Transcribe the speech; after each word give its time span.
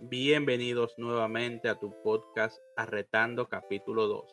Bienvenidos 0.00 0.94
nuevamente 0.96 1.68
a 1.68 1.74
tu 1.74 1.92
podcast 2.04 2.56
Arretando 2.76 3.48
capítulo 3.48 4.06
2. 4.06 4.24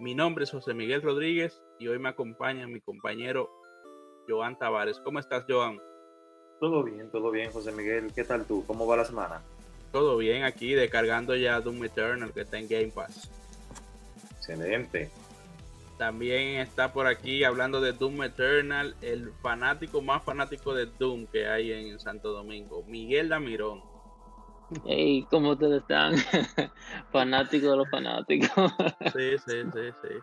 Mi 0.00 0.16
nombre 0.16 0.42
es 0.42 0.50
José 0.50 0.74
Miguel 0.74 1.00
Rodríguez 1.00 1.62
y 1.78 1.86
hoy 1.86 2.00
me 2.00 2.08
acompaña 2.08 2.66
mi 2.66 2.80
compañero 2.80 3.48
Joan 4.28 4.58
Tavares. 4.58 4.98
¿Cómo 4.98 5.20
estás, 5.20 5.44
Joan? 5.48 5.78
Todo 6.58 6.82
bien, 6.82 7.08
todo 7.12 7.30
bien, 7.30 7.52
José 7.52 7.70
Miguel. 7.70 8.12
¿Qué 8.12 8.24
tal 8.24 8.46
tú? 8.46 8.64
¿Cómo 8.66 8.84
va 8.84 8.96
la 8.96 9.04
semana? 9.04 9.42
Todo 9.92 10.16
bien 10.16 10.42
aquí, 10.42 10.74
descargando 10.74 11.36
ya 11.36 11.60
Doom 11.60 11.84
Eternal 11.84 12.32
que 12.32 12.40
está 12.40 12.58
en 12.58 12.66
Game 12.66 12.90
Pass. 12.92 13.30
Excelente. 14.38 15.08
También 15.98 16.56
está 16.56 16.92
por 16.92 17.06
aquí 17.06 17.44
hablando 17.44 17.80
de 17.80 17.92
Doom 17.92 18.24
Eternal, 18.24 18.96
el 19.02 19.30
fanático 19.40 20.02
más 20.02 20.24
fanático 20.24 20.74
de 20.74 20.86
Doom 20.86 21.28
que 21.28 21.46
hay 21.46 21.70
en 21.70 22.00
Santo 22.00 22.32
Domingo, 22.32 22.82
Miguel 22.88 23.28
Damirón. 23.28 23.95
Hey, 24.84 25.26
¿cómo 25.30 25.50
ustedes 25.52 25.82
están? 25.82 26.14
fanático 27.12 27.70
de 27.70 27.76
los 27.76 27.90
fanáticos. 27.90 28.74
sí, 29.12 29.38
sí, 29.38 29.62
sí, 29.72 29.90
sí. 30.02 30.14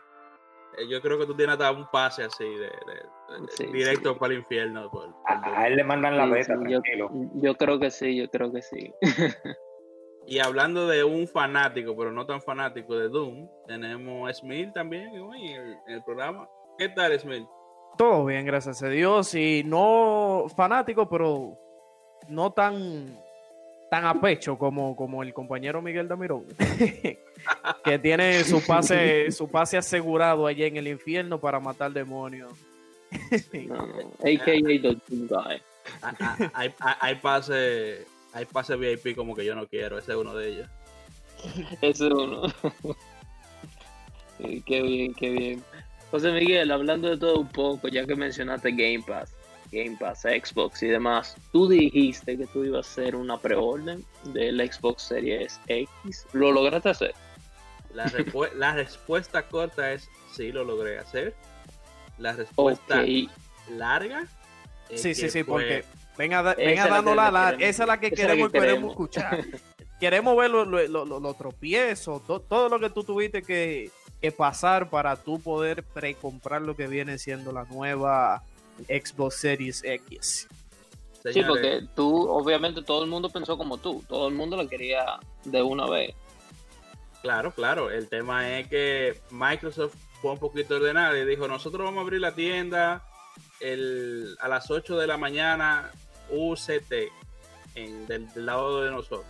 Eh, 0.77 0.87
yo 0.89 1.01
creo 1.01 1.17
que 1.17 1.25
tú 1.25 1.35
tienes 1.35 1.53
hasta 1.53 1.71
un 1.71 1.87
pase 1.91 2.23
así 2.23 2.43
de, 2.43 3.71
directo 3.71 4.17
para 4.17 4.33
el 4.33 4.39
infierno. 4.39 4.89
a, 5.25 5.67
él 5.67 5.75
le 5.75 5.83
mandan 5.83 6.17
la 6.17 6.25
beta, 6.25 6.57
tranquilo. 6.59 7.09
Yo, 7.35 7.55
creo 7.55 7.79
que 7.79 7.91
sí, 7.91 8.15
yo 8.15 8.29
creo 8.29 8.51
que 8.51 8.61
sí. 8.61 8.93
y 10.27 10.39
hablando 10.39 10.87
de 10.87 11.03
un 11.03 11.27
fanático, 11.27 11.95
pero 11.95 12.11
no 12.11 12.25
tan 12.25 12.41
fanático 12.41 12.97
de 12.97 13.09
Doom, 13.09 13.47
tenemos 13.67 14.29
a 14.29 14.33
Smith 14.33 14.73
también 14.73 15.09
en 15.13 15.79
el, 15.87 16.03
programa. 16.03 16.49
¿Qué 16.77 16.89
tal, 16.89 17.17
Smith? 17.19 17.47
Todo 17.97 18.25
bien, 18.25 18.45
gracias 18.45 18.81
a 18.83 18.89
Dios. 18.89 19.35
Y 19.35 19.63
no 19.63 20.45
fanático, 20.55 21.07
pero 21.07 21.57
no 22.27 22.51
tan 22.51 23.19
tan 23.93 24.05
a 24.05 24.19
pecho 24.19 24.57
como, 24.57 24.95
como 24.95 25.21
el 25.21 25.35
compañero 25.35 25.79
Miguel 25.79 26.07
Damirón, 26.07 26.45
que 27.85 27.99
tiene 27.99 28.43
su 28.43 28.65
pase, 28.65 29.31
su 29.31 29.47
pase 29.47 29.77
asegurado 29.77 30.47
allá 30.47 30.65
en 30.65 30.77
el 30.77 30.87
infierno 30.87 31.39
para 31.39 31.59
matar 31.59 31.93
demonios. 31.93 32.51
AKA 33.21 34.53
ah, 36.01 36.37
hay, 36.55 36.73
hay, 37.01 37.15
pase, 37.17 38.07
hay 38.33 38.45
pase 38.45 38.75
VIP 38.77 39.15
como 39.15 39.35
que 39.35 39.45
yo 39.45 39.53
no 39.53 39.67
quiero, 39.67 39.99
ese 39.99 40.13
es 40.13 40.17
uno 40.17 40.33
de 40.33 40.49
ellos. 40.49 40.69
Ese 41.83 42.07
es 42.07 42.13
uno. 42.13 42.51
qué 44.65 44.81
bien, 44.81 45.13
qué 45.13 45.29
bien. 45.29 45.63
José 46.09 46.31
Miguel, 46.31 46.71
hablando 46.71 47.11
de 47.11 47.17
todo 47.17 47.37
un 47.39 47.49
poco, 47.49 47.89
ya 47.89 48.07
que 48.07 48.15
mencionaste 48.15 48.71
Game 48.71 49.03
Pass, 49.05 49.35
Game 49.73 49.97
Pass, 49.97 50.21
Xbox 50.21 50.83
y 50.83 50.87
demás, 50.87 51.35
tú 51.51 51.67
dijiste 51.67 52.37
que 52.37 52.45
tú 52.47 52.63
ibas 52.63 52.87
a 52.87 52.91
hacer 52.91 53.15
una 53.15 53.37
preorden 53.37 54.05
del 54.25 54.59
Xbox 54.71 55.03
Series 55.03 55.59
X. 55.67 56.25
¿Lo 56.33 56.51
lograste 56.51 56.89
hacer? 56.89 57.15
La, 57.93 58.73
respuesta 58.73 59.47
corta 59.47 59.91
es 59.91 60.09
sí, 60.31 60.51
lo 60.51 60.63
logré 60.63 60.97
hacer. 60.97 61.35
La 62.17 62.33
respuesta 62.33 63.03
larga. 63.69 64.27
Sí, 64.93 65.13
sí, 65.15 65.29
sí, 65.29 65.43
porque 65.43 65.83
venga, 66.17 66.53
venga 66.55 66.87
dándola 66.87 67.31
la, 67.31 67.51
esa 67.59 67.83
es 67.83 67.87
la 67.87 67.99
que 67.99 68.11
queremos 68.11 68.49
y 68.49 68.51
queremos 68.51 68.91
escuchar. 68.91 69.43
queremos 69.99 70.35
ver 70.37 70.49
los 70.51 70.67
lo, 70.67 71.33
tropiezos, 71.33 72.25
todo 72.25 72.69
lo 72.69 72.79
que 72.79 72.89
tú 72.89 73.03
tuviste 73.03 73.41
que, 73.41 73.89
que 74.21 74.31
pasar 74.31 74.89
para 74.89 75.15
tú 75.15 75.39
poder 75.39 75.83
precomprar 75.83 76.61
lo 76.61 76.75
que 76.75 76.87
viene 76.87 77.17
siendo 77.17 77.51
la 77.51 77.63
nueva 77.65 78.43
Xbox 78.87 79.35
Series 79.35 79.83
X. 79.83 80.47
Sí, 81.31 81.41
porque 81.47 81.85
tú, 81.95 82.29
obviamente 82.29 82.81
todo 82.81 83.03
el 83.03 83.09
mundo 83.09 83.29
pensó 83.29 83.57
como 83.57 83.77
tú, 83.77 84.03
todo 84.07 84.27
el 84.27 84.33
mundo 84.33 84.57
lo 84.57 84.67
quería 84.67 85.19
de 85.45 85.61
una 85.61 85.89
vez. 85.89 86.13
Claro, 87.21 87.53
claro, 87.53 87.89
el 87.89 88.09
tema 88.09 88.59
es 88.59 88.67
que 88.67 89.21
Microsoft 89.31 89.95
fue 90.21 90.31
un 90.31 90.39
poquito 90.39 90.75
ordenado 90.75 91.15
y 91.15 91.25
dijo, 91.25 91.47
nosotros 91.47 91.85
vamos 91.85 91.99
a 91.99 92.01
abrir 92.01 92.19
la 92.19 92.35
tienda 92.35 93.03
el, 93.61 94.35
a 94.41 94.49
las 94.49 94.69
8 94.69 94.97
de 94.97 95.07
la 95.07 95.17
mañana 95.17 95.91
UCT, 96.29 96.91
en, 97.75 98.05
del, 98.07 98.27
lado 98.35 98.83
de 98.83 98.91
nosotros, 98.91 99.25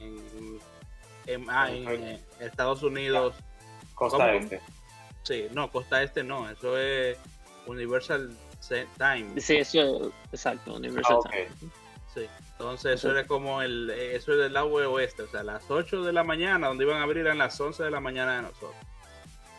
en, 0.00 0.60
en, 1.26 1.50
ah, 1.50 1.70
Estados 2.40 2.82
Unidos. 2.82 3.34
Costa 3.94 4.34
Este. 4.34 4.60
Sí, 5.22 5.46
no, 5.52 5.70
Costa 5.70 6.02
Este 6.02 6.22
no, 6.22 6.48
eso 6.50 6.76
es 6.78 7.16
Universal 7.66 8.36
Time. 8.96 9.40
Sí, 9.40 9.56
eso, 9.56 10.12
exacto, 10.32 10.74
Universal 10.74 11.18
ah, 11.24 11.30
Time. 11.30 11.72
Sí, 12.14 12.26
entonces 12.52 12.94
eso 12.94 13.10
era 13.10 13.26
como 13.26 13.62
el, 13.62 13.90
eso 13.90 14.32
es 14.32 14.38
del 14.38 14.52
lado 14.52 14.68
oeste, 14.72 15.22
o 15.22 15.28
sea, 15.28 15.42
las 15.42 15.70
8 15.70 16.02
de 16.02 16.12
la 16.12 16.24
mañana, 16.24 16.68
donde 16.68 16.84
iban 16.84 17.00
a 17.00 17.04
abrir 17.04 17.26
eran 17.26 17.38
las 17.38 17.60
11 17.60 17.84
de 17.84 17.90
la 17.90 18.00
mañana 18.00 18.36
de 18.36 18.42
nosotros. 18.42 18.74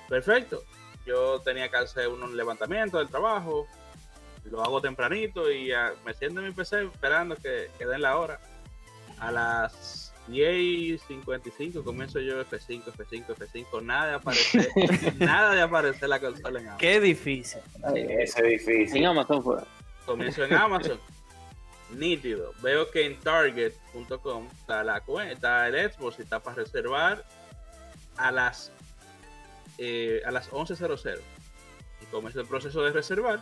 Perfecto, 0.10 0.64
yo 1.06 1.40
tenía 1.42 1.70
que 1.70 1.78
hacer 1.78 2.08
un 2.10 2.36
levantamiento 2.36 2.98
del 2.98 3.08
trabajo, 3.08 3.68
lo 4.46 4.64
hago 4.64 4.82
tempranito 4.82 5.52
y 5.52 5.72
me 6.04 6.14
siento 6.14 6.40
en 6.40 6.48
mi 6.48 6.52
PC 6.52 6.84
esperando 6.84 7.36
que, 7.36 7.70
que 7.78 7.86
den 7.86 8.02
la 8.02 8.18
hora. 8.18 8.40
A 9.20 9.32
las 9.32 10.11
10 10.28 11.02
55 11.02 11.84
comienzo 11.84 12.20
yo 12.20 12.42
F5, 12.46 12.84
F5, 12.86 13.26
F5, 13.26 13.82
nada 13.84 14.08
de 14.08 14.14
aparecer, 14.16 14.70
nada 15.20 15.54
de 15.54 15.62
aparecer 15.62 16.10
la 16.10 16.20
consola 16.20 16.60
en 16.60 16.68
Amazon. 16.68 16.80
Qué 16.80 17.00
difícil. 17.00 17.60
Ese 17.96 18.44
difícil. 18.44 18.98
En 18.98 19.06
Amazon 19.08 19.44
fue. 19.44 19.58
Comienzo 20.06 20.44
en 20.44 20.54
Amazon. 20.54 21.00
Nítido. 21.98 22.54
Veo 22.62 22.90
que 22.90 23.06
en 23.06 23.20
target.com 23.20 24.48
está 24.60 24.84
la 24.84 25.02
cuenta, 25.02 25.68
el 25.68 25.92
Xbox 25.92 26.20
y 26.20 26.22
está 26.22 26.40
para 26.40 26.58
reservar 26.58 27.26
a 28.18 28.32
las 28.32 28.72
eh, 29.78 30.22
a 30.26 30.32
las 30.32 30.50
11.00. 30.52 31.20
Y 32.02 32.06
comienzo 32.06 32.40
el 32.40 32.48
proceso 32.48 32.84
de 32.84 32.92
reservar. 32.92 33.42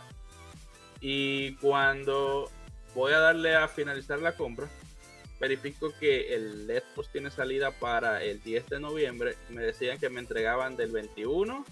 Y 1.00 1.54
cuando 1.56 2.50
voy 2.94 3.12
a 3.12 3.18
darle 3.18 3.54
a 3.54 3.68
finalizar 3.68 4.18
la 4.20 4.36
compra, 4.36 4.68
verifico 5.40 5.92
que 5.98 6.34
el 6.34 6.66
Xbox 6.66 7.08
tiene 7.08 7.30
salida 7.30 7.70
para 7.70 8.22
el 8.22 8.42
10 8.42 8.68
de 8.68 8.80
noviembre. 8.80 9.36
Me 9.48 9.62
decían 9.62 9.98
que 9.98 10.10
me 10.10 10.20
entregaban 10.20 10.76
del 10.76 10.92
21 10.92 11.64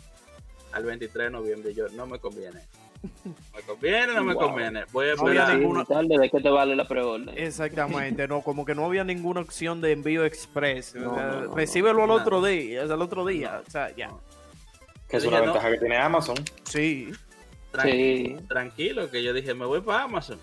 al 0.73 0.85
23 0.85 1.27
de 1.27 1.31
noviembre. 1.31 1.75
Yo, 1.75 1.89
no 1.91 2.07
me 2.07 2.19
conviene. 2.19 2.63
¿Me 3.55 3.63
conviene 3.63 4.15
no 4.15 4.25
me 4.25 4.35
conviene? 4.35 4.85
Voy 4.91 5.09
a 5.09 5.13
esperar. 5.13 5.57
ninguna... 5.57 5.85
¿De 5.85 6.31
qué 6.31 6.41
te 6.41 6.49
vale 6.49 6.75
la 6.75 6.89
preorden? 6.89 7.37
Exactamente, 7.39 8.27
no, 8.27 8.41
como 8.41 8.65
que 8.65 8.75
no 8.75 8.87
había 8.87 9.05
ninguna 9.05 9.41
opción 9.41 9.81
de 9.81 9.93
envío 9.93 10.25
express. 10.25 10.95
recíbelo 11.55 12.05
al 12.05 12.11
otro 12.11 12.43
día, 12.43 12.83
al 12.83 13.03
otro 13.03 13.25
día, 13.27 13.63
o 13.65 13.71
sea, 13.71 13.95
ya. 13.95 14.11
Que 15.09 15.19
es 15.19 15.25
una 15.25 15.41
ventaja 15.41 15.71
que 15.71 15.79
tiene 15.79 15.97
Amazon. 15.97 16.37
Sí. 16.65 17.13
sí. 17.83 18.37
Tranquilo, 18.49 19.11
que 19.11 19.23
yo 19.23 19.33
dije, 19.33 19.55
me 19.55 19.65
voy 19.65 19.81
para 19.81 20.03
Amazon. 20.03 20.39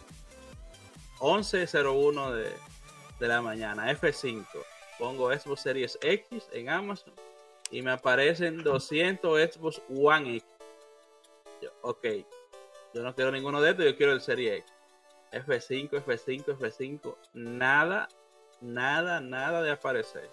11.01 1.19 2.33
de, 2.33 2.51
de 3.19 3.27
la 3.27 3.41
mañana, 3.41 3.91
F5. 3.91 4.45
Pongo 4.97 5.31
Xbox 5.31 5.61
Series 5.61 5.97
X 6.01 6.47
en 6.53 6.69
Amazon 6.69 7.13
y 7.71 7.81
me 7.81 7.91
aparecen 7.91 8.63
200 8.63 9.53
Xbox 9.53 9.81
One 9.89 10.37
X. 10.37 10.45
Yo, 11.61 11.69
ok, 11.81 12.05
yo 12.93 13.03
no 13.03 13.13
quiero 13.13 13.31
ninguno 13.31 13.61
de 13.61 13.71
estos, 13.71 13.85
yo 13.85 13.97
quiero 13.97 14.13
el 14.13 14.21
Series 14.21 14.59
X. 14.59 14.73
F5, 15.31 15.89
F5, 16.05 16.57
F5, 16.57 17.15
nada, 17.33 18.07
nada, 18.61 19.19
nada 19.19 19.61
de 19.61 19.71
aparecer. 19.71 20.29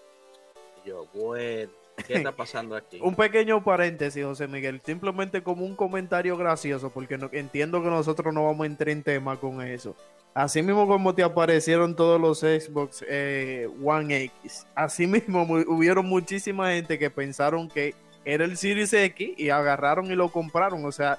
yo, 0.84 1.06
bueno, 1.12 1.72
¿qué 2.06 2.14
está 2.14 2.32
pasando 2.32 2.76
aquí? 2.76 3.00
un 3.03 3.16
pequeño 3.16 3.64
paréntesis, 3.64 4.25
José 4.25 4.47
Miguel, 4.47 4.81
simplemente 4.84 5.43
como 5.43 5.64
un 5.64 5.75
comentario 5.75 6.37
gracioso, 6.37 6.91
porque 6.91 7.19
no, 7.19 7.28
entiendo 7.32 7.82
que 7.82 7.88
nosotros 7.88 8.32
no 8.32 8.44
vamos 8.44 8.62
a 8.62 8.66
entrar 8.66 8.91
en 8.91 9.03
tema 9.03 9.41
con 9.41 9.60
eso. 9.62 9.97
Así 10.34 10.62
mismo 10.62 10.87
como 10.87 11.15
te 11.15 11.22
aparecieron 11.22 11.94
todos 11.94 12.19
los 12.19 12.41
Xbox 12.41 13.04
eh, 13.06 13.69
One 13.84 14.25
X, 14.25 14.67
así 14.75 15.06
mismo 15.06 15.43
hubieron 15.43 16.06
muchísima 16.06 16.73
gente 16.73 16.99
que 16.99 17.11
pensaron 17.11 17.69
que 17.69 17.94
era 18.25 18.44
el 18.44 18.56
Series 18.56 18.93
X 18.94 19.34
y 19.37 19.50
agarraron 19.50 20.11
y 20.11 20.14
lo 20.14 20.31
compraron. 20.31 20.84
O 20.87 20.93
sea, 20.93 21.19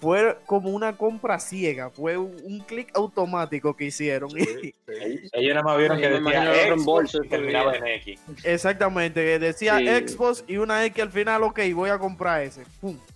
fue 0.00 0.36
como 0.44 0.68
una 0.68 0.98
compra 0.98 1.38
ciega, 1.38 1.88
fue 1.88 2.18
un 2.18 2.60
clic 2.66 2.90
automático 2.94 3.74
que 3.74 3.86
hicieron. 3.86 4.30
Ellos 4.36 5.54
nada 5.54 5.62
más 5.62 5.78
vieron 5.78 5.98
que 5.98 6.08
decía 6.10 6.76
Xbox 6.76 7.16
y 7.24 7.28
terminaba 7.28 7.74
en 7.76 7.86
X. 7.86 8.20
Exactamente, 8.44 9.38
decía 9.38 9.78
Xbox 9.78 10.44
y 10.46 10.58
una 10.58 10.84
X 10.84 11.02
al 11.02 11.10
final, 11.10 11.42
ok, 11.42 11.60
voy 11.74 11.88
a 11.88 11.98
comprar 11.98 12.42
ese. 12.42 12.64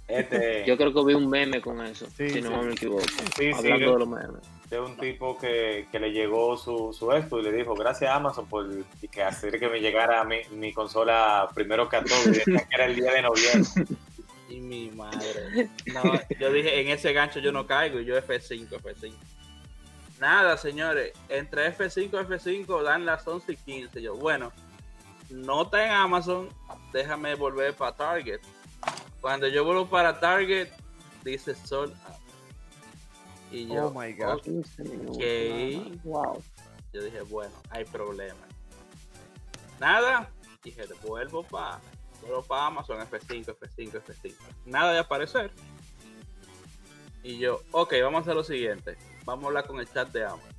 Este... 0.09 0.65
Yo 0.67 0.79
creo 0.79 0.95
que 0.95 1.05
vi 1.05 1.15
un 1.15 1.29
meme 1.29 1.61
con 1.61 1.85
eso, 1.85 2.07
si 2.17 2.41
no 2.41 2.63
me 2.63 2.73
equivoco. 2.73 3.05
hablando 3.55 3.93
de 3.93 3.99
los 3.99 4.09
memes 4.09 4.60
de 4.71 4.79
un 4.79 4.97
tipo 4.97 5.37
que, 5.37 5.89
que, 5.91 5.99
le 5.99 6.13
llegó 6.13 6.57
su, 6.57 6.93
su 6.93 7.11
expo 7.13 7.41
y 7.41 7.43
le 7.43 7.51
dijo, 7.51 7.75
gracias 7.75 8.15
Amazon 8.15 8.47
por 8.47 8.69
que 9.11 9.23
hacer 9.23 9.59
que 9.59 9.69
me 9.69 9.81
llegara 9.81 10.23
mi, 10.23 10.37
mi 10.53 10.73
consola 10.73 11.49
primero 11.53 11.89
que 11.89 11.97
a 11.97 12.05
todo, 12.05 12.33
que 12.33 12.45
era 12.71 12.87
el 12.87 12.95
día 12.95 13.13
de 13.13 13.23
noviembre. 13.23 13.85
Y 14.49 14.59
mi 14.59 14.91
madre. 14.91 15.71
No, 15.95 16.03
yo 16.41 16.53
dije, 16.53 16.81
en 16.81 16.89
ese 16.89 17.13
gancho 17.13 17.39
yo 17.39 17.53
no 17.53 17.69
caigo 17.69 18.01
y 18.01 18.05
yo 18.05 18.17
F5, 18.17 18.69
F5. 18.69 19.13
Nada, 20.19 20.57
señores, 20.57 21.13
entre 21.29 21.73
F5 21.73 22.03
y 22.03 22.65
F5 22.67 22.83
dan 22.83 23.07
las 23.07 23.25
11 23.25 23.53
y 23.53 23.57
15. 23.57 24.03
Yo, 24.03 24.17
bueno, 24.17 24.51
no 25.31 25.63
está 25.63 25.87
en 25.87 25.93
Amazon, 25.93 26.49
déjame 26.93 27.37
volver 27.37 27.75
para 27.75 27.97
Target. 27.97 28.41
Cuando 29.21 29.47
yo 29.47 29.65
vuelvo 29.65 29.87
para 29.87 30.19
Target, 30.19 30.69
dice 31.23 31.55
Sol. 31.55 31.95
Y 33.51 33.67
yo, 33.67 33.87
Oh 33.87 33.91
my 34.01 34.13
God. 34.13 34.41
15 34.43 34.83
minutos, 34.85 35.17
Ok. 35.17 36.05
Wow. 36.05 36.43
yo 36.93 37.03
dije, 37.03 37.21
bueno, 37.23 37.53
hay 37.71 37.85
problema. 37.85 38.47
Nada, 39.79 40.31
dije, 40.63 40.83
vuelvo 41.03 41.43
para 41.43 41.81
vuelvo 42.21 42.43
para 42.43 42.67
Amazon 42.67 42.99
F5, 43.01 43.47
F5, 43.57 44.03
F5. 44.03 44.35
Nada 44.67 44.93
de 44.93 44.99
aparecer. 44.99 45.51
Y 47.23 47.39
yo, 47.39 47.61
ok, 47.73 47.95
vamos 48.03 48.19
a 48.19 48.23
hacer 48.23 48.35
lo 48.35 48.45
siguiente. 48.45 48.97
Vamos 49.25 49.45
a 49.45 49.49
hablar 49.49 49.67
con 49.67 49.79
el 49.81 49.91
chat 49.91 50.09
de 50.11 50.25
Amazon. 50.25 50.51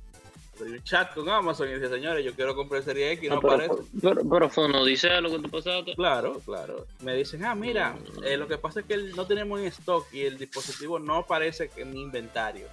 Abrí 0.60 0.72
un 0.74 0.82
chat 0.84 1.12
con 1.14 1.28
Amazon 1.28 1.68
y 1.70 1.74
dice, 1.74 1.88
señores, 1.88 2.24
yo 2.24 2.34
quiero 2.34 2.54
comprar 2.54 2.82
Serie 2.84 3.10
X 3.12 3.24
y 3.24 3.28
no 3.28 3.36
No, 3.36 3.40
pero, 3.40 3.54
aparece. 3.54 3.82
pero, 4.00 4.20
pero 4.28 4.48
fue 4.50 4.66
una 4.66 4.80
odisea 4.80 5.20
lo 5.20 5.30
que 5.30 5.38
tú 5.40 5.50
pasaste. 5.50 5.94
Claro, 5.96 6.38
claro. 6.44 6.86
Me 7.00 7.14
dicen, 7.16 7.44
ah, 7.44 7.54
mira, 7.54 7.96
eh, 8.24 8.36
lo 8.36 8.46
que 8.46 8.58
pasa 8.58 8.80
es 8.80 8.86
que 8.86 8.96
no 8.96 9.26
tenemos 9.26 9.58
en 9.60 9.66
stock 9.66 10.06
y 10.12 10.20
el 10.22 10.38
dispositivo 10.38 10.98
no 11.00 11.16
aparece 11.16 11.70
en 11.76 11.90
mi 11.92 12.02
inventario. 12.02 12.66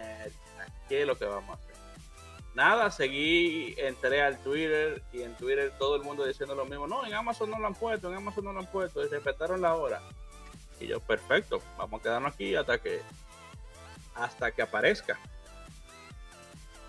Mierda, 0.00 0.66
¿qué 0.88 1.02
es 1.02 1.06
lo 1.06 1.18
que 1.18 1.24
vamos 1.24 1.50
a 1.50 1.54
hacer? 1.54 1.70
Nada, 2.54 2.90
seguí, 2.90 3.74
entré 3.78 4.22
al 4.22 4.38
Twitter 4.38 5.02
y 5.12 5.22
en 5.22 5.36
Twitter 5.36 5.72
todo 5.78 5.96
el 5.96 6.02
mundo 6.02 6.24
diciendo 6.24 6.54
lo 6.54 6.64
mismo. 6.64 6.86
No, 6.86 7.06
en 7.06 7.14
Amazon 7.14 7.50
no 7.50 7.58
lo 7.58 7.66
han 7.66 7.74
puesto, 7.74 8.10
en 8.10 8.16
Amazon 8.16 8.44
no 8.44 8.52
lo 8.52 8.60
han 8.60 8.66
puesto, 8.66 9.04
y 9.04 9.08
respetaron 9.08 9.60
la 9.60 9.74
hora. 9.74 10.02
Y 10.80 10.86
yo, 10.86 11.00
perfecto, 11.00 11.62
vamos 11.78 12.00
a 12.00 12.02
quedarnos 12.02 12.34
aquí 12.34 12.54
hasta 12.56 12.78
que 12.78 13.00
hasta 14.14 14.50
que 14.52 14.62
aparezca. 14.62 15.18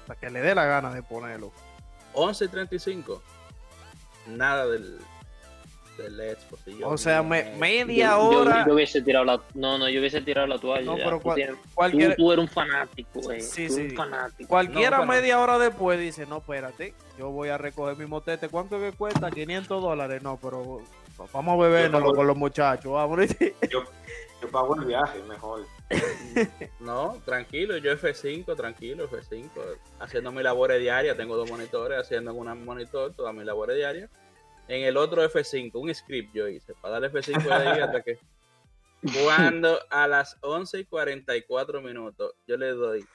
Hasta 0.02 0.16
que 0.16 0.30
le 0.30 0.42
dé 0.42 0.56
la 0.56 0.66
gana 0.66 0.94
de 0.94 1.04
ponerlo. 1.04 1.52
11.35. 2.14 3.22
Nada 4.28 4.68
del, 4.68 5.00
del 5.98 6.38
Xbox. 6.38 6.62
Y 6.68 6.78
yo, 6.80 6.90
O 6.90 6.98
sea, 6.98 7.22
me- 7.24 7.56
media 7.58 8.12
Yo- 8.12 8.20
hora. 8.22 8.66
Yo, 8.68 8.74
hubiese 8.74 9.02
tirado 9.02 9.26
la. 9.26 9.42
No, 9.54 9.78
no, 9.78 9.90
yo 9.90 10.00
hubiese 10.00 10.22
tirado 10.22 10.48
la 10.48 10.58
toalla. 10.60 10.86
No, 10.86 10.98
ya. 10.98 11.04
pero 11.06 11.18
Tú 11.18 11.24
cual- 11.24 11.36
tienes- 11.36 11.56
cualquier, 11.74 12.16
tú, 12.16 12.24
tú 12.24 12.32
eres 12.32 12.44
un 12.44 12.50
fanático, 12.50 13.32
eh. 13.32 13.42
Sí, 13.42 13.68
tú 13.68 13.74
eres 13.74 13.76
sí. 13.76 13.82
un 13.92 13.96
fanático. 13.96 14.48
cualquiera 14.50 14.98
No, 15.00 15.06
media 15.06 15.40
hora 15.40 15.58
después 15.60 16.00
dice, 16.00 16.26
no, 16.26 16.38
espérate, 16.38 16.94
yo 17.18 17.30
voy 17.30 17.50
a 17.50 17.58
recoger 17.58 17.98
mi 17.98 18.06
motete. 18.06 18.50
¿Cuánto 18.50 18.80
que 18.80 18.92
cuesta? 18.92 19.30
500 19.32 19.82
dólares. 19.82 20.22
No, 20.24 20.38
pero 20.42 20.82
vamos 21.34 21.54
a 21.60 21.64
bebernos 21.68 22.04
con 22.04 22.26
los 22.28 22.36
muchachos. 22.38 22.92
Vamos. 22.92 23.20
Yo, 23.72 23.84
yo 24.42 24.50
pago 24.50 24.76
el 24.76 24.86
viaje 24.86 25.20
mejor. 25.28 25.66
No, 26.80 27.22
tranquilo, 27.26 27.78
yo 27.78 27.92
F5, 27.92 28.56
tranquilo, 28.56 29.08
F5, 29.10 29.50
haciendo 30.00 30.32
mi 30.32 30.42
labores 30.42 30.80
diaria, 30.80 31.16
tengo 31.16 31.36
dos 31.38 31.50
monitores, 31.50 32.00
haciendo 32.00 32.32
en 32.32 32.38
un 32.38 32.66
monitor 32.66 33.14
todas 33.14 33.36
mis 33.36 33.46
labores 33.46 33.76
diarias. 33.78 34.10
En 34.72 34.84
el 34.84 34.96
otro 34.96 35.22
F5, 35.22 35.72
un 35.74 35.94
script 35.94 36.34
yo 36.34 36.48
hice, 36.48 36.74
para 36.76 36.94
darle 36.94 37.12
F5 37.12 37.44
de 37.44 37.54
ahí 37.54 37.82
hasta 37.82 38.02
que 38.02 38.18
cuando 39.26 39.78
a 39.90 40.08
las 40.08 40.38
11 40.40 40.80
y 40.80 40.86
44 40.86 41.82
minutos 41.82 42.34
yo 42.48 42.56
le 42.56 42.70
doy 42.70 43.06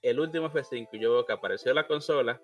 el 0.00 0.20
último 0.20 0.48
F5 0.48 0.86
y 0.92 1.00
yo 1.00 1.10
veo 1.10 1.26
que 1.26 1.32
apareció 1.32 1.74
la 1.74 1.88
consola 1.88 2.40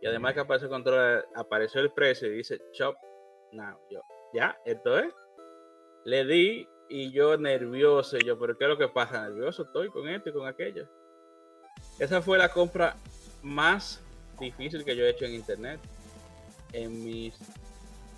y 0.00 0.06
además 0.06 0.32
que 0.32 0.40
apareció 0.40 0.68
el 0.68 0.72
control, 0.72 1.26
apareció 1.34 1.82
el 1.82 1.92
precio 1.92 2.28
y 2.28 2.36
dice 2.36 2.62
Shop 2.72 2.96
Now. 3.52 3.78
Yo, 3.90 4.00
ya, 4.32 4.58
esto 4.64 4.98
es. 4.98 5.12
Le 6.06 6.24
di 6.24 6.66
y 6.88 7.12
yo 7.12 7.36
nervioso, 7.36 8.16
y 8.16 8.24
yo, 8.24 8.38
pero 8.38 8.56
¿qué 8.56 8.64
es 8.64 8.70
lo 8.70 8.78
que 8.78 8.88
pasa? 8.88 9.28
Nervioso 9.28 9.64
estoy 9.64 9.90
con 9.90 10.08
esto 10.08 10.30
y 10.30 10.32
con 10.32 10.48
aquello. 10.48 10.88
Esa 11.98 12.22
fue 12.22 12.38
la 12.38 12.48
compra 12.48 12.96
más 13.42 14.02
difícil 14.38 14.82
que 14.82 14.96
yo 14.96 15.04
he 15.04 15.10
hecho 15.10 15.26
en 15.26 15.34
internet 15.34 15.78
en 16.72 17.04
mis 17.04 17.34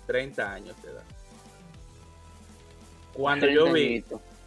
30 0.07 0.53
años 0.53 0.81
de 0.83 0.91
edad. 0.91 1.03
Cuando 3.13 3.47
yo 3.47 3.71
vi, 3.71 4.03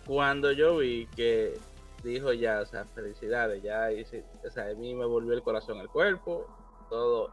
cuando 0.06 0.52
yo 0.52 0.78
vi 0.78 1.06
que 1.14 1.58
dijo 2.02 2.32
ya, 2.32 2.60
o 2.60 2.66
sea, 2.66 2.84
felicidades, 2.84 3.62
ya 3.62 3.92
hice, 3.92 4.24
o 4.46 4.50
sea, 4.50 4.70
a 4.70 4.74
mí 4.74 4.94
me 4.94 5.04
volvió 5.04 5.32
el 5.32 5.42
corazón 5.42 5.78
al 5.78 5.88
cuerpo, 5.88 6.46
todo 6.88 7.30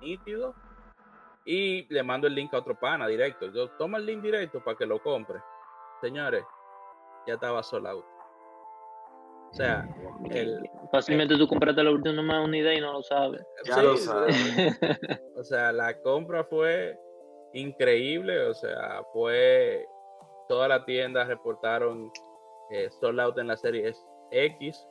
nítido. 0.00 0.54
Y 1.44 1.86
le 1.92 2.02
mando 2.02 2.26
el 2.26 2.34
link 2.34 2.54
a 2.54 2.58
otro 2.58 2.78
pana 2.78 3.06
directo. 3.06 3.52
Yo 3.52 3.68
toma 3.70 3.98
el 3.98 4.06
link 4.06 4.22
directo 4.22 4.64
para 4.64 4.78
que 4.78 4.86
lo 4.86 5.02
compre. 5.02 5.40
Señores, 6.00 6.42
ya 7.26 7.34
estaba 7.34 7.60
out. 7.60 8.04
O 9.50 9.54
sea, 9.54 9.86
el, 10.30 10.68
Fácilmente 10.94 11.36
tú 11.36 11.48
compraste 11.48 11.82
la 11.82 11.90
última 11.90 12.40
unidad 12.42 12.72
y 12.72 12.80
no 12.80 12.92
lo 12.92 13.02
sabes. 13.02 13.42
Ya 13.64 13.74
sí, 13.76 13.82
lo 13.82 13.96
sabes. 13.96 14.36
O 15.36 15.42
sea, 15.42 15.72
la 15.72 15.98
compra 16.00 16.44
fue 16.44 16.96
increíble. 17.52 18.40
O 18.44 18.54
sea, 18.54 19.02
fue. 19.12 19.84
Todas 20.48 20.68
las 20.68 20.84
tiendas 20.84 21.26
reportaron 21.26 22.10
eh, 22.70 22.88
sold 23.00 23.18
out 23.20 23.38
en 23.38 23.48
la 23.48 23.56
serie 23.56 23.92
X. 24.30 24.86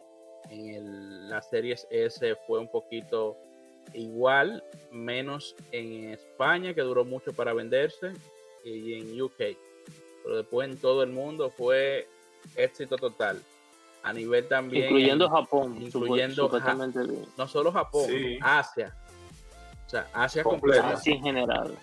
En 0.49 0.67
el- 0.75 1.29
la 1.29 1.41
serie 1.41 1.75
S 1.89 2.35
fue 2.47 2.59
un 2.59 2.67
poquito 2.69 3.37
igual, 3.93 4.63
menos 4.91 5.55
en 5.71 6.11
España, 6.11 6.73
que 6.73 6.81
duró 6.81 7.05
mucho 7.05 7.31
para 7.33 7.53
venderse, 7.53 8.11
y 8.65 8.93
en 8.99 9.21
UK. 9.21 9.37
Pero 10.23 10.37
después 10.37 10.69
en 10.69 10.77
todo 10.79 11.03
el 11.03 11.11
mundo 11.11 11.49
fue 11.49 12.07
éxito 12.55 12.97
total. 12.97 13.41
A 14.03 14.11
nivel 14.13 14.47
también. 14.47 14.83
Incluyendo 14.85 15.25
en- 15.25 15.31
Japón. 15.31 15.77
incluyendo 15.81 16.49
bien. 16.49 17.25
no 17.37 17.47
solo 17.47 17.71
Japón, 17.71 18.05
Sí. 18.07 18.37
Asia. 18.41 18.95
O 19.85 19.89
sea, 19.89 20.07
Asia 20.13 20.43
Completa. 20.43 20.89
Así 20.89 21.11
en 21.13 21.23
general. 21.23 21.77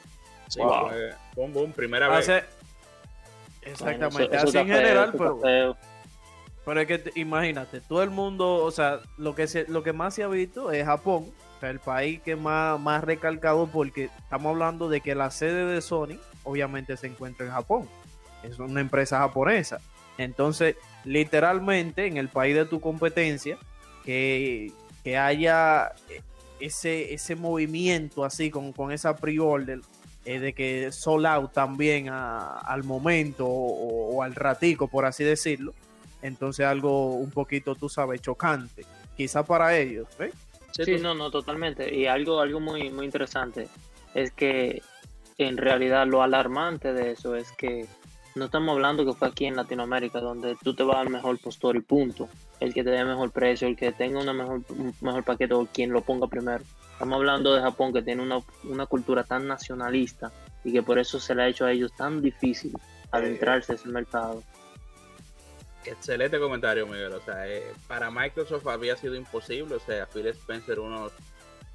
Sí, 0.48 0.60
Wow. 0.60 0.90
boom, 1.36 1.52
boom, 1.52 1.72
primera 1.72 2.08
vez. 2.08 2.26
Bueno, 2.26 2.42
Exactamente, 3.62 4.24
eso- 4.24 4.32
eso 4.32 4.36
así 4.36 4.46
está 4.48 4.60
en 4.60 4.66
feo, 4.66 4.76
general, 4.76 5.10
pero, 5.12 5.38
feo. 5.40 5.76
pero 6.64 6.80
es 6.80 6.86
que 6.86 6.98
te- 6.98 7.20
imagínate, 7.20 7.80
todo 7.80 8.02
el 8.02 8.10
mundo, 8.10 8.54
o 8.56 8.70
sea, 8.70 9.00
lo 9.16 9.34
que 9.34 9.46
se, 9.46 9.66
lo 9.68 9.82
que 9.82 9.92
más 9.92 10.14
se 10.14 10.22
ha 10.22 10.28
visto 10.28 10.72
es 10.72 10.84
Japón, 10.84 11.30
o 11.56 11.60
sea, 11.60 11.70
el 11.70 11.78
país 11.78 12.20
que 12.22 12.36
más, 12.36 12.80
más 12.80 13.04
recalcado 13.04 13.66
porque 13.68 14.04
estamos 14.18 14.50
hablando 14.50 14.88
de 14.88 15.00
que 15.02 15.14
la 15.14 15.30
sede 15.30 15.66
de 15.66 15.80
Sony 15.82 16.18
obviamente 16.44 16.96
se 16.96 17.06
encuentra 17.06 17.46
en 17.46 17.52
Japón. 17.52 17.88
Es 18.42 18.58
una 18.58 18.80
empresa 18.80 19.18
japonesa. 19.18 19.78
Entonces, 20.16 20.76
literalmente 21.04 22.06
en 22.06 22.16
el 22.16 22.28
país 22.28 22.54
de 22.54 22.64
tu 22.66 22.80
competencia, 22.80 23.56
que, 24.04 24.72
que 25.04 25.16
haya 25.18 25.92
ese, 26.58 27.12
ese 27.14 27.36
movimiento 27.36 28.24
así 28.24 28.50
con, 28.50 28.72
con 28.72 28.92
esa 28.92 29.16
pre-order 29.16 29.80
eh, 30.24 30.38
de 30.38 30.52
que 30.52 30.92
sold 30.92 31.26
out 31.26 31.52
también 31.52 32.08
a- 32.10 32.58
al 32.58 32.84
momento 32.84 33.46
o, 33.46 34.14
o 34.16 34.22
al 34.22 34.34
ratico, 34.34 34.88
por 34.88 35.04
así 35.06 35.24
decirlo. 35.24 35.72
Entonces 36.22 36.66
algo 36.66 37.14
un 37.14 37.30
poquito, 37.30 37.74
tú 37.74 37.88
sabes, 37.88 38.20
chocante. 38.20 38.84
Quizá 39.16 39.42
para 39.42 39.76
ellos. 39.76 40.06
Sí, 40.72 40.84
Sí, 40.84 40.96
no, 40.98 41.14
no, 41.14 41.30
totalmente. 41.30 41.94
Y 41.94 42.06
algo, 42.06 42.40
algo 42.40 42.60
muy, 42.60 42.90
muy 42.90 43.04
interesante 43.06 43.68
es 44.14 44.30
que 44.30 44.82
en 45.38 45.56
realidad 45.56 46.06
lo 46.06 46.22
alarmante 46.22 46.92
de 46.92 47.12
eso 47.12 47.34
es 47.34 47.50
que 47.52 47.86
no 48.34 48.44
estamos 48.44 48.74
hablando 48.74 49.04
que 49.04 49.12
fue 49.12 49.28
aquí 49.28 49.46
en 49.46 49.56
Latinoamérica 49.56 50.20
donde 50.20 50.56
tú 50.62 50.74
te 50.74 50.82
vas 50.82 50.98
al 50.98 51.10
mejor 51.10 51.38
postor 51.38 51.76
y 51.76 51.80
punto. 51.80 52.28
El 52.60 52.74
que 52.74 52.84
te 52.84 52.90
dé 52.90 53.04
mejor 53.04 53.30
precio, 53.30 53.66
el 53.66 53.76
que 53.76 53.92
tenga 53.92 54.20
una 54.20 54.32
mejor, 54.32 54.62
un 54.70 54.94
mejor 55.00 55.24
paquete 55.24 55.54
o 55.54 55.66
quien 55.66 55.90
lo 55.90 56.02
ponga 56.02 56.26
primero. 56.26 56.62
Estamos 56.92 57.16
hablando 57.16 57.54
de 57.54 57.62
Japón 57.62 57.92
que 57.92 58.02
tiene 58.02 58.22
una, 58.22 58.40
una 58.64 58.86
cultura 58.86 59.24
tan 59.24 59.46
nacionalista 59.46 60.30
y 60.64 60.72
que 60.72 60.82
por 60.82 60.98
eso 60.98 61.18
se 61.18 61.34
le 61.34 61.42
ha 61.42 61.48
hecho 61.48 61.64
a 61.64 61.72
ellos 61.72 61.92
tan 61.96 62.20
difícil 62.20 62.72
adentrarse 63.10 63.72
en 63.72 63.78
ese 63.78 63.88
mercado. 63.88 64.42
Excelente 65.84 66.38
comentario, 66.38 66.86
Miguel. 66.86 67.12
O 67.14 67.20
sea, 67.22 67.48
eh, 67.48 67.72
para 67.88 68.10
Microsoft 68.10 68.66
había 68.66 68.96
sido 68.96 69.14
imposible. 69.14 69.76
O 69.76 69.80
sea, 69.80 70.06
Phil 70.06 70.26
Spencer 70.26 70.78
unos 70.78 71.12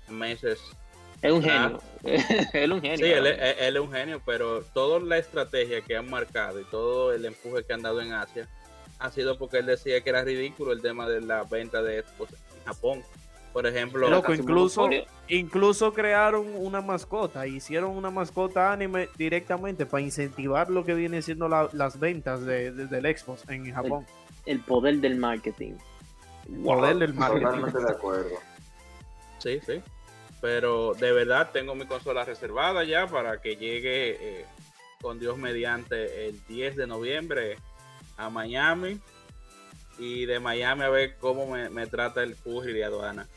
meses. 0.07 0.59
Es 1.21 1.31
un 1.31 1.43
Ah. 1.49 1.63
genio. 1.63 1.81
él 2.03 2.13
es 2.53 2.71
un 2.71 2.81
genio. 2.81 2.97
Sí, 3.05 3.11
él, 3.11 3.27
es- 3.27 3.39
él- 3.39 3.55
él 3.59 3.75
es 3.77 3.81
un 3.81 3.91
genio, 3.91 4.21
pero 4.25 4.61
toda 4.61 4.99
la 4.99 5.17
estrategia 5.17 5.81
que 5.81 5.95
han 5.97 6.09
marcado 6.09 6.59
y 6.59 6.65
todo 6.65 7.13
el 7.13 7.25
empuje 7.25 7.63
que 7.63 7.73
han 7.73 7.81
dado 7.81 8.01
en 8.01 8.13
Asia 8.13 8.47
ha 8.99 9.09
sido 9.11 9.37
porque 9.37 9.57
él 9.57 9.65
decía 9.65 10.01
que 10.01 10.09
era 10.09 10.23
ridículo 10.23 10.71
el 10.71 10.81
tema 10.81 11.07
de 11.09 11.21
la 11.21 11.43
venta 11.43 11.81
de 11.81 12.01
Xbox 12.03 12.33
en 12.33 12.63
Japón. 12.65 13.03
Por 13.51 13.65
ejemplo, 13.67 14.09
Loco, 14.09 14.33
incluso, 14.33 14.89
incluso 15.29 15.93
crearon 15.93 16.45
una 16.57 16.81
mascota, 16.81 17.47
hicieron 17.47 17.91
una 17.91 18.09
mascota 18.11 18.73
anime 18.73 19.07
directamente 19.17 19.85
para 19.85 20.01
incentivar 20.03 20.69
lo 20.69 20.83
que 20.83 20.93
viene 20.93 21.21
siendo 21.21 21.47
la- 21.47 21.69
las 21.71 21.97
ventas 21.97 22.45
de, 22.45 22.71
de- 22.73 22.87
del 22.87 23.17
Xbox 23.17 23.47
en 23.49 23.73
Japón. 23.73 24.05
el 24.45 24.59
poder 24.59 24.97
del 24.97 25.15
marketing. 25.15 25.73
Poder 26.63 26.97
del 26.97 27.13
marketing. 27.13 27.45
Totalmente 27.45 27.79
de 27.79 27.91
acuerdo. 27.91 28.35
Sí, 29.39 29.59
sí. 29.65 29.81
Pero 30.45 30.93
de 30.93 31.11
verdad 31.11 31.49
tengo 31.51 31.73
mi 31.73 31.87
consola 31.87 32.23
reservada 32.23 32.83
ya 32.83 33.07
para 33.07 33.41
que 33.41 33.55
llegue 33.55 34.41
eh, 34.41 34.45
con 35.01 35.19
Dios 35.19 35.39
mediante 35.39 36.27
el 36.27 36.39
10 36.45 36.75
de 36.75 36.85
noviembre 36.85 37.57
a 38.15 38.29
Miami. 38.29 38.99
y 39.97 40.25
de 40.27 40.39
Miami 40.39 40.83
a 40.83 40.89
ver 40.89 41.15
cómo 41.17 41.47
me, 41.47 41.67
me 41.71 41.87
trata 41.87 42.21
el 42.21 42.35
curry 42.35 42.73
de 42.73 42.85
aduana. 42.85 43.27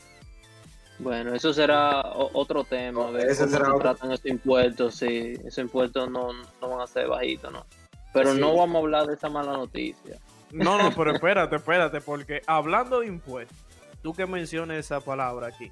Bueno, 0.99 1.33
eso 1.33 1.51
será 1.51 2.01
otro 2.13 2.63
tema. 2.63 3.07
Oh, 3.07 3.11
ver 3.11 3.27
ese 3.27 3.45
cómo 3.45 3.51
será 3.53 3.65
se 3.65 3.71
otro- 3.71 3.81
tratan 3.81 4.11
esos 4.11 4.25
impuestos. 4.27 4.93
Sí, 4.95 5.33
esos 5.45 5.57
impuestos 5.57 6.11
no, 6.11 6.31
no 6.61 6.69
van 6.69 6.81
a 6.81 6.85
ser 6.87 7.07
bajitos, 7.07 7.51
¿no? 7.51 7.65
Pero 8.13 8.33
Sí. 8.35 8.39
no 8.39 8.55
vamos 8.55 8.75
a 8.75 8.79
hablar 8.79 9.07
de 9.07 9.15
esa 9.15 9.29
mala 9.29 9.53
noticia. 9.53 10.19
No, 10.51 10.77
no, 10.77 10.91
pero 10.95 11.11
espérate, 11.15 11.55
espérate, 11.55 12.01
porque 12.01 12.43
hablando 12.45 12.99
de 12.99 13.07
impuestos, 13.07 13.57
tú 14.03 14.13
que 14.13 14.27
mencionas 14.27 14.77
esa 14.77 14.99
palabra 15.01 15.47
aquí, 15.47 15.71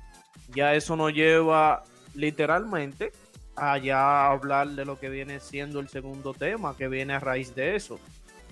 ya 0.49 0.73
eso 0.75 0.95
nos 0.95 1.13
lleva 1.13 1.83
literalmente 2.13 3.11
a 3.55 3.77
ya 3.77 4.27
hablar 4.27 4.69
de 4.69 4.85
lo 4.85 4.99
que 4.99 5.09
viene 5.09 5.39
siendo 5.39 5.79
el 5.79 5.89
segundo 5.89 6.33
tema, 6.33 6.75
que 6.77 6.87
viene 6.87 7.13
a 7.13 7.19
raíz 7.19 7.55
de 7.55 7.75
eso. 7.75 7.99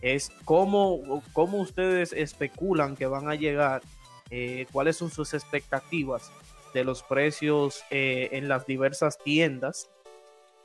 Es 0.01 0.31
cómo, 0.45 1.23
cómo 1.33 1.59
ustedes 1.59 2.11
especulan 2.13 2.95
que 2.95 3.07
van 3.07 3.29
a 3.29 3.35
llegar, 3.35 3.81
eh, 4.29 4.65
cuáles 4.71 4.97
son 4.97 5.11
sus 5.11 5.33
expectativas 5.33 6.31
de 6.73 6.83
los 6.83 7.03
precios 7.03 7.83
eh, 7.89 8.29
en 8.33 8.49
las 8.49 8.65
diversas 8.65 9.17
tiendas 9.17 9.89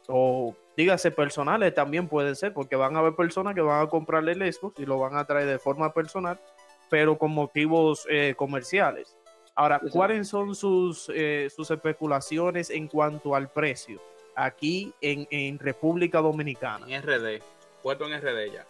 o 0.09 0.57
dígase 0.77 1.11
personales 1.11 1.75
también 1.75 2.09
puede 2.09 2.35
ser, 2.35 2.53
porque 2.53 2.77
van 2.77 2.97
a 2.97 3.01
haber 3.01 3.15
personas 3.15 3.55
que 3.55 3.61
van 3.61 3.83
a 3.83 3.89
comprarle 3.89 4.33
el 4.33 4.53
Xbox 4.53 4.81
y 4.81 4.87
lo 4.87 4.99
van 4.99 5.17
a 5.17 5.25
traer 5.25 5.47
de 5.47 5.59
forma 5.59 5.93
personal, 5.93 6.41
pero 6.89 7.17
con 7.19 7.31
motivos 7.31 8.07
eh, 8.11 8.35
comerciales. 8.37 9.17
Ahora. 9.61 9.81
¿cuáles 9.91 10.27
son 10.27 10.55
sus, 10.55 11.11
eh, 11.15 11.51
sus 11.55 11.71
especulaciones 11.71 12.71
en 12.71 12.89
cuanto 12.89 13.35
al 13.35 13.51
precio 13.51 14.01
aquí 14.35 14.95
en, 15.03 15.29
en 15.31 15.59
República 15.59 16.21
Dominicana? 16.21 16.87
En 16.89 17.03
RD, 17.03 17.43
puesto 17.83 18.07
en 18.07 18.19
RD 18.19 18.55
ya. 18.55 18.67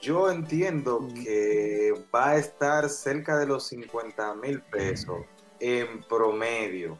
Yo 0.00 0.30
entiendo 0.30 1.06
que 1.14 1.92
va 2.14 2.30
a 2.30 2.36
estar 2.38 2.88
cerca 2.88 3.38
de 3.38 3.46
los 3.46 3.66
50 3.66 4.34
mil 4.36 4.62
pesos 4.62 5.26
en 5.60 6.02
promedio. 6.04 6.98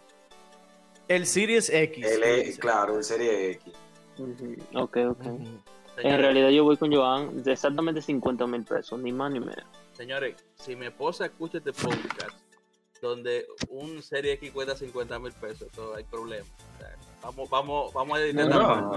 El 1.06 1.24
Series 1.24 1.70
X. 1.70 2.04
El, 2.04 2.22
E, 2.22 2.58
claro, 2.58 2.98
el 2.98 3.04
Serie 3.04 3.52
X. 3.52 3.72
Ok, 4.74 4.98
ok. 5.08 5.24
En 5.96 6.18
realidad 6.18 6.50
yo 6.50 6.62
voy 6.64 6.76
con 6.76 6.92
Joan 6.92 7.42
de 7.42 7.52
exactamente 7.52 8.02
50 8.02 8.46
mil 8.46 8.64
pesos, 8.64 9.00
ni 9.00 9.12
más 9.12 9.32
ni 9.32 9.40
menos. 9.40 9.64
señores, 9.92 10.36
si 10.56 10.76
mi 10.76 10.86
esposa 10.86 11.24
escucha 11.24 11.58
este 11.58 11.72
podcast 11.72 12.47
donde 13.00 13.46
un 13.68 14.02
Serie 14.02 14.32
X 14.34 14.50
cuesta 14.52 14.76
50 14.76 15.18
mil 15.18 15.32
pesos, 15.32 15.68
todo 15.74 15.94
hay 15.96 16.04
problema. 16.04 16.46
O 16.76 16.78
sea, 16.80 16.94
vamos, 17.22 17.50
vamos, 17.50 17.92
vamos 17.92 18.18
a 18.18 18.22
editar 18.22 18.48
No, 18.48 18.80
no, 18.80 18.90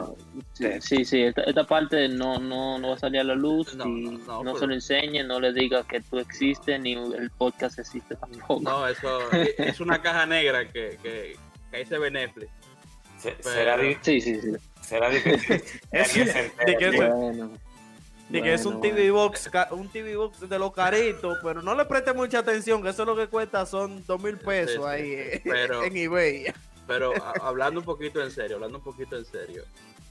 parte. 0.53 0.81
Sí, 0.81 1.03
sí, 1.05 1.23
esta, 1.23 1.41
esta 1.43 1.65
parte 1.65 2.07
no, 2.09 2.37
no, 2.39 2.77
no 2.79 2.89
va 2.89 2.95
a 2.95 2.99
salir 2.99 3.21
a 3.21 3.23
la 3.23 3.35
luz 3.35 3.73
No, 3.75 3.85
y 3.87 4.01
no, 4.03 4.11
no, 4.17 4.43
no, 4.43 4.57
se 4.57 4.67
lo 4.67 4.73
enseñe, 4.73 5.23
no 5.23 5.39
le 5.39 5.53
diga 5.53 5.83
que 5.87 6.01
tú 6.01 6.19
existes 6.19 6.79
ni 6.79 6.93
el 6.93 7.29
podcast 7.37 7.79
existe 7.79 8.15
tampoco. 8.15 8.61
No, 8.61 8.87
eso 8.87 9.31
es- 9.31 9.55
es 9.57 9.79
una 9.79 10.01
caja 10.01 10.25
negra 10.25 10.65
que, 10.67 10.97
que, 11.01 11.35
que 11.69 11.77
ahí 11.77 11.85
se 11.85 11.97
ve 11.97 12.11
Netflix. 12.11 12.51
Se- 13.17 13.31
Pero- 13.43 13.49
será, 13.55 13.77
Sí, 14.01 14.19
sí, 14.21 14.41
sí. 14.41 14.51
será 14.81 15.09
difícil. 15.09 15.61
Se 15.91 16.75
de 18.31 18.39
Bueno. 18.39 18.43
Que 18.45 18.53
es 18.53 18.65
un 18.65 18.79
Bueno, 18.79 18.95
TV 18.95 19.11
box, 19.11 19.49
un 19.71 19.89
TV 19.89 20.15
box 20.15 20.49
de 20.49 20.59
los 20.59 20.71
caritos, 20.73 21.37
pero 21.43 21.61
no 21.61 21.75
le 21.75 21.85
preste 21.85 22.13
mucha 22.13 22.39
atención, 22.39 22.81
que 22.81 22.89
eso 22.89 23.03
lo 23.05 23.15
que 23.15 23.27
cuesta 23.27 23.65
son 23.65 24.03
dos 24.05 24.21
mil 24.21 24.37
pesos 24.37 24.75
Sí, 24.75 24.79
sí, 24.81 24.85
ahí 24.87 25.11
eh, 25.13 25.41
Pero- 25.43 25.83
en 25.83 25.97
eBay. 25.97 26.45
Pero 26.87 27.13
a- 27.23 27.33
hablando 27.47 27.79
un 27.79 27.85
poquito 27.85 28.21
en 28.23 28.31
serio, 28.31 28.55
hablando 28.57 28.77
un 28.79 28.83
poquito 28.83 29.17
en 29.17 29.25
serio, 29.25 29.63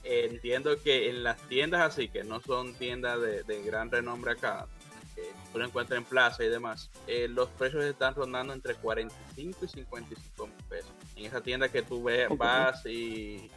eh, 0.03 0.27
entiendo 0.31 0.75
que 0.81 1.09
en 1.09 1.23
las 1.23 1.37
tiendas 1.47 1.81
así, 1.81 2.07
que 2.09 2.23
no 2.23 2.39
son 2.41 2.73
tiendas 2.75 3.19
de, 3.21 3.43
de 3.43 3.61
gran 3.63 3.91
renombre 3.91 4.31
acá, 4.31 4.67
que 5.15 5.23
tú 5.51 5.59
lo 5.59 5.65
encuentras 5.65 5.97
en 5.97 6.05
plaza 6.05 6.43
y 6.43 6.47
demás, 6.47 6.89
eh, 7.07 7.27
los 7.27 7.49
precios 7.49 7.83
están 7.83 8.15
rondando 8.15 8.53
entre 8.53 8.75
45 8.75 9.65
y 9.65 9.67
55 9.67 10.47
mil 10.47 10.55
pesos. 10.69 10.91
En 11.15 11.25
esa 11.25 11.41
tienda 11.41 11.69
que 11.69 11.81
tú 11.81 12.03
ves, 12.03 12.29
vas 12.37 12.83
y 12.85 13.51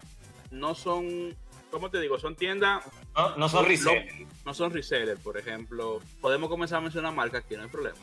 no 0.51 0.75
son, 0.75 1.35
¿cómo 1.75 1.91
te 1.91 2.01
digo? 2.01 2.19
Son 2.19 2.37
tiendas, 2.37 2.83
No, 3.17 3.37
no 3.37 3.49
son 3.49 3.67
resellers. 3.67 4.15
no 4.45 4.55
son 4.55 4.73
resellers, 4.73 5.19
por 5.21 5.37
ejemplo. 5.37 6.01
Podemos 6.21 6.49
comenzar 6.49 6.79
a 6.79 6.81
mencionar 6.83 7.13
marcas 7.13 7.45
aquí, 7.45 7.57
no 7.57 7.63
hay 7.65 7.69
problema. 7.69 7.97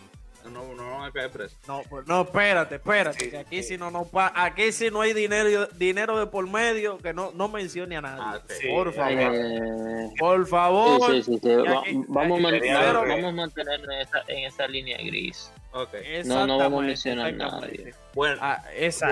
No, 0.51 0.73
no 0.73 0.97
van 0.97 1.03
a 1.03 1.11
caer 1.11 1.29
presos. 1.29 1.57
No, 1.67 1.83
pues, 1.87 2.05
no, 2.07 2.21
espérate, 2.23 2.75
espérate, 2.75 3.25
Sí, 3.25 3.29
que 3.29 3.37
aquí 3.37 3.57
sí. 3.61 3.69
si 3.69 3.77
no, 3.77 3.91
no 3.91 4.05
pa- 4.05 4.33
aquí 4.35 4.71
si 4.71 4.89
no 4.89 5.01
hay 5.01 5.13
dinero, 5.13 5.67
dinero 5.67 6.17
de 6.17 6.25
por 6.25 6.47
medio, 6.49 6.97
que 6.97 7.13
no, 7.13 7.31
no 7.35 7.47
mencione 7.47 7.95
a 7.95 8.01
nadie. 8.01 8.23
Ah, 8.25 8.41
ok. 8.43 8.51
Sí, 8.59 8.67
por 8.67 8.91
favor, 8.91 9.13
Eh, 9.35 10.09
por 10.19 10.47
favor. 10.47 11.11
sí, 11.13 11.21
sí, 11.23 11.39
sí. 11.41 11.47
Y 11.49 11.55
Va- 11.55 11.79
aquí- 11.81 11.93
vamos, 12.07 12.39
a 12.39 13.05
vamos 13.07 13.23
a 13.23 13.31
mantenernos 13.31 13.87
en 13.89 14.01
esa, 14.01 14.23
en 14.27 14.39
esa 14.45 14.67
línea 14.67 14.97
gris. 14.97 15.51
Ok. 15.73 15.93
No, 16.25 16.45
no 16.47 16.57
vamos 16.57 16.83
a 16.83 16.87
mencionar 16.87 17.27
a 17.27 17.29
exactamente. 17.29 17.77
nadie. 17.83 17.95
Bueno, 18.13 18.37
Ah. 18.41 18.61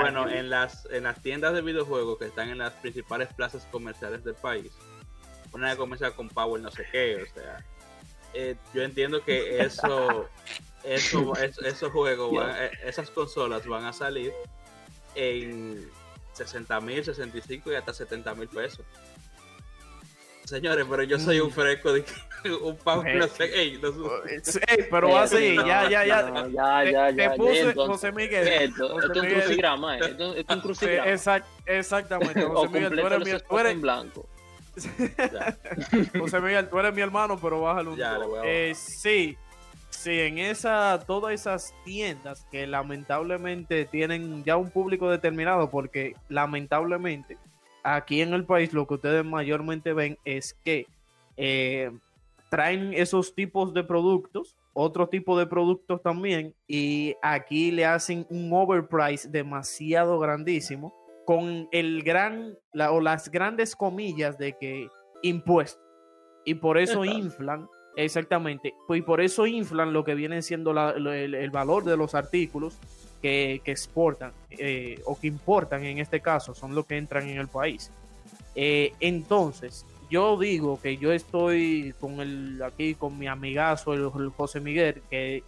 Bueno, 0.01 0.29
en 0.29 0.49
las, 0.49 0.85
en 0.91 1.03
las 1.03 1.21
tiendas 1.21 1.53
de 1.53 1.61
videojuegos 1.61 2.17
que 2.19 2.25
están 2.25 2.49
en 2.49 2.57
las 2.57 2.73
principales 2.73 3.29
plazas 3.33 3.65
comerciales 3.71 4.23
del 4.25 4.35
país, 4.35 4.71
una 5.53 5.71
que 5.71 5.77
comienza 5.77 6.11
con 6.11 6.27
Power 6.29 6.61
no 6.61 6.69
sé 6.71 6.85
qué, 6.91 7.23
o 7.23 7.33
sea, 7.33 7.65
eh, 8.33 8.55
yo 8.73 8.83
entiendo 8.83 9.23
que 9.23 9.59
eso, 9.63 10.29
eso, 10.83 11.35
es- 11.37 11.57
esos 11.59 11.91
juegos, 11.91 12.33
van- 12.33 12.55
eh, 12.57 12.71
esas 12.85 13.09
consolas 13.09 13.65
van 13.65 13.85
a 13.85 13.93
salir 13.93 14.33
en 15.15 15.89
60 16.33 16.79
mil, 16.81 17.03
65 17.03 17.71
y 17.71 17.75
hasta 17.75 17.93
70 17.93 18.35
mil 18.35 18.47
pesos. 18.47 18.85
Señores, 20.49 20.85
pero 20.89 21.03
yo 21.03 21.19
soy 21.19 21.39
un 21.39 21.51
fresco 21.51 21.93
de 21.93 22.03
un 22.63 22.75
Power 22.77 23.15
no 23.17 23.27
sé 23.27 23.49
qué. 23.51 23.61
ey, 23.61 23.79
no 23.81 23.91
sé- 23.91 24.51
Sí, 24.51 24.59
pero 24.89 25.15
así, 25.17 25.55
No, 25.55 25.67
ya, 25.67 25.89
ya, 25.89 26.05
ya. 26.05 26.21
no, 26.23 26.47
ya, 26.49 26.81
Te- 26.83 26.91
ya, 26.91 27.07
te 27.09 27.15
ya, 27.15 27.33
puse, 27.35 27.59
entonces, 27.61 27.75
José 27.87 28.11
Miguel. 28.11 28.47
Esto, 28.47 28.89
José 28.89 29.05
esto 29.05 29.11
es 29.13 29.19
un 29.19 29.25
Miguel. 29.27 29.43
crucigrama, 29.43 29.97
eh, 29.97 29.99
esto, 30.09 30.35
esto 30.35 30.53
es 30.53 30.55
un 30.55 30.55
Sí, 30.61 30.61
crucigrama. 30.61 31.11
exact- 31.11 31.45
exactamente, 31.65 32.43
o 32.45 32.49
José 32.55 32.67
Miguel, 32.69 32.89
tú 32.99 33.07
eres, 33.07 33.19
mi, 33.19 33.25
tú 33.25 33.35
espacios 33.35 33.59
eres- 33.61 33.71
en 33.73 33.81
blanco. 33.81 34.29
ya. 35.33 35.57
José 36.19 36.39
Miguel, 36.41 36.69
tú 36.69 36.79
eres 36.79 36.93
mi 36.93 37.01
hermano, 37.01 37.37
pero 37.39 37.61
bájalo 37.61 37.91
un 37.91 37.97
Ya, 37.97 38.13
le 38.13 38.19
toque. 38.25 38.27
voy 38.29 38.39
a 38.39 38.43
Eh, 38.51 38.73
sí, 38.75 39.37
sí, 39.89 40.19
en 40.19 40.37
esa, 40.39 40.99
todas 41.05 41.33
esas 41.33 41.73
tiendas 41.83 42.45
que 42.51 42.65
lamentablemente 42.65 43.85
tienen 43.85 44.43
ya 44.43 44.55
un 44.57 44.71
público 44.71 45.09
determinado, 45.11 45.69
porque 45.69 46.15
lamentablemente 46.29 47.37
aquí 47.83 48.21
en 48.21 48.33
el 48.33 48.45
país 48.45 48.73
lo 48.73 48.85
que 48.87 48.95
ustedes 48.95 49.23
mayormente 49.25 49.93
ven 49.93 50.17
es 50.25 50.53
que 50.65 50.85
eh, 51.37 51.91
traen 52.49 52.93
esos 52.93 53.33
tipos 53.35 53.73
de 53.73 53.83
productos, 53.83 54.55
otro 54.73 55.07
tipo 55.07 55.37
de 55.37 55.45
productos 55.47 56.01
también, 56.01 56.53
y 56.67 57.15
aquí 57.21 57.71
le 57.71 57.85
hacen 57.85 58.25
un 58.29 58.51
overprice 58.53 59.29
demasiado 59.29 60.19
grandísimo 60.19 60.93
con 61.25 61.67
el 61.71 62.01
gran 62.03 62.55
la- 62.73 62.91
o 62.91 62.99
las 63.01 63.29
grandes 63.29 63.75
comillas 63.75 64.37
de 64.37 64.53
que 64.59 64.87
impuesto. 65.21 65.79
Y 66.45 66.55
por 66.55 66.77
eso 66.77 67.03
inflan 67.05 67.67
exactamente 67.95 68.73
y 68.89 69.01
por 69.01 69.19
eso 69.21 69.45
inflan 69.45 69.91
lo 69.93 70.03
que 70.03 70.15
viene 70.15 70.41
siendo 70.41 70.73
la- 70.73 70.93
lo- 70.97 71.11
el, 71.13 71.35
el 71.35 71.51
valor 71.51 71.83
de 71.83 71.97
los 71.97 72.15
artículos 72.15 72.79
que, 73.21 73.61
exportan 73.65 74.31
eh, 74.51 75.01
o 75.05 75.19
que 75.19 75.27
importan 75.27 75.83
en 75.83 75.99
este 75.99 76.19
caso 76.21 76.53
son 76.55 76.73
los 76.75 76.85
que 76.85 76.97
entran 76.97 77.27
en 77.27 77.37
el 77.37 77.47
país. 77.47 77.91
Eh, 78.55 78.93
entonces 78.99 79.85
yo 80.09 80.37
digo 80.39 80.79
que 80.81 80.97
yo 80.97 81.11
estoy 81.11 81.93
con 81.99 82.19
el 82.19 82.61
aquí 82.63 82.95
con 82.95 83.17
mi 83.19 83.27
amigazo 83.27 83.93
el, 83.93 84.09
José 84.35 84.59
Miguel 84.59 85.01
que 85.09 85.43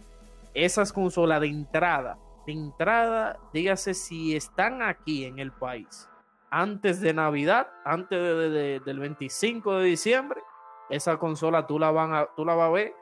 esas 0.54 0.92
consolas 0.92 1.40
de 1.40 1.48
entrada 1.48 2.16
de 2.46 2.52
entrada, 2.52 3.38
dígase 3.52 3.94
si 3.94 4.34
están 4.34 4.82
aquí 4.82 5.24
en 5.24 5.38
el 5.38 5.52
país 5.52 6.08
antes 6.50 7.00
de 7.00 7.14
Navidad, 7.14 7.68
antes 7.84 8.18
de- 8.20 8.34
de- 8.34 8.50
de- 8.50 8.80
del 8.80 8.98
25 8.98 9.76
de 9.78 9.84
diciembre, 9.86 10.40
esa 10.90 11.16
consola 11.16 11.66
tú 11.66 11.78
la, 11.78 11.90
van 11.92 12.26
tú 12.36 12.44
la 12.44 12.54
vas 12.54 12.66
a 12.68 12.72
ver 12.72 12.92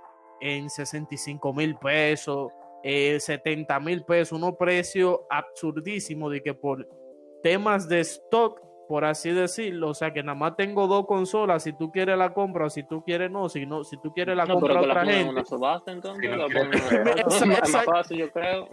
en 0.40 0.70
65 0.70 1.52
mil 1.54 1.74
pesos, 1.76 2.52
eh, 2.82 3.18
70 3.20 3.78
mil 3.80 4.04
pesos, 4.04 4.32
unos 4.38 4.56
precios 4.56 5.20
absurdísimos 5.28 6.32
de 6.32 6.42
que 6.42 6.54
por 6.54 6.86
temas 7.42 7.88
de 7.88 8.00
stock, 8.00 8.60
por 8.88 9.04
así 9.04 9.30
decirlo, 9.30 9.90
o 9.90 9.94
sea 9.94 10.12
que 10.12 10.22
nada 10.22 10.34
más 10.36 10.56
tengo 10.56 10.86
dos 10.86 11.06
consolas, 11.06 11.62
si 11.62 11.72
tú 11.72 11.92
quieres 11.92 12.18
la 12.18 12.32
compra 12.34 12.66
o 12.66 12.70
si 12.70 12.82
tú 12.82 13.04
quieres 13.04 13.30
no, 13.30 13.48
si 13.48 13.64
no, 13.66 13.84
si 13.84 13.96
tú 14.00 14.12
quieres 14.12 14.36
la 14.36 14.46
No, 14.46 14.54
compra 14.54 14.74
pero 14.74 14.80
que 14.80 14.86
la 14.88 14.92
otra 14.92 15.02
pongan 15.02 15.14
en 15.18 15.24
gente. 15.26 15.40
una 15.40 15.44
subasta 15.44 15.92
entonces. 15.92 16.22
Sí, 16.24 16.36
no 16.36 16.48
la 16.48 17.56
más 17.72 17.84
fácil, 17.84 18.18
yo 18.18 18.30
creo. 18.32 18.68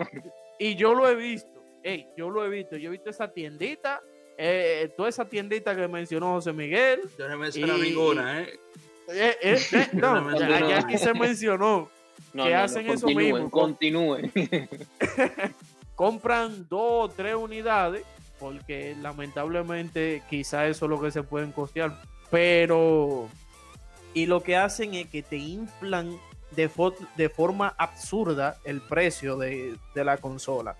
Y 0.57 0.75
yo 0.75 0.93
lo 0.95 1.07
he 1.07 1.15
visto, 1.15 1.61
ey, 1.83 2.07
yo 2.17 2.29
lo 2.29 2.43
he 2.45 2.49
visto, 2.49 2.77
yo 2.77 2.87
he 2.89 2.91
visto 2.91 3.09
esa 3.11 3.31
tiendita, 3.31 4.01
eh, 4.37 4.91
toda 4.97 5.09
esa 5.09 5.25
tiendita 5.29 5.75
que 5.75 5.87
mencionó 5.87 6.31
José 6.33 6.51
Miguel. 6.53 7.01
Yo 7.17 7.27
no 7.27 7.37
menciono 7.37 7.77
Y- 7.77 7.81
ninguna, 7.81 8.41
¿eh? 8.41 8.49
Eh, 9.09 9.35
eh, 9.41 9.57
eh, 9.71 9.87
no, 9.93 10.37
ya, 10.37 10.47
ya 10.49 10.59
no. 10.59 10.75
aquí 10.85 10.97
se 10.97 11.13
mencionó, 11.13 11.89
No, 12.33 12.43
que 12.43 12.51
no, 12.51 12.57
no, 12.57 12.63
hacen 12.63 12.89
eso 12.89 13.07
mismo. 13.07 13.49
Continúen. 13.49 14.31
compran 15.97 16.67
dos 16.69 17.09
o 17.09 17.09
tres 17.09 17.35
unidades, 17.35 18.03
porque 18.39 18.95
lamentablemente 19.01 20.21
quizá 20.29 20.67
eso 20.67 20.85
es 20.85 20.89
lo 20.91 21.01
que 21.01 21.09
se 21.09 21.23
pueden 21.23 21.51
costear, 21.51 21.99
pero 22.29 23.27
y 24.13 24.27
lo 24.27 24.41
que 24.41 24.55
hacen 24.55 24.93
es 24.93 25.07
que 25.07 25.23
te 25.23 25.37
inflan 25.37 26.15
de, 26.51 26.69
de 27.17 27.29
forma 27.29 27.73
absurda 27.79 28.57
el 28.63 28.79
precio 28.79 29.37
de, 29.37 29.75
la 29.95 30.17
consola. 30.17 30.75